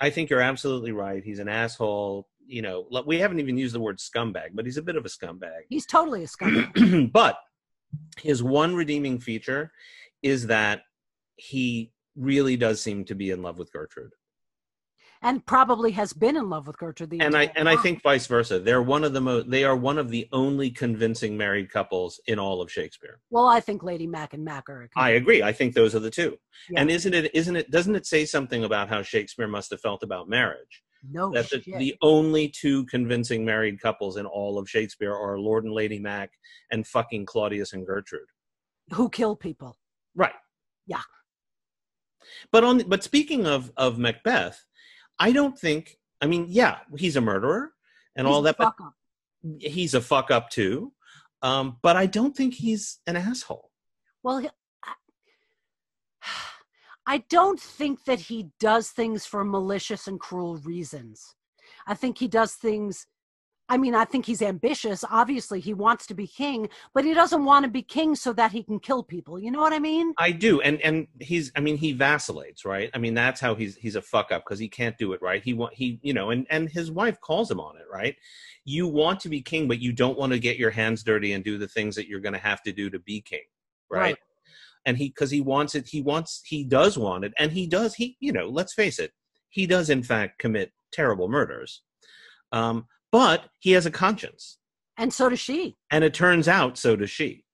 I 0.00 0.10
think 0.10 0.30
you're 0.30 0.40
absolutely 0.40 0.92
right. 0.92 1.22
He's 1.22 1.38
an 1.38 1.48
asshole. 1.48 2.28
You 2.46 2.62
know, 2.62 2.86
we 3.06 3.18
haven't 3.18 3.40
even 3.40 3.58
used 3.58 3.74
the 3.74 3.80
word 3.80 3.98
scumbag, 3.98 4.50
but 4.54 4.64
he's 4.64 4.76
a 4.76 4.82
bit 4.82 4.96
of 4.96 5.04
a 5.04 5.08
scumbag. 5.08 5.62
He's 5.68 5.86
totally 5.86 6.24
a 6.24 6.26
scumbag. 6.26 7.12
but 7.12 7.38
his 8.16 8.42
one 8.42 8.74
redeeming 8.74 9.18
feature 9.18 9.72
is 10.22 10.46
that 10.46 10.82
he 11.36 11.92
really 12.16 12.56
does 12.56 12.80
seem 12.80 13.04
to 13.04 13.14
be 13.14 13.30
in 13.30 13.42
love 13.42 13.58
with 13.58 13.72
Gertrude. 13.72 14.12
And 15.22 15.44
probably 15.46 15.92
has 15.92 16.12
been 16.12 16.36
in 16.36 16.48
love 16.48 16.66
with 16.66 16.78
Gertrude 16.78 17.10
the 17.10 17.20
And 17.20 17.36
I 17.36 17.50
and 17.56 17.68
I 17.68 17.76
think 17.76 18.02
vice 18.02 18.26
versa. 18.26 18.58
They're 18.58 18.82
one 18.82 19.04
of 19.04 19.12
the 19.12 19.20
most 19.20 19.50
they 19.50 19.64
are 19.64 19.76
one 19.76 19.98
of 19.98 20.10
the 20.10 20.28
only 20.32 20.70
convincing 20.70 21.36
married 21.36 21.70
couples 21.70 22.20
in 22.26 22.38
all 22.38 22.62
of 22.62 22.70
Shakespeare. 22.70 23.20
Well, 23.30 23.46
I 23.46 23.60
think 23.60 23.82
Lady 23.82 24.06
Mac 24.06 24.34
and 24.34 24.44
Mac 24.44 24.68
are. 24.68 24.82
a 24.84 24.88
I 24.98 25.10
agree. 25.10 25.42
I 25.42 25.52
think 25.52 25.74
those 25.74 25.94
are 25.94 26.00
the 26.00 26.10
two. 26.10 26.38
Yeah. 26.70 26.80
And 26.80 26.90
isn't 26.90 27.14
it 27.14 27.34
isn't 27.34 27.56
it 27.56 27.70
doesn't 27.70 27.96
it 27.96 28.06
say 28.06 28.24
something 28.24 28.64
about 28.64 28.88
how 28.88 29.02
Shakespeare 29.02 29.48
must 29.48 29.70
have 29.70 29.80
felt 29.80 30.02
about 30.02 30.28
marriage? 30.28 30.82
no 31.08 31.30
that 31.32 31.48
the, 31.50 31.62
the 31.78 31.94
only 32.02 32.48
two 32.48 32.84
convincing 32.86 33.44
married 33.44 33.80
couples 33.80 34.16
in 34.16 34.26
all 34.26 34.58
of 34.58 34.68
Shakespeare 34.68 35.14
are 35.14 35.38
Lord 35.38 35.64
and 35.64 35.72
Lady 35.72 35.98
Mac 35.98 36.32
and 36.72 36.86
fucking 36.86 37.26
Claudius 37.26 37.72
and 37.72 37.86
Gertrude. 37.86 38.28
who 38.92 39.08
kill 39.08 39.36
people. 39.36 39.76
Right. 40.14 40.34
Yeah. 40.86 41.02
But 42.50 42.64
on 42.64 42.78
but 42.88 43.04
speaking 43.04 43.46
of 43.46 43.72
of 43.76 43.98
Macbeth, 43.98 44.64
I 45.18 45.32
don't 45.32 45.58
think 45.58 45.98
I 46.20 46.26
mean, 46.26 46.46
yeah, 46.48 46.78
he's 46.96 47.16
a 47.16 47.20
murderer 47.20 47.72
and 48.16 48.26
He's 48.26 48.34
all 48.34 48.42
that, 48.42 48.56
but 48.58 48.68
up. 48.68 48.94
he's 49.60 49.94
a 49.94 50.00
fuck 50.00 50.30
up 50.30 50.50
too. 50.50 50.92
Um, 51.42 51.78
but 51.82 51.96
I 51.96 52.06
don't 52.06 52.36
think 52.36 52.54
he's 52.54 52.98
an 53.06 53.16
asshole. 53.16 53.70
Well, 54.24 54.38
he- 54.38 54.50
I- 54.84 54.94
I 57.06 57.18
don't 57.30 57.60
think 57.60 58.04
that 58.04 58.18
he 58.20 58.50
does 58.58 58.90
things 58.90 59.24
for 59.24 59.44
malicious 59.44 60.08
and 60.08 60.18
cruel 60.18 60.56
reasons. 60.58 61.34
I 61.86 61.94
think 61.94 62.18
he 62.18 62.28
does 62.28 62.54
things. 62.54 63.06
I 63.70 63.76
mean, 63.76 63.94
I 63.94 64.06
think 64.06 64.24
he's 64.24 64.40
ambitious. 64.40 65.04
Obviously, 65.10 65.60
he 65.60 65.74
wants 65.74 66.06
to 66.06 66.14
be 66.14 66.26
king, 66.26 66.70
but 66.94 67.04
he 67.04 67.12
doesn't 67.12 67.44
want 67.44 67.64
to 67.64 67.70
be 67.70 67.82
king 67.82 68.14
so 68.14 68.32
that 68.32 68.50
he 68.50 68.62
can 68.62 68.80
kill 68.80 69.02
people. 69.02 69.38
You 69.38 69.50
know 69.50 69.60
what 69.60 69.74
I 69.74 69.78
mean? 69.78 70.14
I 70.16 70.32
do, 70.32 70.60
and 70.62 70.80
and 70.80 71.06
he's 71.20 71.52
I 71.54 71.60
mean 71.60 71.76
he 71.76 71.92
vacillates, 71.92 72.64
right? 72.64 72.90
I 72.94 72.98
mean 72.98 73.14
that's 73.14 73.40
how 73.40 73.54
he's 73.54 73.76
he's 73.76 73.96
a 73.96 74.02
fuck 74.02 74.32
up 74.32 74.44
because 74.44 74.58
he 74.58 74.68
can't 74.68 74.96
do 74.96 75.12
it 75.12 75.20
right. 75.20 75.42
He 75.42 75.52
want 75.52 75.74
he 75.74 75.98
you 76.02 76.14
know, 76.14 76.30
and 76.30 76.46
and 76.48 76.70
his 76.70 76.90
wife 76.90 77.20
calls 77.20 77.50
him 77.50 77.60
on 77.60 77.76
it, 77.76 77.84
right? 77.92 78.16
You 78.64 78.88
want 78.88 79.20
to 79.20 79.28
be 79.28 79.42
king, 79.42 79.68
but 79.68 79.80
you 79.80 79.92
don't 79.92 80.18
want 80.18 80.32
to 80.32 80.38
get 80.38 80.56
your 80.56 80.70
hands 80.70 81.02
dirty 81.02 81.32
and 81.32 81.44
do 81.44 81.58
the 81.58 81.68
things 81.68 81.94
that 81.96 82.08
you're 82.08 82.20
going 82.20 82.34
to 82.34 82.38
have 82.38 82.62
to 82.62 82.72
do 82.72 82.88
to 82.90 82.98
be 82.98 83.20
king, 83.20 83.44
right? 83.90 84.00
Right. 84.00 84.16
And 84.86 84.96
he 84.96 85.08
because 85.08 85.30
he 85.30 85.42
wants 85.42 85.74
it, 85.74 85.86
he 85.88 86.00
wants 86.00 86.40
he 86.46 86.64
does 86.64 86.96
want 86.96 87.24
it, 87.24 87.34
and 87.38 87.52
he 87.52 87.66
does 87.66 87.94
he 87.94 88.16
you 88.18 88.32
know 88.32 88.48
let's 88.48 88.72
face 88.72 88.98
it, 88.98 89.12
he 89.50 89.66
does 89.66 89.90
in 89.90 90.02
fact 90.02 90.38
commit 90.38 90.72
terrible 90.90 91.28
murders, 91.28 91.82
um, 92.52 92.86
but 93.12 93.44
he 93.58 93.72
has 93.72 93.86
a 93.86 93.90
conscience 93.90 94.58
And 94.96 95.12
so 95.12 95.28
does 95.28 95.40
she. 95.40 95.76
and 95.90 96.04
it 96.04 96.14
turns 96.14 96.48
out 96.48 96.76
so 96.78 96.96
does 96.96 97.10
she 97.10 97.44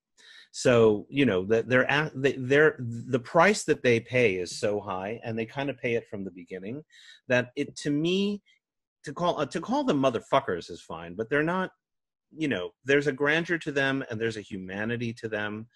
so 0.53 1.05
you 1.09 1.27
know 1.27 1.45
that 1.47 1.69
they're 1.69 1.91
at 1.91 2.13
they, 2.15 2.33
they're 2.39 2.77
the 2.79 3.19
price 3.19 3.65
that 3.65 3.83
they 3.83 3.99
pay 3.99 4.37
is 4.37 4.57
so 4.59 4.81
high 4.81 5.21
and 5.25 5.37
they 5.39 5.45
kind 5.47 5.69
of 5.69 5.77
pay 5.79 5.95
it 5.95 6.07
from 6.09 6.25
the 6.25 6.31
beginning 6.31 6.83
that 7.29 7.51
it 7.57 7.75
to 7.77 7.91
me 7.91 8.41
to 9.05 9.13
call 9.13 9.41
uh, 9.41 9.47
to 9.47 9.61
call 9.61 9.83
them 9.85 10.01
motherfuckers 10.01 10.71
is 10.71 10.81
fine 10.81 11.15
but 11.17 11.29
they're 11.29 11.43
not 11.43 11.71
you 12.37 12.49
know 12.49 12.71
there's 12.85 13.07
a 13.09 13.13
grandeur 13.13 13.59
to 13.59 13.73
them 13.73 14.05
and 14.11 14.21
there's 14.21 14.37
a 14.37 14.41
humanity 14.41 15.13
to 15.13 15.29
them 15.29 15.67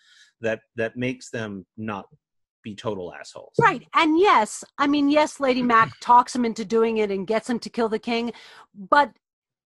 that 0.41 0.61
that 0.77 0.97
makes 0.97 1.31
them 1.31 1.67
not 1.77 2.07
be 2.63 2.75
total 2.75 3.13
assholes 3.15 3.55
Right. 3.61 3.87
And 3.95 4.19
yes, 4.19 4.65
I 4.79 4.87
mean, 4.89 5.09
yes, 5.09 5.39
Lady 5.41 5.63
Mac 5.63 5.93
talks 6.01 6.35
him 6.35 6.45
into 6.45 6.65
doing 6.65 6.99
it 6.99 7.11
and 7.11 7.27
gets 7.27 7.49
him 7.49 7.59
to 7.61 7.71
kill 7.71 7.89
the 7.89 8.01
king. 8.01 8.33
But 8.75 9.13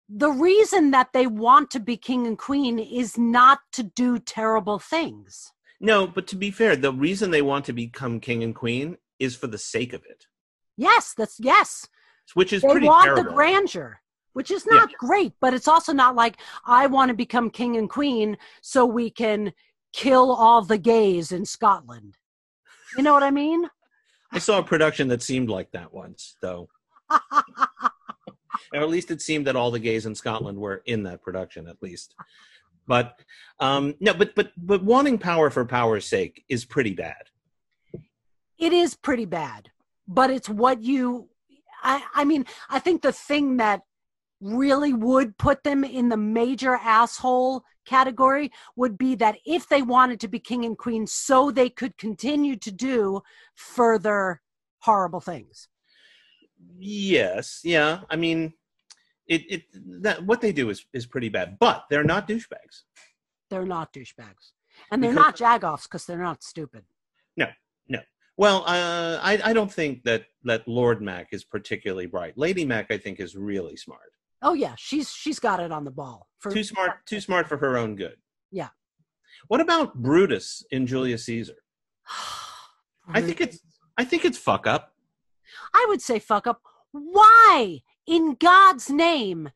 the 0.09 0.31
reason 0.31 0.91
that 0.93 1.13
they 1.13 1.27
want 1.27 1.71
to 1.71 1.81
be 1.81 1.97
king 1.97 2.27
and 2.27 2.39
queen 2.39 2.79
is 2.79 3.19
not 3.19 3.61
to 3.73 3.83
do 3.83 4.19
terrible 4.19 4.79
things. 4.79 5.53
no 5.81 6.07
but 6.07 6.27
to 6.27 6.37
be 6.37 6.51
fair 6.51 6.75
the 6.77 6.93
reason 6.93 7.31
they 7.31 7.43
want 7.43 7.65
to 7.67 7.73
become 7.73 8.19
king 8.21 8.43
and 8.43 8.55
queen 8.55 8.97
is 9.19 9.37
for 9.37 9.47
the 9.49 9.59
sake 9.59 9.93
of 9.93 10.03
it 10.05 10.27
Yes, 10.81 11.13
that's 11.19 11.41
yes. 11.41 11.89
which 12.35 12.53
is 12.53 12.63
They 12.63 12.69
pretty 12.71 12.87
want 12.87 13.05
terrible 13.07 13.25
the 13.25 13.31
grandeur, 13.35 14.01
which 14.33 14.51
is 14.53 14.65
Yeah. 14.65 14.77
not 14.79 14.93
great, 14.95 15.33
but 15.41 15.53
it's 15.53 15.67
also 15.67 15.93
not 15.93 16.15
like 16.15 16.37
I 16.65 16.87
want 16.87 17.09
to 17.09 17.17
become 17.17 17.51
king 17.51 17.77
and 17.77 17.91
queen 17.91 18.39
so 18.63 18.87
we 18.87 19.11
can 19.11 19.53
kill 19.93 20.31
all 20.31 20.63
the 20.63 20.79
gays 20.79 21.33
in 21.33 21.45
Scotland. 21.47 22.17
You 22.97 23.03
know 23.03 23.13
what 23.13 23.25
I 23.25 23.33
mean? 23.33 23.69
I 24.33 24.39
saw 24.39 24.59
a 24.59 24.63
production 24.63 25.09
that 25.09 25.21
seemed 25.23 25.49
like 25.51 25.73
that 25.73 25.93
once, 25.93 26.37
though. 26.41 26.69
or 28.73 28.81
at 28.81 28.89
least 28.89 29.11
it 29.11 29.23
seemed 29.23 29.47
that 29.47 29.57
all 29.57 29.71
the 29.71 29.79
gays 29.79 30.07
in 30.07 30.15
Scotland 30.15 30.59
were 30.59 30.83
in 30.87 31.03
that 31.05 31.23
production, 31.23 31.67
at 31.69 31.83
least. 31.83 32.15
But 32.87 33.21
um, 33.61 33.95
no, 34.01 34.15
but 34.15 34.35
but 34.35 34.53
but 34.57 34.83
wanting 34.83 35.19
power 35.19 35.51
for 35.51 35.65
power's 35.65 36.07
sake 36.07 36.45
is 36.49 36.65
pretty 36.65 36.95
bad. 36.95 37.25
it 38.59 38.73
is 38.73 38.95
pretty 38.97 39.25
bad 39.25 39.71
but 40.07 40.31
it's 40.31 40.49
what 40.49 40.83
you 40.83 41.29
I, 41.83 42.03
I 42.15 42.25
mean 42.25 42.45
i 42.69 42.79
think 42.79 43.03
the 43.03 43.13
thing 43.13 43.59
that 43.59 43.83
really 44.41 44.93
would 44.93 45.37
put 45.39 45.63
them 45.65 45.85
in 45.85 46.09
the 46.09 46.17
major 46.17 46.75
asshole 46.75 47.63
category 47.85 48.51
would 48.77 48.97
be 48.99 49.15
that 49.17 49.39
if 49.45 49.69
they 49.69 49.83
wanted 49.83 50.21
to 50.21 50.29
be 50.29 50.39
king 50.39 50.65
and 50.65 50.77
queen 50.77 51.07
so 51.07 51.51
they 51.51 51.69
could 51.71 51.97
continue 51.99 52.57
to 52.57 52.71
do 52.71 53.21
further 53.55 54.41
horrible 54.81 55.21
things 55.21 55.69
Yes, 56.79 57.61
yeah. 57.65 58.01
I 58.11 58.17
mean, 58.17 58.53
it 59.27 59.43
it 59.51 59.63
that 60.03 60.25
what 60.25 60.41
they 60.41 60.53
do 60.53 60.71
is 60.71 60.85
is 60.93 61.07
pretty 61.07 61.29
bad, 61.29 61.59
but 61.59 61.85
they're 61.91 62.05
not 62.05 62.29
douchebags. 62.29 62.83
they're 63.51 63.65
not 63.67 63.93
douchebags 63.93 64.53
and 64.91 65.03
they're 65.03 65.13
Because- 65.15 65.41
not 65.41 65.61
jagoffs 65.63 65.85
because 65.85 66.05
they're 66.07 66.23
not 66.31 66.43
stupid 66.43 66.85
No, 67.37 67.47
no. 67.89 68.01
Well, 68.37 68.63
uh, 68.67 69.19
I 69.23 69.41
I 69.43 69.53
don't 69.53 69.73
think 69.73 70.05
that 70.05 70.27
that 70.45 70.69
Lord 70.69 71.01
Mac 71.03 71.29
is 71.33 71.45
particularly 71.45 72.07
bright. 72.07 72.37
Lady 72.37 72.65
Mac, 72.65 72.91
I 72.91 72.99
think, 72.99 73.19
is 73.21 73.35
really 73.37 73.77
smart. 73.77 74.11
oh 74.43 74.55
yeah 74.55 74.75
she's 74.77 75.11
she's 75.11 75.41
got 75.41 75.59
it 75.61 75.73
on 75.73 75.85
the 75.85 75.91
ball 75.91 76.29
for 76.39 76.53
Too 76.53 76.63
smart, 76.65 77.05
too 77.07 77.21
smart 77.21 77.49
for 77.49 77.57
her 77.57 77.77
own 77.77 77.97
good. 77.97 78.17
Yeah. 78.53 78.69
What 79.49 79.61
about 79.61 79.95
Brutus 79.95 80.63
in 80.71 80.87
Julius 80.87 81.25
Caesar? 81.27 81.57
I 83.09 83.21
think 83.23 83.41
it's 83.41 83.59
I 83.97 84.05
think 84.05 84.25
it's 84.25 84.39
fuck 84.39 84.67
up. 84.67 84.93
I 85.75 85.87
would 85.89 86.03
say 86.03 86.19
fuck 86.19 86.47
up. 86.47 86.63
Why, 86.93 87.81
in 88.07 88.37
God's 88.39 88.91
name, 88.91 89.51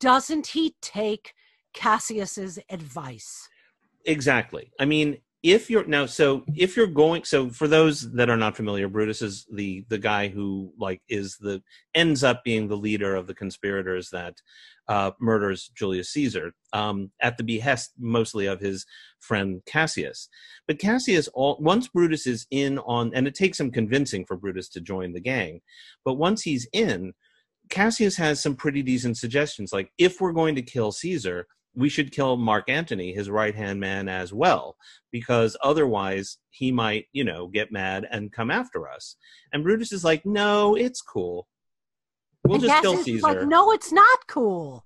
doesn't 0.00 0.48
he 0.48 0.76
take 0.80 1.34
Cassius's 1.74 2.58
advice? 2.70 3.48
Exactly. 4.04 4.70
I 4.78 4.84
mean, 4.84 5.18
if 5.46 5.70
you're 5.70 5.86
now, 5.86 6.06
so 6.06 6.44
if 6.56 6.76
you're 6.76 6.88
going, 6.88 7.22
so 7.22 7.48
for 7.50 7.68
those 7.68 8.12
that 8.14 8.28
are 8.28 8.36
not 8.36 8.56
familiar, 8.56 8.88
Brutus 8.88 9.22
is 9.22 9.46
the 9.52 9.84
the 9.88 9.98
guy 9.98 10.26
who 10.26 10.72
like 10.76 11.02
is 11.08 11.36
the 11.38 11.62
ends 11.94 12.24
up 12.24 12.42
being 12.42 12.66
the 12.66 12.76
leader 12.76 13.14
of 13.14 13.28
the 13.28 13.34
conspirators 13.34 14.10
that 14.10 14.34
uh, 14.88 15.12
murders 15.20 15.70
Julius 15.76 16.10
Caesar 16.10 16.52
um, 16.72 17.12
at 17.22 17.36
the 17.36 17.44
behest 17.44 17.92
mostly 17.96 18.46
of 18.46 18.58
his 18.58 18.86
friend 19.20 19.62
Cassius. 19.66 20.28
But 20.66 20.80
Cassius, 20.80 21.28
all 21.28 21.58
once 21.60 21.86
Brutus 21.86 22.26
is 22.26 22.48
in 22.50 22.78
on, 22.80 23.12
and 23.14 23.28
it 23.28 23.36
takes 23.36 23.58
some 23.58 23.70
convincing 23.70 24.26
for 24.26 24.36
Brutus 24.36 24.68
to 24.70 24.80
join 24.80 25.12
the 25.12 25.20
gang, 25.20 25.60
but 26.04 26.14
once 26.14 26.42
he's 26.42 26.66
in, 26.72 27.12
Cassius 27.70 28.16
has 28.16 28.42
some 28.42 28.56
pretty 28.56 28.82
decent 28.82 29.16
suggestions. 29.16 29.72
Like, 29.72 29.92
if 29.96 30.20
we're 30.20 30.32
going 30.32 30.56
to 30.56 30.62
kill 30.62 30.90
Caesar, 30.90 31.46
we 31.76 31.88
should 31.90 32.10
kill 32.10 32.36
Mark 32.36 32.68
Antony, 32.68 33.12
his 33.12 33.28
right 33.28 33.54
hand 33.54 33.78
man, 33.78 34.08
as 34.08 34.32
well, 34.32 34.76
because 35.12 35.56
otherwise 35.62 36.38
he 36.50 36.72
might, 36.72 37.06
you 37.12 37.22
know, 37.22 37.46
get 37.48 37.70
mad 37.70 38.08
and 38.10 38.32
come 38.32 38.50
after 38.50 38.88
us. 38.88 39.16
And 39.52 39.62
Brutus 39.62 39.92
is 39.92 40.02
like, 40.02 40.24
no, 40.24 40.74
it's 40.74 41.02
cool. 41.02 41.46
We'll 42.44 42.56
And 42.56 42.64
just 42.64 42.82
kill 42.82 42.96
Caesar. 42.96 43.22
like, 43.22 43.42
no, 43.46 43.72
it's 43.72 43.92
not 43.92 44.26
cool. 44.26 44.84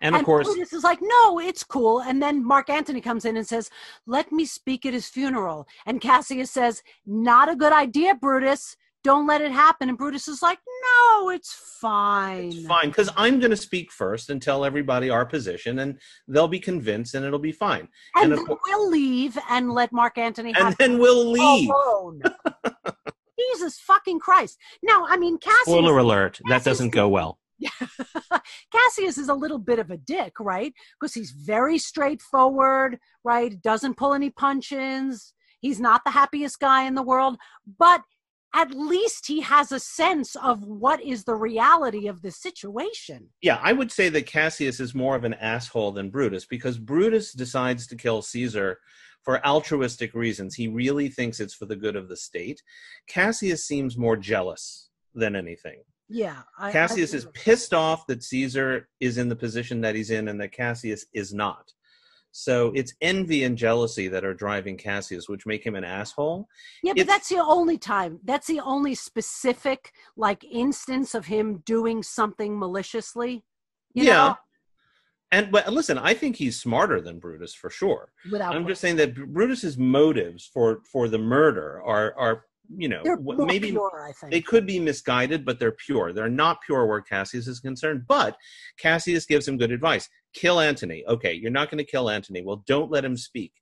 and 0.00 0.14
of 0.14 0.24
course, 0.24 0.46
Brutus 0.46 0.72
is 0.72 0.84
like, 0.84 1.00
no, 1.02 1.38
it's 1.40 1.64
cool. 1.64 2.00
And 2.00 2.22
then 2.22 2.44
Mark 2.44 2.70
Antony 2.70 3.00
comes 3.00 3.24
in 3.24 3.36
and 3.36 3.46
says, 3.46 3.68
let 4.06 4.30
me 4.30 4.44
speak 4.44 4.86
at 4.86 4.92
his 4.94 5.08
funeral. 5.08 5.66
And 5.86 6.00
Cassius 6.00 6.50
says, 6.50 6.82
not 7.06 7.48
a 7.48 7.56
good 7.56 7.72
idea, 7.72 8.14
Brutus. 8.14 8.76
Don't 9.04 9.26
let 9.26 9.40
it 9.40 9.50
happen. 9.52 9.88
And 9.88 9.98
Brutus 9.98 10.28
is 10.28 10.42
like, 10.42 10.58
no, 10.84 11.30
it's 11.30 11.52
fine. 11.80 12.52
it's 12.52 12.66
fine 12.66 12.88
because 12.88 13.10
I'm 13.16 13.40
going 13.40 13.50
to 13.50 13.56
speak 13.56 13.90
first 13.90 14.30
and 14.30 14.40
tell 14.40 14.64
everybody 14.64 15.10
our 15.10 15.26
position, 15.26 15.80
and 15.80 15.98
they'll 16.28 16.48
be 16.48 16.60
convinced, 16.60 17.14
and 17.14 17.24
it'll 17.24 17.38
be 17.38 17.52
fine. 17.52 17.88
And, 18.14 18.30
And 18.30 18.32
then 18.38 18.46
cour- 18.46 18.58
we'll 18.66 18.88
leave 18.90 19.36
and 19.50 19.72
let 19.72 19.92
Mark 19.92 20.18
Antony 20.18 20.50
And 20.50 20.58
have 20.58 20.78
then 20.78 20.98
we'll 20.98 21.30
leave. 21.30 21.68
alone. 21.70 22.22
Jesus 23.38 23.80
fucking 23.80 24.20
Christ. 24.20 24.56
Now, 24.82 25.04
I 25.08 25.16
mean, 25.16 25.36
Cassius, 25.38 25.62
Spoiler 25.62 25.98
alert: 25.98 26.38
that 26.48 26.62
doesn't 26.64 26.90
go 26.90 27.08
well. 27.08 27.38
Cassius 28.72 29.18
is 29.18 29.28
a 29.28 29.34
little 29.34 29.58
bit 29.58 29.78
of 29.78 29.90
a 29.90 29.96
dick, 29.96 30.34
right? 30.40 30.72
Because 31.00 31.14
he's 31.14 31.30
very 31.32 31.78
straightforward, 31.78 32.98
right? 33.24 33.60
Doesn't 33.62 33.96
pull 33.96 34.14
any 34.14 34.30
punches. 34.30 35.32
He's 35.60 35.80
not 35.80 36.02
the 36.04 36.10
happiest 36.10 36.58
guy 36.60 36.84
in 36.84 36.94
the 36.94 37.02
world, 37.02 37.36
but 37.78 38.02
at 38.54 38.74
least 38.74 39.26
he 39.26 39.40
has 39.40 39.72
a 39.72 39.80
sense 39.80 40.36
of 40.36 40.62
what 40.62 41.02
is 41.02 41.24
the 41.24 41.34
reality 41.34 42.06
of 42.06 42.22
the 42.22 42.30
situation. 42.30 43.28
Yeah, 43.40 43.58
I 43.62 43.72
would 43.72 43.90
say 43.90 44.08
that 44.10 44.26
Cassius 44.26 44.78
is 44.78 44.94
more 44.94 45.16
of 45.16 45.24
an 45.24 45.34
asshole 45.34 45.92
than 45.92 46.10
Brutus 46.10 46.44
because 46.44 46.78
Brutus 46.78 47.32
decides 47.32 47.86
to 47.86 47.96
kill 47.96 48.20
Caesar 48.22 48.78
for 49.22 49.44
altruistic 49.46 50.14
reasons. 50.14 50.54
He 50.54 50.68
really 50.68 51.08
thinks 51.08 51.40
it's 51.40 51.54
for 51.54 51.66
the 51.66 51.76
good 51.76 51.96
of 51.96 52.08
the 52.08 52.16
state. 52.16 52.62
Cassius 53.08 53.64
seems 53.66 53.96
more 53.96 54.16
jealous 54.16 54.90
than 55.14 55.36
anything. 55.36 55.82
Yeah. 56.08 56.42
I, 56.58 56.68
I 56.68 56.72
Cassius 56.72 57.14
agree 57.14 57.18
is 57.18 57.44
pissed 57.44 57.72
off 57.72 58.06
that 58.06 58.22
Caesar 58.22 58.88
is 59.00 59.16
in 59.18 59.28
the 59.28 59.36
position 59.36 59.80
that 59.80 59.94
he's 59.94 60.10
in 60.10 60.28
and 60.28 60.40
that 60.40 60.52
Cassius 60.52 61.06
is 61.14 61.32
not. 61.32 61.72
So 62.32 62.72
it's 62.74 62.94
envy 63.02 63.44
and 63.44 63.56
jealousy 63.58 64.08
that 64.08 64.24
are 64.24 64.32
driving 64.34 64.76
Cassius, 64.78 65.28
which 65.28 65.44
make 65.46 65.64
him 65.64 65.74
an 65.74 65.84
asshole. 65.84 66.48
Yeah, 66.82 66.92
but 66.94 67.00
it's- 67.02 67.14
that's 67.14 67.28
the 67.28 67.38
only 67.44 67.76
time. 67.78 68.18
That's 68.24 68.46
the 68.46 68.60
only 68.60 68.94
specific 68.94 69.92
like 70.16 70.42
instance 70.44 71.14
of 71.14 71.26
him 71.26 71.58
doing 71.66 72.02
something 72.02 72.58
maliciously. 72.58 73.44
You 73.94 74.04
yeah. 74.04 74.12
know, 74.28 74.36
And 75.30 75.52
but 75.52 75.70
listen, 75.70 75.98
I 75.98 76.14
think 76.14 76.36
he's 76.36 76.58
smarter 76.58 77.00
than 77.02 77.18
Brutus 77.18 77.54
for 77.54 77.68
sure. 77.68 78.12
without 78.30 78.56
I'm 78.56 78.66
just 78.66 78.80
saying 78.80 78.96
that 78.96 79.14
Brutus's 79.14 79.76
motives 79.76 80.46
for 80.52 80.80
for 80.90 81.08
the 81.08 81.18
murder 81.18 81.82
are 81.84 82.14
are 82.18 82.44
you 82.74 82.88
know 82.88 83.02
maybe 83.46 83.70
pure, 83.72 84.06
I 84.08 84.12
think. 84.12 84.32
they 84.32 84.40
could 84.40 84.66
be 84.66 84.78
misguided, 84.78 85.44
but 85.44 85.58
they're 85.58 85.72
pure. 85.86 86.12
They're 86.14 86.28
not 86.30 86.62
pure 86.62 86.86
where 86.86 87.02
Cassius 87.02 87.46
is 87.46 87.60
concerned. 87.60 88.04
But 88.08 88.38
Cassius 88.78 89.26
gives 89.26 89.46
him 89.46 89.58
good 89.58 89.72
advice: 89.72 90.08
kill 90.34 90.60
Antony. 90.60 91.04
Okay, 91.06 91.32
you're 91.32 91.50
not 91.50 91.70
going 91.70 91.78
to 91.78 91.90
kill 91.90 92.10
Antony. 92.10 92.42
Well, 92.42 92.62
don't 92.66 92.90
let 92.90 93.04
him 93.04 93.16
speak. 93.16 93.52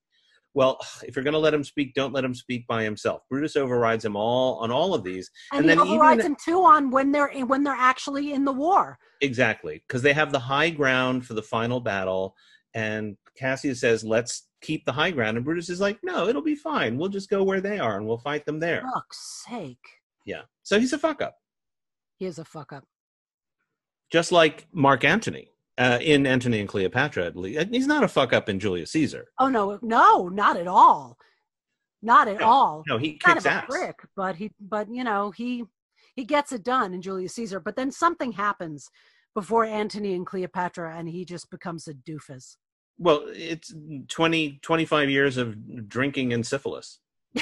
Well, 0.54 0.78
if 1.04 1.14
you're 1.16 1.22
going 1.24 1.32
to 1.32 1.38
let 1.38 1.54
him 1.54 1.64
speak, 1.64 1.94
don't 1.94 2.12
let 2.12 2.24
him 2.24 2.34
speak 2.34 2.66
by 2.66 2.82
himself. 2.82 3.22
Brutus 3.28 3.56
overrides 3.56 4.04
him 4.04 4.16
all 4.16 4.56
on 4.56 4.70
all 4.70 4.94
of 4.94 5.04
these, 5.04 5.30
and, 5.52 5.60
and 5.60 5.70
he 5.70 5.76
then 5.76 5.86
even- 5.86 5.98
overrides 5.98 6.24
him 6.24 6.36
too 6.44 6.62
on 6.64 6.90
when 6.90 7.12
they're 7.12 7.30
when 7.46 7.62
they're 7.64 7.74
actually 7.74 8.32
in 8.32 8.44
the 8.44 8.52
war. 8.52 8.98
Exactly, 9.20 9.82
because 9.86 10.02
they 10.02 10.12
have 10.12 10.32
the 10.32 10.38
high 10.38 10.70
ground 10.70 11.26
for 11.26 11.34
the 11.34 11.42
final 11.42 11.80
battle, 11.80 12.34
and 12.74 13.16
Cassius 13.36 13.80
says, 13.80 14.02
"Let's 14.04 14.48
keep 14.60 14.84
the 14.84 14.92
high 14.92 15.10
ground," 15.10 15.36
and 15.36 15.44
Brutus 15.44 15.68
is 15.70 15.80
like, 15.80 15.98
"No, 16.02 16.26
it'll 16.28 16.42
be 16.42 16.54
fine. 16.56 16.96
We'll 16.98 17.08
just 17.10 17.30
go 17.30 17.42
where 17.44 17.60
they 17.60 17.78
are, 17.78 17.96
and 17.96 18.06
we'll 18.06 18.18
fight 18.18 18.44
them 18.46 18.58
there." 18.60 18.82
Fuck's 18.94 19.44
sake, 19.48 19.78
Yeah, 20.24 20.42
so 20.62 20.78
he's 20.80 20.92
a 20.92 20.98
fuck 20.98 21.22
up, 21.22 21.36
he 22.16 22.26
is 22.26 22.38
a 22.38 22.44
fuck 22.44 22.72
up. 22.72 22.84
just 24.10 24.32
like 24.32 24.66
Mark 24.72 25.04
Antony 25.04 25.50
uh, 25.80 25.98
in 26.02 26.26
Antony 26.26 26.60
and 26.60 26.68
Cleopatra. 26.68 27.24
At 27.24 27.36
least 27.36 27.68
he's 27.72 27.86
not 27.86 28.04
a 28.04 28.08
fuck 28.08 28.32
up 28.34 28.48
in 28.50 28.60
Julius 28.60 28.92
Caesar. 28.92 29.28
Oh 29.38 29.48
no, 29.48 29.78
no, 29.82 30.28
not 30.28 30.56
at 30.58 30.66
all, 30.68 31.16
not 32.02 32.28
at 32.28 32.40
No, 32.40 32.46
all. 32.46 32.82
No, 32.86 32.98
he 32.98 33.14
kind 33.14 33.36
kicks 33.36 33.46
of 33.46 33.52
a 33.52 33.54
ass. 33.54 33.64
prick, 33.68 33.96
but 34.14 34.36
he, 34.36 34.52
but 34.60 34.88
you 34.92 35.02
know, 35.02 35.30
he 35.30 35.64
he 36.14 36.24
gets 36.24 36.52
it 36.52 36.62
done 36.62 36.92
in 36.92 37.00
Julius 37.00 37.34
Caesar. 37.34 37.60
But 37.60 37.76
then 37.76 37.90
something 37.90 38.32
happens 38.32 38.90
before 39.34 39.64
Antony 39.64 40.14
and 40.14 40.26
Cleopatra, 40.26 40.94
and 40.96 41.08
he 41.08 41.24
just 41.24 41.50
becomes 41.50 41.88
a 41.88 41.94
doofus. 41.94 42.56
Well, 42.98 43.24
it's 43.28 43.72
20, 44.08 44.58
25 44.60 45.08
years 45.08 45.38
of 45.38 45.88
drinking 45.88 46.34
and 46.34 46.46
syphilis. 46.46 46.98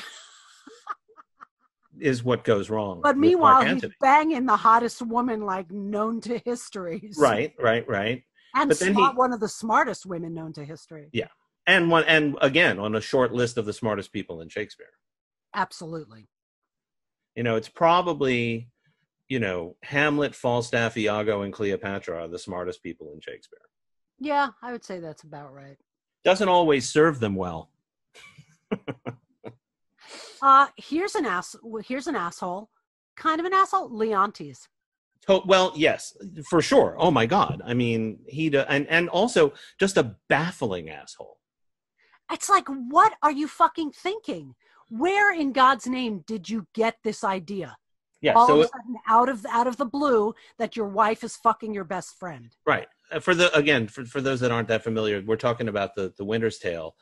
is 2.01 2.23
what 2.23 2.45
goes 2.45 2.71
wrong. 2.71 3.01
But 3.03 3.17
meanwhile, 3.19 3.63
he's 3.65 3.85
banging 4.01 4.47
the 4.47 4.57
hottest 4.57 5.03
woman 5.03 5.41
like 5.41 5.73
known 5.73 6.21
to 6.23 6.39
history. 6.45 7.11
Right, 7.19 7.55
right, 7.59 7.89
right. 7.89 8.23
And 8.55 8.69
but 8.69 8.79
then 8.79 8.95
he- 8.95 9.03
one 9.03 9.33
of 9.33 9.41
the 9.41 9.49
smartest 9.49 10.07
women 10.07 10.35
known 10.35 10.53
to 10.55 10.65
history. 10.65 11.09
Yeah. 11.13 11.29
And 11.67 11.91
one, 11.91 12.05
and 12.05 12.37
again, 12.41 12.79
on 12.79 12.95
a 12.95 13.01
short 13.01 13.33
list 13.33 13.59
of 13.59 13.67
the 13.67 13.73
smartest 13.75 14.13
people 14.13 14.41
in 14.41 14.49
Shakespeare. 14.49 14.91
Absolutely. 15.55 16.29
You 17.35 17.43
know, 17.43 17.57
it's 17.57 17.69
probably, 17.69 18.71
you 19.29 19.39
know, 19.39 19.77
Hamlet, 19.83 20.35
Falstaff, 20.35 20.97
Iago, 20.97 21.43
and 21.43 21.53
Cleopatra 21.53 22.25
are 22.25 22.29
the 22.29 22.39
smartest 22.39 22.83
people 22.83 23.13
in 23.13 23.21
Shakespeare. 23.21 23.61
Yeah, 24.19 24.49
I 24.63 24.73
would 24.73 24.85
say 24.85 24.99
that's 24.99 25.23
about 25.25 25.53
right. 25.53 25.77
Doesn't 26.25 26.49
always 26.49 26.89
serve 26.89 27.21
them 27.21 27.35
well. 27.35 27.71
Uh 30.41 30.69
here's 30.77 31.15
an 31.17 31.27
ass. 31.27 31.57
Here's 31.85 32.07
an 32.07 32.17
asshole. 32.17 32.71
Kind 33.17 33.41
of 33.41 33.47
an 33.47 33.53
asshole. 33.53 33.91
Leontes. 33.91 34.69
To- 35.29 35.43
well, 35.45 35.73
yes, 35.77 36.17
for 36.49 36.61
sure. 36.63 36.97
Oh 36.99 37.11
my 37.11 37.27
God. 37.27 37.63
I 37.65 37.75
mean, 37.75 38.21
he 38.27 38.55
and 38.57 38.87
and 38.89 39.09
also 39.09 39.53
just 39.79 39.97
a 39.97 40.17
baffling 40.29 40.91
asshole. 40.91 41.39
It's 42.33 42.49
like, 42.49 42.67
what 42.69 43.15
are 43.23 43.31
you 43.31 43.49
fucking 43.49 43.93
thinking? 43.93 44.55
Where 44.91 45.33
in 45.33 45.53
God's 45.53 45.87
name 45.87 46.25
did 46.27 46.49
you 46.49 46.67
get 46.75 46.97
this 47.05 47.25
idea? 47.25 47.77
Yeah. 48.21 48.35
All 48.35 48.47
so 48.47 48.55
of 48.55 48.61
a 48.61 48.69
sudden, 48.69 48.97
out 49.07 49.29
of 49.29 49.47
out 49.51 49.67
of 49.67 49.77
the 49.77 49.85
blue, 49.85 50.35
that 50.59 50.77
your 50.77 50.89
wife 50.89 51.23
is 51.23 51.37
fucking 51.37 51.73
your 51.73 51.85
best 51.85 52.19
friend. 52.19 52.55
Right. 52.67 52.89
Uh, 53.13 53.21
For 53.21 53.35
the 53.35 53.55
again, 53.57 53.87
for, 53.87 54.05
for 54.05 54.21
those 54.21 54.41
that 54.41 54.51
aren't 54.51 54.69
that 54.69 54.83
familiar, 54.83 55.23
we're 55.25 55.37
talking 55.37 55.69
about 55.69 55.95
the 55.95 56.13
the 56.17 56.25
Winter's 56.25 56.59
Tale, 56.59 56.97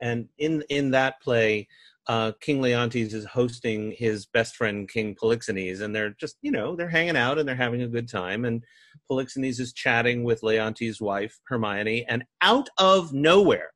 and 0.00 0.28
in 0.38 0.62
in 0.70 0.92
that 0.92 1.20
play, 1.20 1.68
uh, 2.08 2.32
King 2.40 2.60
Leontes 2.60 3.14
is 3.14 3.24
hosting 3.24 3.92
his 3.96 4.26
best 4.26 4.56
friend 4.56 4.88
King 4.88 5.14
Polixenes, 5.14 5.80
and 5.80 5.94
they're 5.94 6.14
just 6.18 6.36
you 6.42 6.50
know 6.50 6.74
they're 6.74 6.88
hanging 6.88 7.16
out 7.16 7.38
and 7.38 7.48
they're 7.48 7.54
having 7.56 7.82
a 7.82 7.88
good 7.88 8.08
time, 8.08 8.44
and 8.44 8.64
Polixenes 9.10 9.60
is 9.60 9.72
chatting 9.72 10.24
with 10.24 10.42
Leontes' 10.42 11.00
wife 11.00 11.38
Hermione, 11.48 12.04
and 12.08 12.24
out 12.40 12.68
of 12.78 13.12
nowhere, 13.12 13.70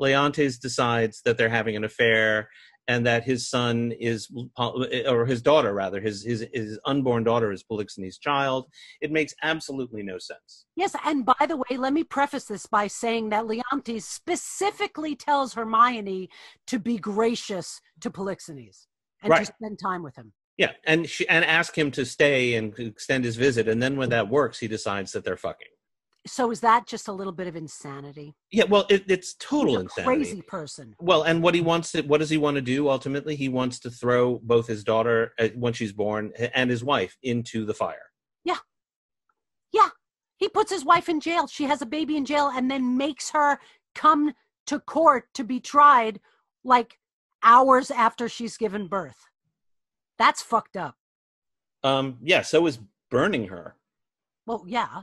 Leontes 0.00 0.58
decides 0.58 1.22
that 1.24 1.38
they're 1.38 1.48
having 1.48 1.76
an 1.76 1.84
affair. 1.84 2.48
And 2.88 3.04
that 3.04 3.24
his 3.24 3.48
son 3.48 3.92
is, 3.98 4.28
uh, 4.56 4.70
or 5.08 5.26
his 5.26 5.42
daughter 5.42 5.74
rather, 5.74 6.00
his 6.00 6.22
his 6.22 6.46
his 6.52 6.78
unborn 6.84 7.24
daughter 7.24 7.50
is 7.50 7.64
Polixenes' 7.64 8.18
child. 8.20 8.66
It 9.00 9.10
makes 9.10 9.34
absolutely 9.42 10.04
no 10.04 10.18
sense. 10.18 10.66
Yes, 10.76 10.94
and 11.04 11.26
by 11.26 11.46
the 11.48 11.56
way, 11.56 11.76
let 11.76 11.92
me 11.92 12.04
preface 12.04 12.44
this 12.44 12.66
by 12.66 12.86
saying 12.86 13.30
that 13.30 13.46
Leontes 13.46 14.04
specifically 14.04 15.16
tells 15.16 15.54
Hermione 15.54 16.28
to 16.68 16.78
be 16.78 16.96
gracious 16.96 17.80
to 18.00 18.10
Polixenes 18.10 18.86
and 19.22 19.30
Right. 19.30 19.46
to 19.46 19.52
spend 19.52 19.78
time 19.80 20.02
with 20.04 20.14
him. 20.14 20.32
Yeah, 20.56 20.72
and 20.84 21.08
she, 21.08 21.28
and 21.28 21.44
ask 21.44 21.76
him 21.76 21.90
to 21.90 22.06
stay 22.06 22.54
and 22.54 22.72
extend 22.78 23.24
his 23.24 23.36
visit, 23.36 23.68
and 23.68 23.82
then 23.82 23.96
when 23.96 24.10
that 24.10 24.28
works, 24.28 24.58
he 24.60 24.68
decides 24.68 25.12
that 25.12 25.24
they're 25.24 25.36
fucking. 25.36 25.68
So 26.26 26.50
is 26.50 26.60
that 26.60 26.86
just 26.86 27.08
a 27.08 27.12
little 27.12 27.32
bit 27.32 27.46
of 27.46 27.56
insanity? 27.56 28.34
Yeah, 28.50 28.64
well, 28.64 28.86
it, 28.90 29.04
it's 29.08 29.34
total 29.34 29.74
He's 29.74 29.76
a 29.76 29.80
insanity. 29.82 30.16
crazy 30.16 30.42
person. 30.42 30.94
Well, 30.98 31.22
and 31.22 31.42
what 31.42 31.54
he 31.54 31.60
wants 31.60 31.92
to, 31.92 32.02
what 32.02 32.18
does 32.18 32.30
he 32.30 32.36
want 32.36 32.56
to 32.56 32.60
do 32.60 32.88
ultimately? 32.88 33.36
He 33.36 33.48
wants 33.48 33.78
to 33.80 33.90
throw 33.90 34.40
both 34.42 34.66
his 34.66 34.84
daughter 34.84 35.32
uh, 35.38 35.48
when 35.54 35.72
she's 35.72 35.92
born 35.92 36.32
and 36.54 36.70
his 36.70 36.82
wife 36.84 37.16
into 37.22 37.64
the 37.64 37.74
fire. 37.74 38.10
Yeah, 38.44 38.58
yeah. 39.72 39.88
He 40.38 40.48
puts 40.48 40.70
his 40.70 40.84
wife 40.84 41.08
in 41.08 41.20
jail. 41.20 41.46
She 41.46 41.64
has 41.64 41.80
a 41.80 41.86
baby 41.86 42.16
in 42.16 42.24
jail 42.24 42.52
and 42.54 42.70
then 42.70 42.96
makes 42.96 43.30
her 43.30 43.58
come 43.94 44.32
to 44.66 44.80
court 44.80 45.24
to 45.34 45.44
be 45.44 45.60
tried 45.60 46.20
like 46.64 46.98
hours 47.42 47.90
after 47.90 48.28
she's 48.28 48.56
given 48.56 48.86
birth. 48.88 49.16
That's 50.18 50.42
fucked 50.42 50.76
up. 50.76 50.96
Um, 51.84 52.18
yeah, 52.22 52.42
so 52.42 52.66
is 52.66 52.80
burning 53.10 53.48
her. 53.48 53.76
Well, 54.46 54.64
yeah. 54.66 55.02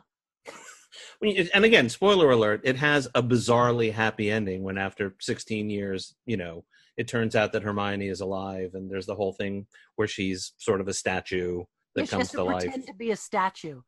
And 1.24 1.66
again, 1.66 1.90
spoiler 1.90 2.32
alert: 2.32 2.62
it 2.64 2.76
has 2.78 3.08
a 3.16 3.24
bizarrely 3.24 3.92
happy 3.94 4.30
ending. 4.30 4.64
When 4.64 4.78
after 4.78 5.16
16 5.20 5.70
years, 5.70 6.16
you 6.26 6.38
know, 6.38 6.66
it 6.98 7.08
turns 7.08 7.36
out 7.36 7.54
that 7.54 7.64
Hermione 7.64 8.08
is 8.08 8.22
alive, 8.22 8.72
and 8.74 8.90
there's 8.92 9.06
the 9.06 9.16
whole 9.16 9.34
thing 9.34 9.66
where 9.96 10.08
she's 10.08 10.54
sort 10.58 10.82
of 10.82 10.88
a 10.88 10.94
statue 10.94 11.60
Yeah, 11.60 11.64
that 11.96 12.10
she 12.10 12.16
has 12.16 12.18
comes 12.18 12.32
to 12.32 12.38
to 12.38 12.44
life. 12.44 12.64
pretend 12.64 12.88
to 12.88 12.94
be 12.94 13.12
a 13.12 13.16
statue. 13.16 13.82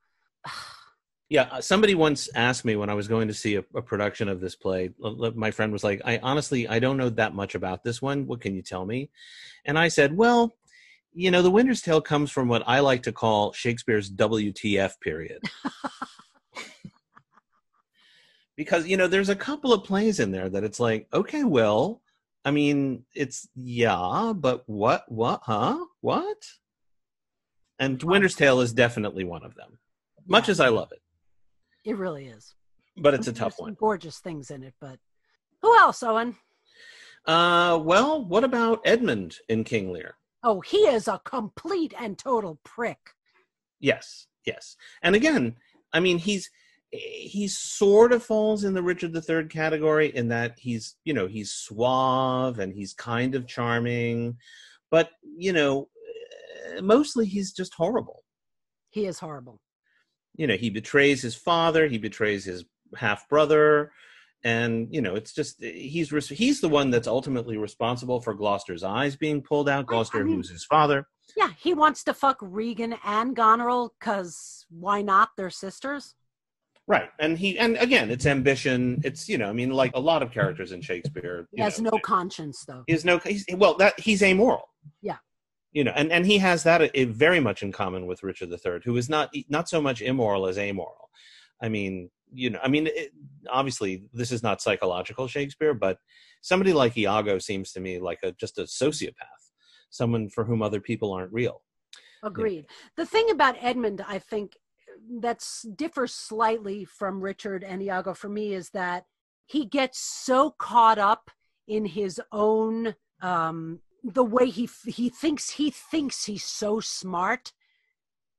Yeah, 1.27 1.49
uh, 1.51 1.59
somebody 1.59 1.95
once 1.95 2.29
asked 2.35 2.65
me 2.65 2.75
when 2.75 2.89
I 2.89 2.93
was 2.93 3.07
going 3.07 3.27
to 3.29 3.33
see 3.33 3.55
a, 3.55 3.63
a 3.73 3.81
production 3.81 4.29
of 4.29 4.39
this 4.39 4.55
play. 4.55 4.91
My 4.99 5.49
friend 5.49 5.73
was 5.73 5.83
like, 5.83 6.01
"I 6.05 6.19
honestly, 6.21 6.67
I 6.67 6.77
don't 6.77 6.97
know 6.97 7.09
that 7.09 7.33
much 7.33 7.55
about 7.55 7.83
this 7.83 7.99
one. 8.01 8.27
What 8.27 8.41
can 8.41 8.53
you 8.53 8.61
tell 8.61 8.85
me?" 8.85 9.09
And 9.65 9.77
I 9.77 9.87
said, 9.87 10.15
"Well, 10.15 10.53
you 11.13 11.31
know, 11.31 11.41
The 11.41 11.49
Winter's 11.49 11.81
Tale 11.81 12.01
comes 12.01 12.29
from 12.29 12.47
what 12.47 12.61
I 12.67 12.79
like 12.79 13.03
to 13.03 13.11
call 13.11 13.53
Shakespeare's 13.53 14.11
WTF 14.11 14.99
period." 15.01 15.41
because 18.55 18.87
you 18.87 18.97
know, 18.97 19.07
there's 19.07 19.29
a 19.29 19.35
couple 19.35 19.73
of 19.73 19.83
plays 19.83 20.19
in 20.19 20.31
there 20.31 20.49
that 20.49 20.63
it's 20.63 20.79
like, 20.79 21.07
okay, 21.13 21.43
well, 21.43 22.01
I 22.43 22.51
mean, 22.51 23.05
it's 23.13 23.47
yeah, 23.55 24.33
but 24.35 24.63
what, 24.67 25.03
what, 25.11 25.41
huh, 25.43 25.85
what? 26.01 26.37
And 27.79 28.01
Winter's 28.03 28.35
Tale 28.35 28.61
is 28.61 28.71
definitely 28.73 29.23
one 29.25 29.43
of 29.43 29.55
them. 29.55 29.79
Much 30.27 30.47
as 30.49 30.59
I 30.59 30.69
love 30.69 30.91
it, 30.91 31.01
It 31.83 31.97
really 31.97 32.27
is. 32.27 32.55
but 32.97 33.13
it's 33.13 33.27
a 33.27 33.31
There's 33.31 33.39
tough 33.39 33.55
some 33.57 33.65
one. 33.65 33.73
Gorgeous 33.79 34.19
things 34.19 34.49
in 34.51 34.63
it, 34.63 34.73
but 34.79 34.97
who 35.61 35.75
else, 35.77 36.01
Owen? 36.03 36.37
Uh, 37.25 37.79
well, 37.81 38.23
what 38.23 38.43
about 38.43 38.81
Edmund 38.85 39.37
in 39.49 39.63
King 39.63 39.91
Lear? 39.91 40.15
Oh, 40.43 40.61
he 40.61 40.77
is 40.77 41.07
a 41.07 41.19
complete 41.25 41.93
and 41.99 42.17
total 42.17 42.59
prick. 42.63 42.99
Yes, 43.79 44.27
yes. 44.45 44.77
And 45.01 45.15
again, 45.15 45.55
I 45.91 45.99
mean, 45.99 46.19
he's 46.19 46.49
he 46.95 47.47
sort 47.47 48.11
of 48.11 48.23
falls 48.23 48.63
in 48.63 48.73
the 48.73 48.83
Richard 48.83 49.15
III 49.15 49.45
category 49.45 50.15
in 50.15 50.27
that 50.29 50.57
he's 50.57 50.95
you 51.03 51.13
know 51.13 51.27
he's 51.27 51.51
suave 51.51 52.59
and 52.59 52.73
he's 52.73 52.93
kind 52.93 53.35
of 53.35 53.47
charming, 53.47 54.37
but 54.91 55.09
you 55.37 55.53
know, 55.53 55.89
eh, 56.75 56.81
mostly 56.81 57.25
he's 57.25 57.51
just 57.51 57.73
horrible. 57.73 58.23
He 58.89 59.05
is 59.05 59.19
horrible. 59.19 59.59
You 60.35 60.47
know, 60.47 60.55
he 60.55 60.69
betrays 60.69 61.21
his 61.21 61.35
father, 61.35 61.87
he 61.87 61.97
betrays 61.97 62.45
his 62.45 62.65
half 62.97 63.27
brother, 63.29 63.91
and 64.43 64.87
you 64.91 65.01
know, 65.01 65.15
it's 65.15 65.33
just 65.33 65.61
he's 65.61 66.09
he's 66.29 66.61
the 66.61 66.69
one 66.69 66.91
that's 66.91 67.07
ultimately 67.07 67.57
responsible 67.57 68.21
for 68.21 68.33
Gloucester's 68.33 68.83
eyes 68.83 69.15
being 69.15 69.41
pulled 69.41 69.67
out. 69.67 69.87
Gloucester, 69.87 70.23
mean- 70.23 70.35
who's 70.35 70.49
his 70.49 70.65
father. 70.65 71.07
Yeah, 71.35 71.49
he 71.57 71.73
wants 71.73 72.03
to 72.03 72.13
fuck 72.13 72.37
Regan 72.41 72.95
and 73.03 73.35
Goneril 73.35 73.93
because 73.99 74.65
why 74.69 75.01
not? 75.01 75.29
They're 75.35 75.49
sisters. 75.49 76.13
Right. 76.87 77.09
And 77.19 77.37
he 77.37 77.57
and 77.57 77.77
again, 77.77 78.11
it's 78.11 78.25
ambition. 78.27 79.01
It's 79.03 79.27
you 79.27 79.37
know, 79.37 79.49
I 79.49 79.53
mean, 79.53 79.71
like 79.71 79.91
a 79.95 79.99
lot 79.99 80.21
of 80.21 80.31
characters 80.31 80.71
in 80.71 80.81
Shakespeare. 80.81 81.47
He 81.51 81.61
has 81.61 81.81
know, 81.81 81.89
no 81.91 81.99
conscience, 81.99 82.63
though. 82.67 82.83
is 82.87 83.03
no 83.03 83.17
he's, 83.19 83.45
well 83.55 83.75
that 83.77 83.99
he's 83.99 84.21
amoral. 84.21 84.69
Yeah. 85.01 85.17
You 85.71 85.83
know, 85.83 85.91
and 85.95 86.11
and 86.11 86.25
he 86.25 86.37
has 86.37 86.63
that 86.63 86.81
uh, 86.81 87.05
very 87.07 87.39
much 87.39 87.63
in 87.63 87.71
common 87.71 88.05
with 88.05 88.21
Richard 88.21 88.49
III, 88.51 88.81
who 88.83 88.95
is 88.97 89.09
not 89.09 89.33
not 89.49 89.67
so 89.67 89.81
much 89.81 90.01
immoral 90.01 90.45
as 90.45 90.59
amoral. 90.59 91.09
I 91.59 91.69
mean, 91.69 92.11
you 92.31 92.51
know, 92.51 92.59
I 92.63 92.67
mean, 92.67 92.87
it, 92.87 93.11
obviously 93.49 94.03
this 94.13 94.31
is 94.31 94.43
not 94.43 94.61
psychological 94.61 95.27
Shakespeare, 95.27 95.73
but 95.73 95.97
somebody 96.41 96.71
like 96.71 96.95
Iago 96.95 97.39
seems 97.39 97.71
to 97.71 97.79
me 97.79 97.99
like 97.99 98.19
a 98.21 98.31
just 98.33 98.59
a 98.59 98.63
sociopath, 98.63 99.49
someone 99.89 100.29
for 100.29 100.45
whom 100.45 100.61
other 100.61 100.79
people 100.79 101.13
aren't 101.13 101.33
real. 101.33 101.63
Agreed. 102.23 102.65
The 102.95 103.05
thing 103.05 103.29
about 103.29 103.55
Edmund, 103.61 104.03
I 104.07 104.19
think, 104.19 104.53
that's 105.19 105.63
differs 105.63 106.13
slightly 106.13 106.85
from 106.85 107.21
Richard 107.21 107.63
and 107.63 107.81
Iago 107.81 108.13
for 108.13 108.29
me 108.29 108.53
is 108.53 108.69
that 108.71 109.05
he 109.45 109.65
gets 109.65 109.99
so 109.99 110.51
caught 110.51 110.97
up 110.97 111.29
in 111.67 111.85
his 111.85 112.21
own 112.31 112.95
um, 113.21 113.79
the 114.03 114.23
way 114.23 114.49
he 114.49 114.69
he 114.85 115.09
thinks 115.09 115.51
he 115.51 115.69
thinks 115.69 116.25
he's 116.25 116.43
so 116.43 116.79
smart 116.79 117.53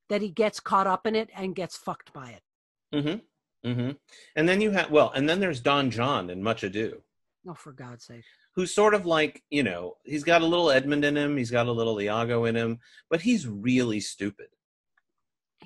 that 0.09 0.23
he 0.23 0.31
gets 0.31 0.61
caught 0.61 0.87
up 0.87 1.07
in 1.07 1.15
it 1.15 1.31
and 1.35 1.57
gets 1.57 1.77
fucked 1.77 2.13
by 2.13 2.31
it. 2.31 2.43
Mm-hmm. 2.95 3.69
Mm-hmm. 3.69 3.91
And 4.37 4.49
then 4.49 4.61
you 4.61 4.71
have 4.73 4.91
well, 4.91 5.11
and 5.15 5.29
then 5.29 5.41
there's 5.41 5.61
Don 5.61 5.91
John 5.91 6.31
in 6.31 6.43
Much 6.43 6.63
Ado. 6.63 7.03
Oh, 7.49 7.55
for 7.55 7.73
God's 7.73 8.05
sake! 8.05 8.25
who's 8.57 8.75
sort 8.75 8.95
of 8.95 9.07
like 9.07 9.43
you 9.51 9.63
know 9.63 9.97
he's 10.05 10.25
got 10.25 10.43
a 10.43 10.47
little 10.47 10.71
Edmund 10.71 11.05
in 11.05 11.17
him, 11.17 11.37
he's 11.37 11.51
got 11.51 11.67
a 11.67 11.73
little 11.73 12.01
Iago 12.01 12.47
in 12.47 12.57
him, 12.57 12.81
but 13.09 13.21
he's 13.21 13.47
really 13.47 14.01
stupid, 14.01 14.49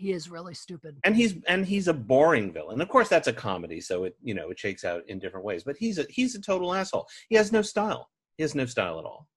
He 0.01 0.13
is 0.13 0.31
really 0.31 0.55
stupid. 0.55 0.97
and 1.05 1.15
he's 1.15 1.35
and 1.47 1.67
he's 1.67 1.87
a 1.89 1.93
boring 1.93 2.53
villain. 2.53 2.81
Of 2.81 2.89
course, 2.89 3.09
that's 3.09 3.29
a 3.29 3.33
comedy, 3.35 3.81
so 3.83 4.05
it 4.05 4.17
you 4.23 4.33
know 4.35 4.49
it 4.51 4.59
shakes 4.59 4.83
out 4.85 5.03
in 5.09 5.19
different 5.19 5.45
ways. 5.45 5.63
But 5.63 5.77
he's 5.77 5.99
a 5.99 6.07
he's 6.09 6.35
a 6.35 6.41
total 6.41 6.75
asshole. 6.75 7.07
He 7.29 7.37
has 7.37 7.53
no 7.53 7.61
style. 7.63 8.09
He 8.39 8.43
has 8.43 8.55
no 8.55 8.65
style 8.65 8.99
at 8.99 9.05
all. 9.05 9.29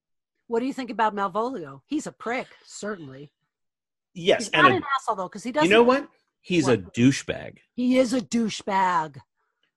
What 0.48 0.62
do 0.62 0.66
you 0.66 0.74
think 0.74 0.90
about 0.90 1.14
Malvolio? 1.14 1.82
He's 1.86 2.08
a 2.08 2.12
prick, 2.14 2.48
certainly. 2.66 3.32
Yes, 4.14 4.46
He's 4.46 4.54
not 4.54 4.66
and 4.66 4.76
an 4.76 4.84
asshole 4.98 5.16
though, 5.18 5.28
because 5.28 5.44
he 5.44 5.52
doesn't. 5.52 5.70
you 5.70 5.76
know 5.76 5.84
what? 5.84 6.08
He's 6.42 6.68
a 6.68 6.78
douchebag. 6.78 7.58
He 7.76 7.98
is 7.98 8.14
a 8.14 8.22
douchebag. 8.22 9.18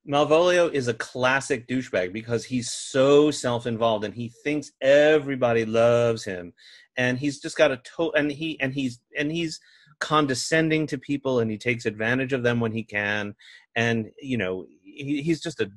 Malvolio 0.09 0.72
is 0.72 0.87
a 0.87 0.94
classic 0.94 1.66
douchebag 1.66 2.12
because 2.12 2.44
he's 2.44 2.70
so 2.70 3.31
self-involved 3.33 4.05
and 4.05 4.14
he 4.14 4.33
thinks 4.44 4.70
everybody 4.81 5.64
loves 5.64 6.22
him, 6.25 6.53
and 6.96 7.18
he's 7.18 7.40
just 7.40 7.57
got 7.57 7.72
a 7.72 7.79
to 7.96 8.12
and 8.12 8.31
he 8.31 8.61
and 8.61 8.72
he's 8.72 9.01
and 9.18 9.33
he's 9.33 9.59
condescending 10.00 10.87
to 10.88 10.98
people 10.98 11.40
and 11.40 11.50
he 11.50 11.59
takes 11.59 11.87
advantage 11.87 12.32
of 12.32 12.42
them 12.42 12.61
when 12.61 12.72
he 12.72 12.82
can, 12.82 13.35
and 13.74 14.11
you 14.20 14.38
know 14.38 14.66
he, 14.82 15.22
he's 15.22 15.40
just 15.40 15.61
a 15.61 15.70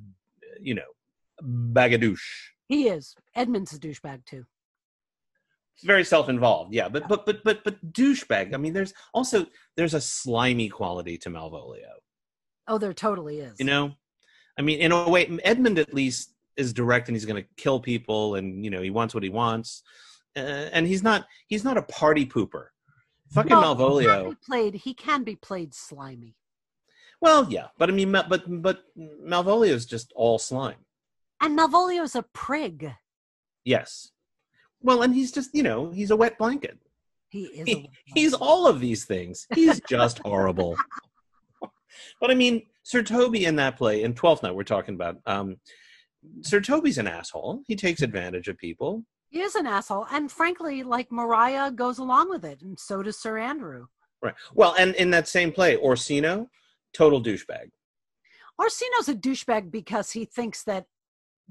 you 0.60 0.74
know 0.74 0.82
bag 1.42 1.94
of 1.94 2.00
douche. 2.00 2.50
He 2.68 2.88
is. 2.88 3.14
Edmund's 3.34 3.72
a 3.72 3.78
douchebag 3.78 4.24
too. 4.24 4.44
Very 5.82 6.04
self-involved, 6.04 6.74
yeah, 6.74 6.88
but 6.88 7.08
but 7.08 7.24
but 7.24 7.42
but 7.42 7.64
but 7.64 7.92
douchebag. 7.92 8.54
I 8.54 8.58
mean, 8.58 8.74
there's 8.74 8.92
also 9.14 9.46
there's 9.76 9.94
a 9.94 10.00
slimy 10.00 10.68
quality 10.68 11.16
to 11.18 11.30
Malvolio. 11.30 12.00
Oh, 12.68 12.78
there 12.78 12.92
totally 12.92 13.40
is. 13.40 13.58
You 13.58 13.64
know, 13.64 13.92
I 14.58 14.62
mean, 14.62 14.78
in 14.80 14.92
a 14.92 15.08
way, 15.08 15.26
Edmund 15.42 15.78
at 15.78 15.94
least 15.94 16.34
is 16.56 16.74
direct, 16.74 17.08
and 17.08 17.16
he's 17.16 17.24
going 17.24 17.42
to 17.42 17.48
kill 17.56 17.80
people, 17.80 18.34
and 18.34 18.62
you 18.62 18.70
know, 18.70 18.82
he 18.82 18.90
wants 18.90 19.14
what 19.14 19.22
he 19.22 19.30
wants, 19.30 19.82
uh, 20.36 20.68
and 20.72 20.86
he's 20.86 21.02
not 21.02 21.26
he's 21.46 21.64
not 21.64 21.78
a 21.78 21.82
party 21.82 22.26
pooper. 22.26 22.66
Fucking 23.32 23.50
Well, 23.50 23.74
He 23.76 24.04
can 24.04 24.14
Malvolio. 24.14 24.30
be 24.30 24.36
played. 24.44 24.74
He 24.74 24.94
can 24.94 25.22
be 25.24 25.36
played 25.36 25.74
slimy. 25.74 26.34
Well, 27.20 27.46
yeah, 27.50 27.66
but 27.78 27.88
I 27.90 27.92
mean, 27.92 28.10
but 28.12 28.28
but 28.62 28.82
Malvolio 28.98 29.68
is 29.72 29.86
just 29.86 30.12
all 30.16 30.38
slime. 30.38 30.84
And 31.40 31.58
Malvolio's 31.58 32.14
a 32.14 32.22
prig. 32.22 32.92
Yes. 33.64 34.10
Well, 34.82 35.02
and 35.02 35.14
he's 35.14 35.30
just 35.30 35.50
you 35.54 35.62
know 35.62 35.90
he's 35.90 36.10
a 36.10 36.16
wet 36.16 36.38
blanket. 36.38 36.78
He 37.28 37.42
is. 37.44 37.66
He- 37.68 37.90
he's 38.06 38.34
all 38.34 38.66
of 38.66 38.80
these 38.80 39.04
things. 39.04 39.46
He's 39.54 39.80
just 39.88 40.18
horrible. 40.24 40.76
But 42.20 42.30
I 42.30 42.34
mean, 42.34 42.62
Sir 42.82 43.02
Toby 43.02 43.44
in 43.44 43.56
that 43.56 43.76
play 43.76 44.02
in 44.02 44.14
Twelfth 44.14 44.42
Night 44.42 44.54
we're 44.54 44.64
talking 44.64 44.94
about. 44.94 45.18
Um, 45.26 45.58
Sir 46.42 46.60
Toby's 46.60 46.98
an 46.98 47.06
asshole. 47.06 47.62
He 47.66 47.76
takes 47.76 48.02
advantage 48.02 48.48
of 48.48 48.56
people. 48.58 49.04
He 49.30 49.40
is 49.40 49.54
an 49.54 49.66
asshole, 49.66 50.06
and 50.10 50.30
frankly, 50.30 50.82
like 50.82 51.12
Mariah 51.12 51.70
goes 51.70 51.98
along 51.98 52.30
with 52.30 52.44
it, 52.44 52.62
and 52.62 52.78
so 52.78 53.02
does 53.02 53.16
Sir 53.16 53.38
Andrew. 53.38 53.86
Right. 54.20 54.34
Well, 54.54 54.74
and 54.76 54.94
in 54.96 55.10
that 55.12 55.28
same 55.28 55.52
play, 55.52 55.76
Orsino, 55.76 56.48
total 56.92 57.22
douchebag. 57.22 57.70
Orsino's 58.60 59.08
a 59.08 59.14
douchebag 59.14 59.70
because 59.70 60.10
he 60.10 60.24
thinks 60.24 60.64
that 60.64 60.86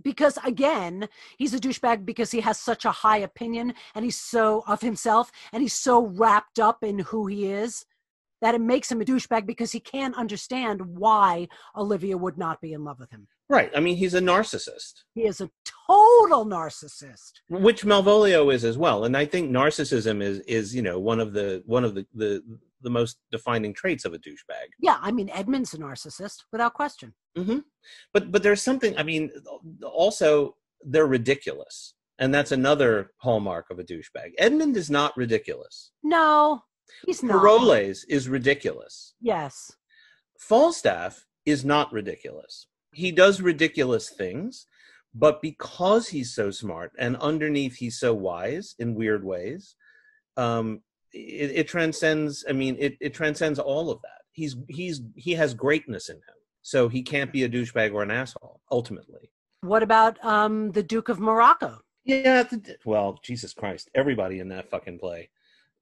because 0.01 0.37
again 0.45 1.09
he's 1.37 1.53
a 1.53 1.59
douchebag 1.59 2.05
because 2.05 2.31
he 2.31 2.39
has 2.39 2.57
such 2.57 2.85
a 2.85 2.91
high 2.91 3.17
opinion 3.17 3.73
and 3.95 4.05
he's 4.05 4.15
so 4.15 4.63
of 4.67 4.79
himself 4.81 5.29
and 5.51 5.61
he's 5.61 5.73
so 5.73 6.05
wrapped 6.05 6.59
up 6.59 6.83
in 6.83 6.99
who 6.99 7.27
he 7.27 7.47
is 7.47 7.85
that 8.41 8.55
it 8.55 8.61
makes 8.61 8.89
him 8.89 9.01
a 9.01 9.05
douchebag 9.05 9.45
because 9.45 9.71
he 9.71 9.79
can't 9.79 10.15
understand 10.15 10.81
why 10.81 11.47
Olivia 11.75 12.17
would 12.17 12.37
not 12.37 12.61
be 12.61 12.71
in 12.71 12.85
love 12.85 12.99
with 12.99 13.11
him. 13.11 13.27
Right. 13.49 13.71
I 13.75 13.79
mean, 13.79 13.97
he's 13.97 14.13
a 14.13 14.19
narcissist, 14.21 14.93
He 15.15 15.21
is 15.25 15.41
a 15.41 15.49
total 15.87 16.45
narcissist. 16.45 17.31
which 17.49 17.83
Malvolio 17.83 18.53
is 18.53 18.63
as 18.63 18.77
well. 18.77 19.05
And 19.05 19.17
I 19.17 19.25
think 19.25 19.49
narcissism 19.49 20.21
is 20.21 20.39
is 20.41 20.75
you 20.75 20.81
know 20.83 20.99
one 20.99 21.19
of 21.19 21.33
the 21.33 21.63
one 21.65 21.83
of 21.83 21.95
the 21.95 22.05
the, 22.13 22.43
the 22.81 22.89
most 22.91 23.17
defining 23.31 23.73
traits 23.73 24.05
of 24.05 24.13
a 24.13 24.19
douchebag. 24.19 24.67
Yeah, 24.79 24.97
I 25.01 25.11
mean 25.11 25.29
Edmund's 25.29 25.73
a 25.73 25.79
narcissist 25.79 26.43
without 26.51 26.73
question. 26.75 27.13
Mm-hmm. 27.37 27.59
But 28.13 28.31
but 28.31 28.43
there's 28.43 28.61
something. 28.61 28.95
I 28.97 29.03
mean, 29.03 29.31
also 29.83 30.55
they're 30.85 31.07
ridiculous, 31.07 31.95
and 32.19 32.31
that's 32.33 32.51
another 32.51 33.11
hallmark 33.17 33.71
of 33.71 33.79
a 33.79 33.83
douchebag. 33.83 34.33
Edmund 34.37 34.77
is 34.77 34.89
not 34.91 35.17
ridiculous. 35.17 35.91
No, 36.03 36.61
he's 37.05 37.23
not. 37.23 37.35
Parolles 37.41 38.05
is 38.07 38.29
ridiculous. 38.29 39.15
Yes. 39.19 39.71
Falstaff 40.37 41.25
is 41.45 41.65
not 41.65 41.91
ridiculous. 41.91 42.67
He 42.91 43.11
does 43.11 43.41
ridiculous 43.41 44.09
things, 44.09 44.65
but 45.13 45.41
because 45.41 46.07
he's 46.09 46.33
so 46.33 46.51
smart 46.51 46.91
and 46.97 47.15
underneath 47.17 47.75
he's 47.75 47.99
so 47.99 48.13
wise 48.13 48.75
in 48.79 48.95
weird 48.95 49.23
ways, 49.23 49.75
um, 50.37 50.81
it, 51.11 51.51
it 51.55 51.67
transcends. 51.67 52.45
I 52.47 52.53
mean, 52.53 52.75
it, 52.79 52.97
it 52.99 53.13
transcends 53.13 53.59
all 53.59 53.89
of 53.91 54.01
that. 54.01 54.21
He's 54.31 54.55
he's 54.69 55.01
he 55.15 55.33
has 55.33 55.53
greatness 55.53 56.09
in 56.09 56.15
him, 56.17 56.39
so 56.61 56.87
he 56.87 57.01
can't 57.01 57.33
be 57.33 57.43
a 57.43 57.49
douchebag 57.49 57.93
or 57.93 58.03
an 58.03 58.11
asshole. 58.11 58.61
Ultimately, 58.71 59.31
What 59.61 59.83
about 59.83 60.23
um 60.23 60.71
the 60.71 60.83
Duke 60.83 61.09
of 61.09 61.19
Morocco? 61.19 61.81
yeah. 62.05 62.43
Well, 62.85 63.19
Jesus 63.23 63.53
Christ, 63.53 63.89
everybody 63.95 64.39
in 64.39 64.49
that 64.49 64.69
fucking 64.69 64.99
play. 64.99 65.29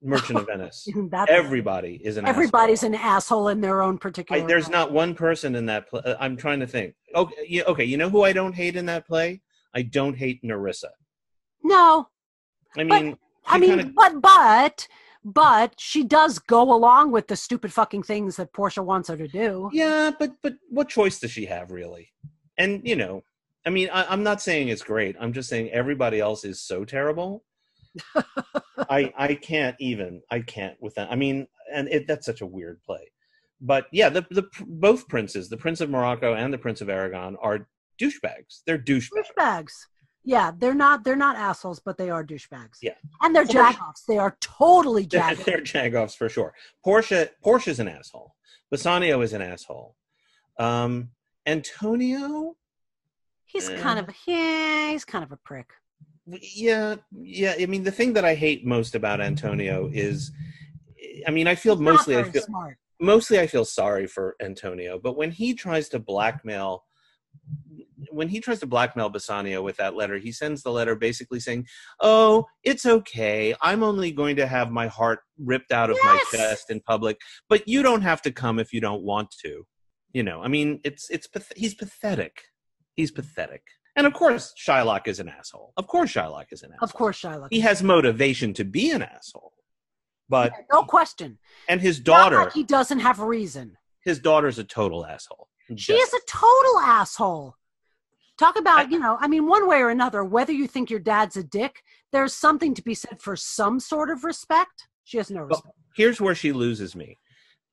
Merchant 0.02 0.38
of 0.38 0.46
Venice. 0.52 0.88
Everybody 1.28 2.00
is 2.04 2.16
an 2.16 2.26
everybody's 2.26 2.82
asshole. 2.84 2.94
an 2.94 3.00
asshole 3.00 3.48
in 3.48 3.60
their 3.60 3.82
own 3.82 3.98
particular. 3.98 4.42
I, 4.42 4.46
there's 4.46 4.66
way. 4.66 4.72
not 4.72 4.92
one 4.92 5.14
person 5.14 5.54
in 5.54 5.66
that 5.66 5.88
play. 5.88 6.00
Uh, 6.04 6.16
I'm 6.20 6.36
trying 6.36 6.60
to 6.60 6.66
think. 6.66 6.94
Okay, 7.14 7.34
you, 7.48 7.64
okay, 7.64 7.84
you 7.84 7.96
know 7.96 8.08
who 8.08 8.22
I 8.22 8.32
don't 8.32 8.54
hate 8.54 8.76
in 8.76 8.86
that 8.86 9.06
play? 9.06 9.40
I 9.74 9.82
don't 9.82 10.16
hate 10.16 10.42
Nerissa. 10.44 10.90
No, 11.62 12.08
I 12.76 12.84
But, 12.84 13.02
mean, 13.02 13.18
I 13.46 13.58
mean, 13.58 13.78
kinda- 13.78 13.92
but 13.96 14.20
but 14.22 14.88
but 15.24 15.74
she 15.78 16.04
does 16.04 16.38
go 16.38 16.62
along 16.72 17.10
with 17.10 17.26
the 17.26 17.36
stupid 17.36 17.72
fucking 17.72 18.04
things 18.04 18.36
that 18.36 18.52
Portia 18.52 18.82
wants 18.82 19.08
her 19.08 19.16
to 19.16 19.28
do. 19.28 19.68
yeah, 19.72 20.10
but 20.18 20.32
but 20.42 20.54
what 20.70 20.88
choice 20.88 21.18
does 21.18 21.30
she 21.32 21.46
have 21.46 21.70
really? 21.70 22.08
And 22.56 22.86
you 22.86 22.96
know, 22.96 23.24
I 23.66 23.70
mean, 23.70 23.90
I, 23.92 24.04
I'm 24.10 24.22
not 24.22 24.40
saying 24.40 24.68
it's 24.68 24.82
great. 24.82 25.16
I'm 25.20 25.32
just 25.32 25.48
saying 25.48 25.70
everybody 25.70 26.20
else 26.20 26.44
is 26.44 26.60
so 26.62 26.84
terrible. 26.84 27.44
I 28.90 29.12
I 29.16 29.34
can't 29.34 29.76
even. 29.80 30.22
I 30.30 30.40
can't 30.40 30.76
with 30.80 30.94
that. 30.94 31.10
I 31.10 31.16
mean, 31.16 31.46
and 31.72 31.88
it, 31.88 32.06
that's 32.06 32.26
such 32.26 32.40
a 32.40 32.46
weird 32.46 32.80
play. 32.82 33.10
But 33.60 33.86
yeah, 33.92 34.08
the 34.08 34.26
the 34.30 34.44
both 34.66 35.08
princes, 35.08 35.48
the 35.48 35.56
Prince 35.56 35.80
of 35.80 35.90
Morocco 35.90 36.34
and 36.34 36.52
the 36.52 36.58
Prince 36.58 36.80
of 36.80 36.88
Aragon, 36.88 37.36
are 37.42 37.66
douchebags. 38.00 38.62
They're 38.66 38.78
douchebags. 38.78 39.08
Douchebags. 39.38 39.72
Yeah, 40.24 40.52
they're 40.56 40.74
not 40.74 41.04
they're 41.04 41.16
not 41.16 41.36
assholes, 41.36 41.80
but 41.80 41.96
they 41.98 42.10
are 42.10 42.22
douchebags. 42.24 42.78
Yeah. 42.82 42.94
and 43.22 43.34
they're 43.34 43.44
Portia- 43.46 43.78
jagoffs. 43.78 44.04
They 44.06 44.18
are 44.18 44.36
totally 44.40 45.06
They're, 45.06 45.22
jagoffs. 45.22 45.44
they're 45.44 45.60
jagoffs 45.62 46.16
for 46.16 46.28
sure. 46.28 46.52
Portia 46.84 47.30
Portia's 47.42 47.80
an 47.80 47.88
asshole. 47.88 48.34
Bassanio 48.70 49.20
is 49.22 49.32
an 49.32 49.42
asshole. 49.42 49.96
Um, 50.58 51.10
Antonio, 51.46 52.56
He's 53.46 53.68
Eh. 53.70 53.80
kind 53.80 53.98
of 53.98 54.14
yeah, 54.26 54.90
he's 54.90 55.04
kind 55.06 55.24
of 55.24 55.32
a 55.32 55.36
prick. 55.38 55.70
Yeah, 56.40 56.96
yeah. 57.12 57.54
I 57.58 57.66
mean, 57.66 57.84
the 57.84 57.92
thing 57.92 58.12
that 58.14 58.24
I 58.24 58.34
hate 58.34 58.66
most 58.66 58.94
about 58.94 59.20
Antonio 59.20 59.90
is, 59.92 60.30
I 61.26 61.30
mean, 61.30 61.46
I 61.46 61.54
feel 61.54 61.74
He's 61.74 61.82
mostly 61.82 62.16
I 62.16 62.24
feel 62.24 62.42
smart. 62.42 62.76
mostly 63.00 63.38
I 63.40 63.46
feel 63.46 63.64
sorry 63.64 64.06
for 64.06 64.36
Antonio, 64.40 64.98
but 64.98 65.16
when 65.16 65.30
he 65.30 65.54
tries 65.54 65.88
to 65.90 65.98
blackmail 65.98 66.84
when 68.10 68.28
he 68.28 68.40
tries 68.40 68.60
to 68.60 68.66
blackmail 68.66 69.10
Bassanio 69.10 69.62
with 69.62 69.76
that 69.76 69.94
letter, 69.94 70.18
he 70.18 70.32
sends 70.32 70.62
the 70.62 70.70
letter 70.70 70.94
basically 70.94 71.40
saying, 71.40 71.66
"Oh, 72.00 72.46
it's 72.62 72.86
okay. 72.86 73.54
I'm 73.60 73.82
only 73.82 74.12
going 74.12 74.36
to 74.36 74.46
have 74.46 74.70
my 74.70 74.86
heart 74.86 75.20
ripped 75.38 75.72
out 75.72 75.90
of 75.90 75.98
my 76.02 76.22
chest 76.30 76.70
in 76.70 76.80
public, 76.80 77.18
but 77.48 77.66
you 77.68 77.82
don't 77.82 78.02
have 78.02 78.22
to 78.22 78.32
come 78.32 78.58
if 78.58 78.72
you 78.72 78.80
don't 78.80 79.02
want 79.02 79.34
to." 79.44 79.66
You 80.12 80.22
know, 80.22 80.42
I 80.42 80.48
mean, 80.48 80.80
it's 80.84 81.10
it's 81.10 81.28
he's 81.56 81.74
pathetic. 81.74 82.42
He's 82.94 83.10
pathetic. 83.10 83.62
And 83.98 84.06
of 84.06 84.12
course, 84.14 84.54
Shylock 84.56 85.08
is 85.08 85.18
an 85.18 85.28
asshole. 85.28 85.72
Of 85.76 85.88
course, 85.88 86.12
Shylock 86.12 86.46
is 86.52 86.62
an 86.62 86.70
asshole. 86.72 86.84
Of 86.84 86.92
course, 86.94 87.20
Shylock. 87.20 87.48
he 87.50 87.60
has 87.60 87.82
motivation 87.82 88.54
to 88.54 88.64
be 88.64 88.90
an 88.92 89.02
asshole. 89.02 89.52
But 90.28 90.52
Yeah, 90.56 90.64
no 90.72 90.82
question. 90.84 91.38
and 91.68 91.80
his 91.80 91.98
daughter, 91.98 92.36
like 92.36 92.52
he 92.52 92.62
doesn't 92.62 93.00
have 93.00 93.18
reason. 93.18 93.76
his 94.04 94.20
daughter's 94.20 94.58
a 94.58 94.64
total 94.64 95.04
asshole. 95.04 95.48
She 95.76 95.92
is 95.94 96.14
a 96.14 96.20
total 96.26 96.78
asshole. 96.78 97.56
Talk 98.38 98.56
about, 98.58 98.78
I- 98.86 98.88
you 98.88 98.98
know, 99.00 99.18
I 99.20 99.26
mean, 99.26 99.46
one 99.48 99.66
way 99.68 99.80
or 99.80 99.90
another, 99.90 100.22
whether 100.24 100.52
you 100.52 100.66
think 100.68 100.90
your 100.90 101.00
dad's 101.00 101.36
a 101.36 101.42
dick, 101.42 101.82
there's 102.12 102.32
something 102.34 102.72
to 102.74 102.82
be 102.82 102.94
said 102.94 103.20
for 103.20 103.34
some 103.36 103.80
sort 103.80 104.10
of 104.10 104.22
respect. 104.22 104.86
She 105.04 105.16
has 105.18 105.28
no 105.30 105.40
respect. 105.42 105.74
here's 105.96 106.20
where 106.20 106.34
she 106.36 106.52
loses 106.52 106.94
me. 106.94 107.18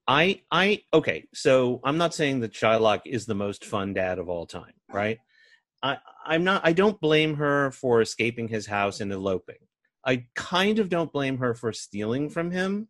I 0.08 0.42
I 0.52 0.82
okay, 0.94 1.26
so 1.34 1.80
I'm 1.84 1.98
not 1.98 2.14
saying 2.14 2.40
that 2.42 2.54
Shylock 2.54 3.02
is 3.06 3.26
the 3.26 3.36
most 3.36 3.66
fun 3.66 3.94
dad 3.94 4.18
of 4.20 4.30
all 4.30 4.46
time, 4.46 4.74
right? 4.92 5.20
I 5.84 5.98
I'm 6.26 6.44
not 6.44 6.62
I 6.64 6.74
don't 6.74 7.00
blame 7.00 7.36
her 7.36 7.72
for 7.72 8.02
escaping 8.02 8.48
his 8.48 8.66
house 8.66 9.00
and 9.00 9.12
eloping. 9.12 9.58
I 10.06 10.26
kind 10.36 10.80
of 10.80 10.90
don't 10.90 11.12
blame 11.12 11.38
her 11.40 11.54
for 11.56 11.74
stealing 11.74 12.30
from 12.30 12.52
him, 12.52 12.90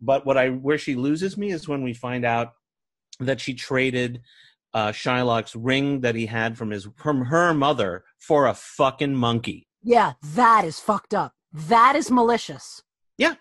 but 0.00 0.24
what 0.24 0.36
I 0.36 0.50
where 0.50 0.78
she 0.78 0.94
loses 0.94 1.36
me 1.36 1.50
is 1.50 1.68
when 1.68 1.82
we 1.82 1.94
find 1.94 2.24
out 2.24 2.52
that 3.20 3.40
she 3.40 3.54
traded 3.54 4.22
uh, 4.72 4.90
Shylock's 4.90 5.54
ring 5.54 6.00
that 6.00 6.14
he 6.14 6.26
had 6.26 6.58
from 6.58 6.70
his 6.70 6.88
from 6.96 7.26
her 7.26 7.54
mother 7.54 8.04
for 8.18 8.46
a 8.46 8.54
fucking 8.54 9.14
monkey. 9.14 9.68
Yeah, 9.82 10.14
that 10.34 10.64
is 10.64 10.80
fucked 10.80 11.14
up. 11.14 11.34
That 11.52 11.94
is 11.94 12.10
malicious. 12.10 12.82
Yeah. 13.16 13.34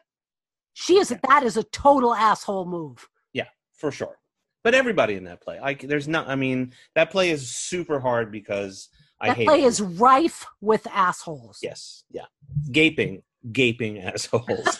She 0.73 0.97
is, 0.97 1.09
that 1.09 1.43
is 1.43 1.57
a 1.57 1.63
total 1.63 2.13
asshole 2.13 2.65
move. 2.65 3.07
Yeah, 3.31 3.47
for 3.73 3.91
sure. 3.91 4.19
But 4.63 4.75
everybody 4.75 5.15
in 5.15 5.25
that 5.25 5.41
play, 5.41 5.59
I 5.61 5.73
there's 5.73 6.07
not. 6.07 6.29
I 6.29 6.35
mean, 6.35 6.73
that 6.95 7.11
play 7.11 7.31
is 7.31 7.49
super 7.49 7.99
hard 7.99 8.31
because 8.31 8.87
That 9.29 9.37
play 9.37 9.63
it. 9.63 9.67
is 9.67 9.81
rife 9.81 10.45
with 10.61 10.87
assholes. 10.87 11.59
yes, 11.61 12.03
yeah, 12.11 12.25
gaping, 12.71 13.23
gaping 13.51 13.99
assholes. 13.99 14.79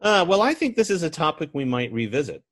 uh, 0.00 0.24
well, 0.28 0.42
I 0.42 0.54
think 0.54 0.76
this 0.76 0.90
is 0.90 1.02
a 1.02 1.10
topic 1.10 1.50
we 1.52 1.64
might 1.64 1.92
revisit. 1.92 2.42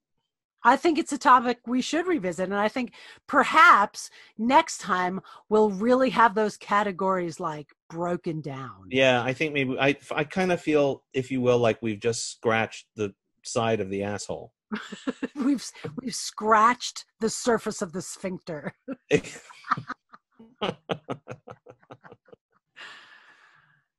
I 0.64 0.76
think 0.76 0.98
it's 0.98 1.12
a 1.12 1.18
topic 1.18 1.58
we 1.66 1.82
should 1.82 2.06
revisit. 2.06 2.44
And 2.44 2.54
I 2.54 2.68
think 2.68 2.92
perhaps 3.26 4.10
next 4.38 4.78
time 4.78 5.20
we'll 5.48 5.70
really 5.70 6.10
have 6.10 6.34
those 6.34 6.56
categories 6.56 7.40
like 7.40 7.68
broken 7.90 8.40
down. 8.40 8.88
Yeah, 8.90 9.22
I 9.22 9.32
think 9.32 9.54
maybe 9.54 9.76
I 9.78 9.96
I 10.12 10.24
kind 10.24 10.52
of 10.52 10.60
feel, 10.60 11.02
if 11.12 11.30
you 11.30 11.40
will, 11.40 11.58
like 11.58 11.82
we've 11.82 12.00
just 12.00 12.30
scratched 12.30 12.86
the 12.96 13.14
side 13.42 13.80
of 13.80 13.90
the 13.90 14.04
asshole. 14.04 14.52
we've 15.36 15.64
we've 16.00 16.14
scratched 16.14 17.04
the 17.20 17.30
surface 17.30 17.82
of 17.82 17.92
the 17.92 18.02
sphincter. 18.02 18.72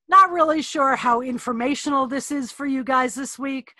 Not 0.10 0.32
really 0.32 0.62
sure 0.62 0.96
how 0.96 1.22
informational 1.22 2.08
this 2.08 2.32
is 2.32 2.52
for 2.52 2.66
you 2.66 2.84
guys 2.84 3.16
this 3.16 3.40
week, 3.40 3.74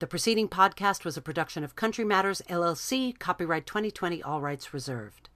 The 0.00 0.06
preceding 0.06 0.48
podcast 0.50 1.06
was 1.06 1.16
a 1.16 1.22
production 1.22 1.64
of 1.64 1.74
Country 1.76 2.04
Matters 2.04 2.42
LLC, 2.50 3.18
copyright 3.18 3.64
2020, 3.64 4.22
all 4.22 4.42
rights 4.42 4.74
reserved. 4.74 5.29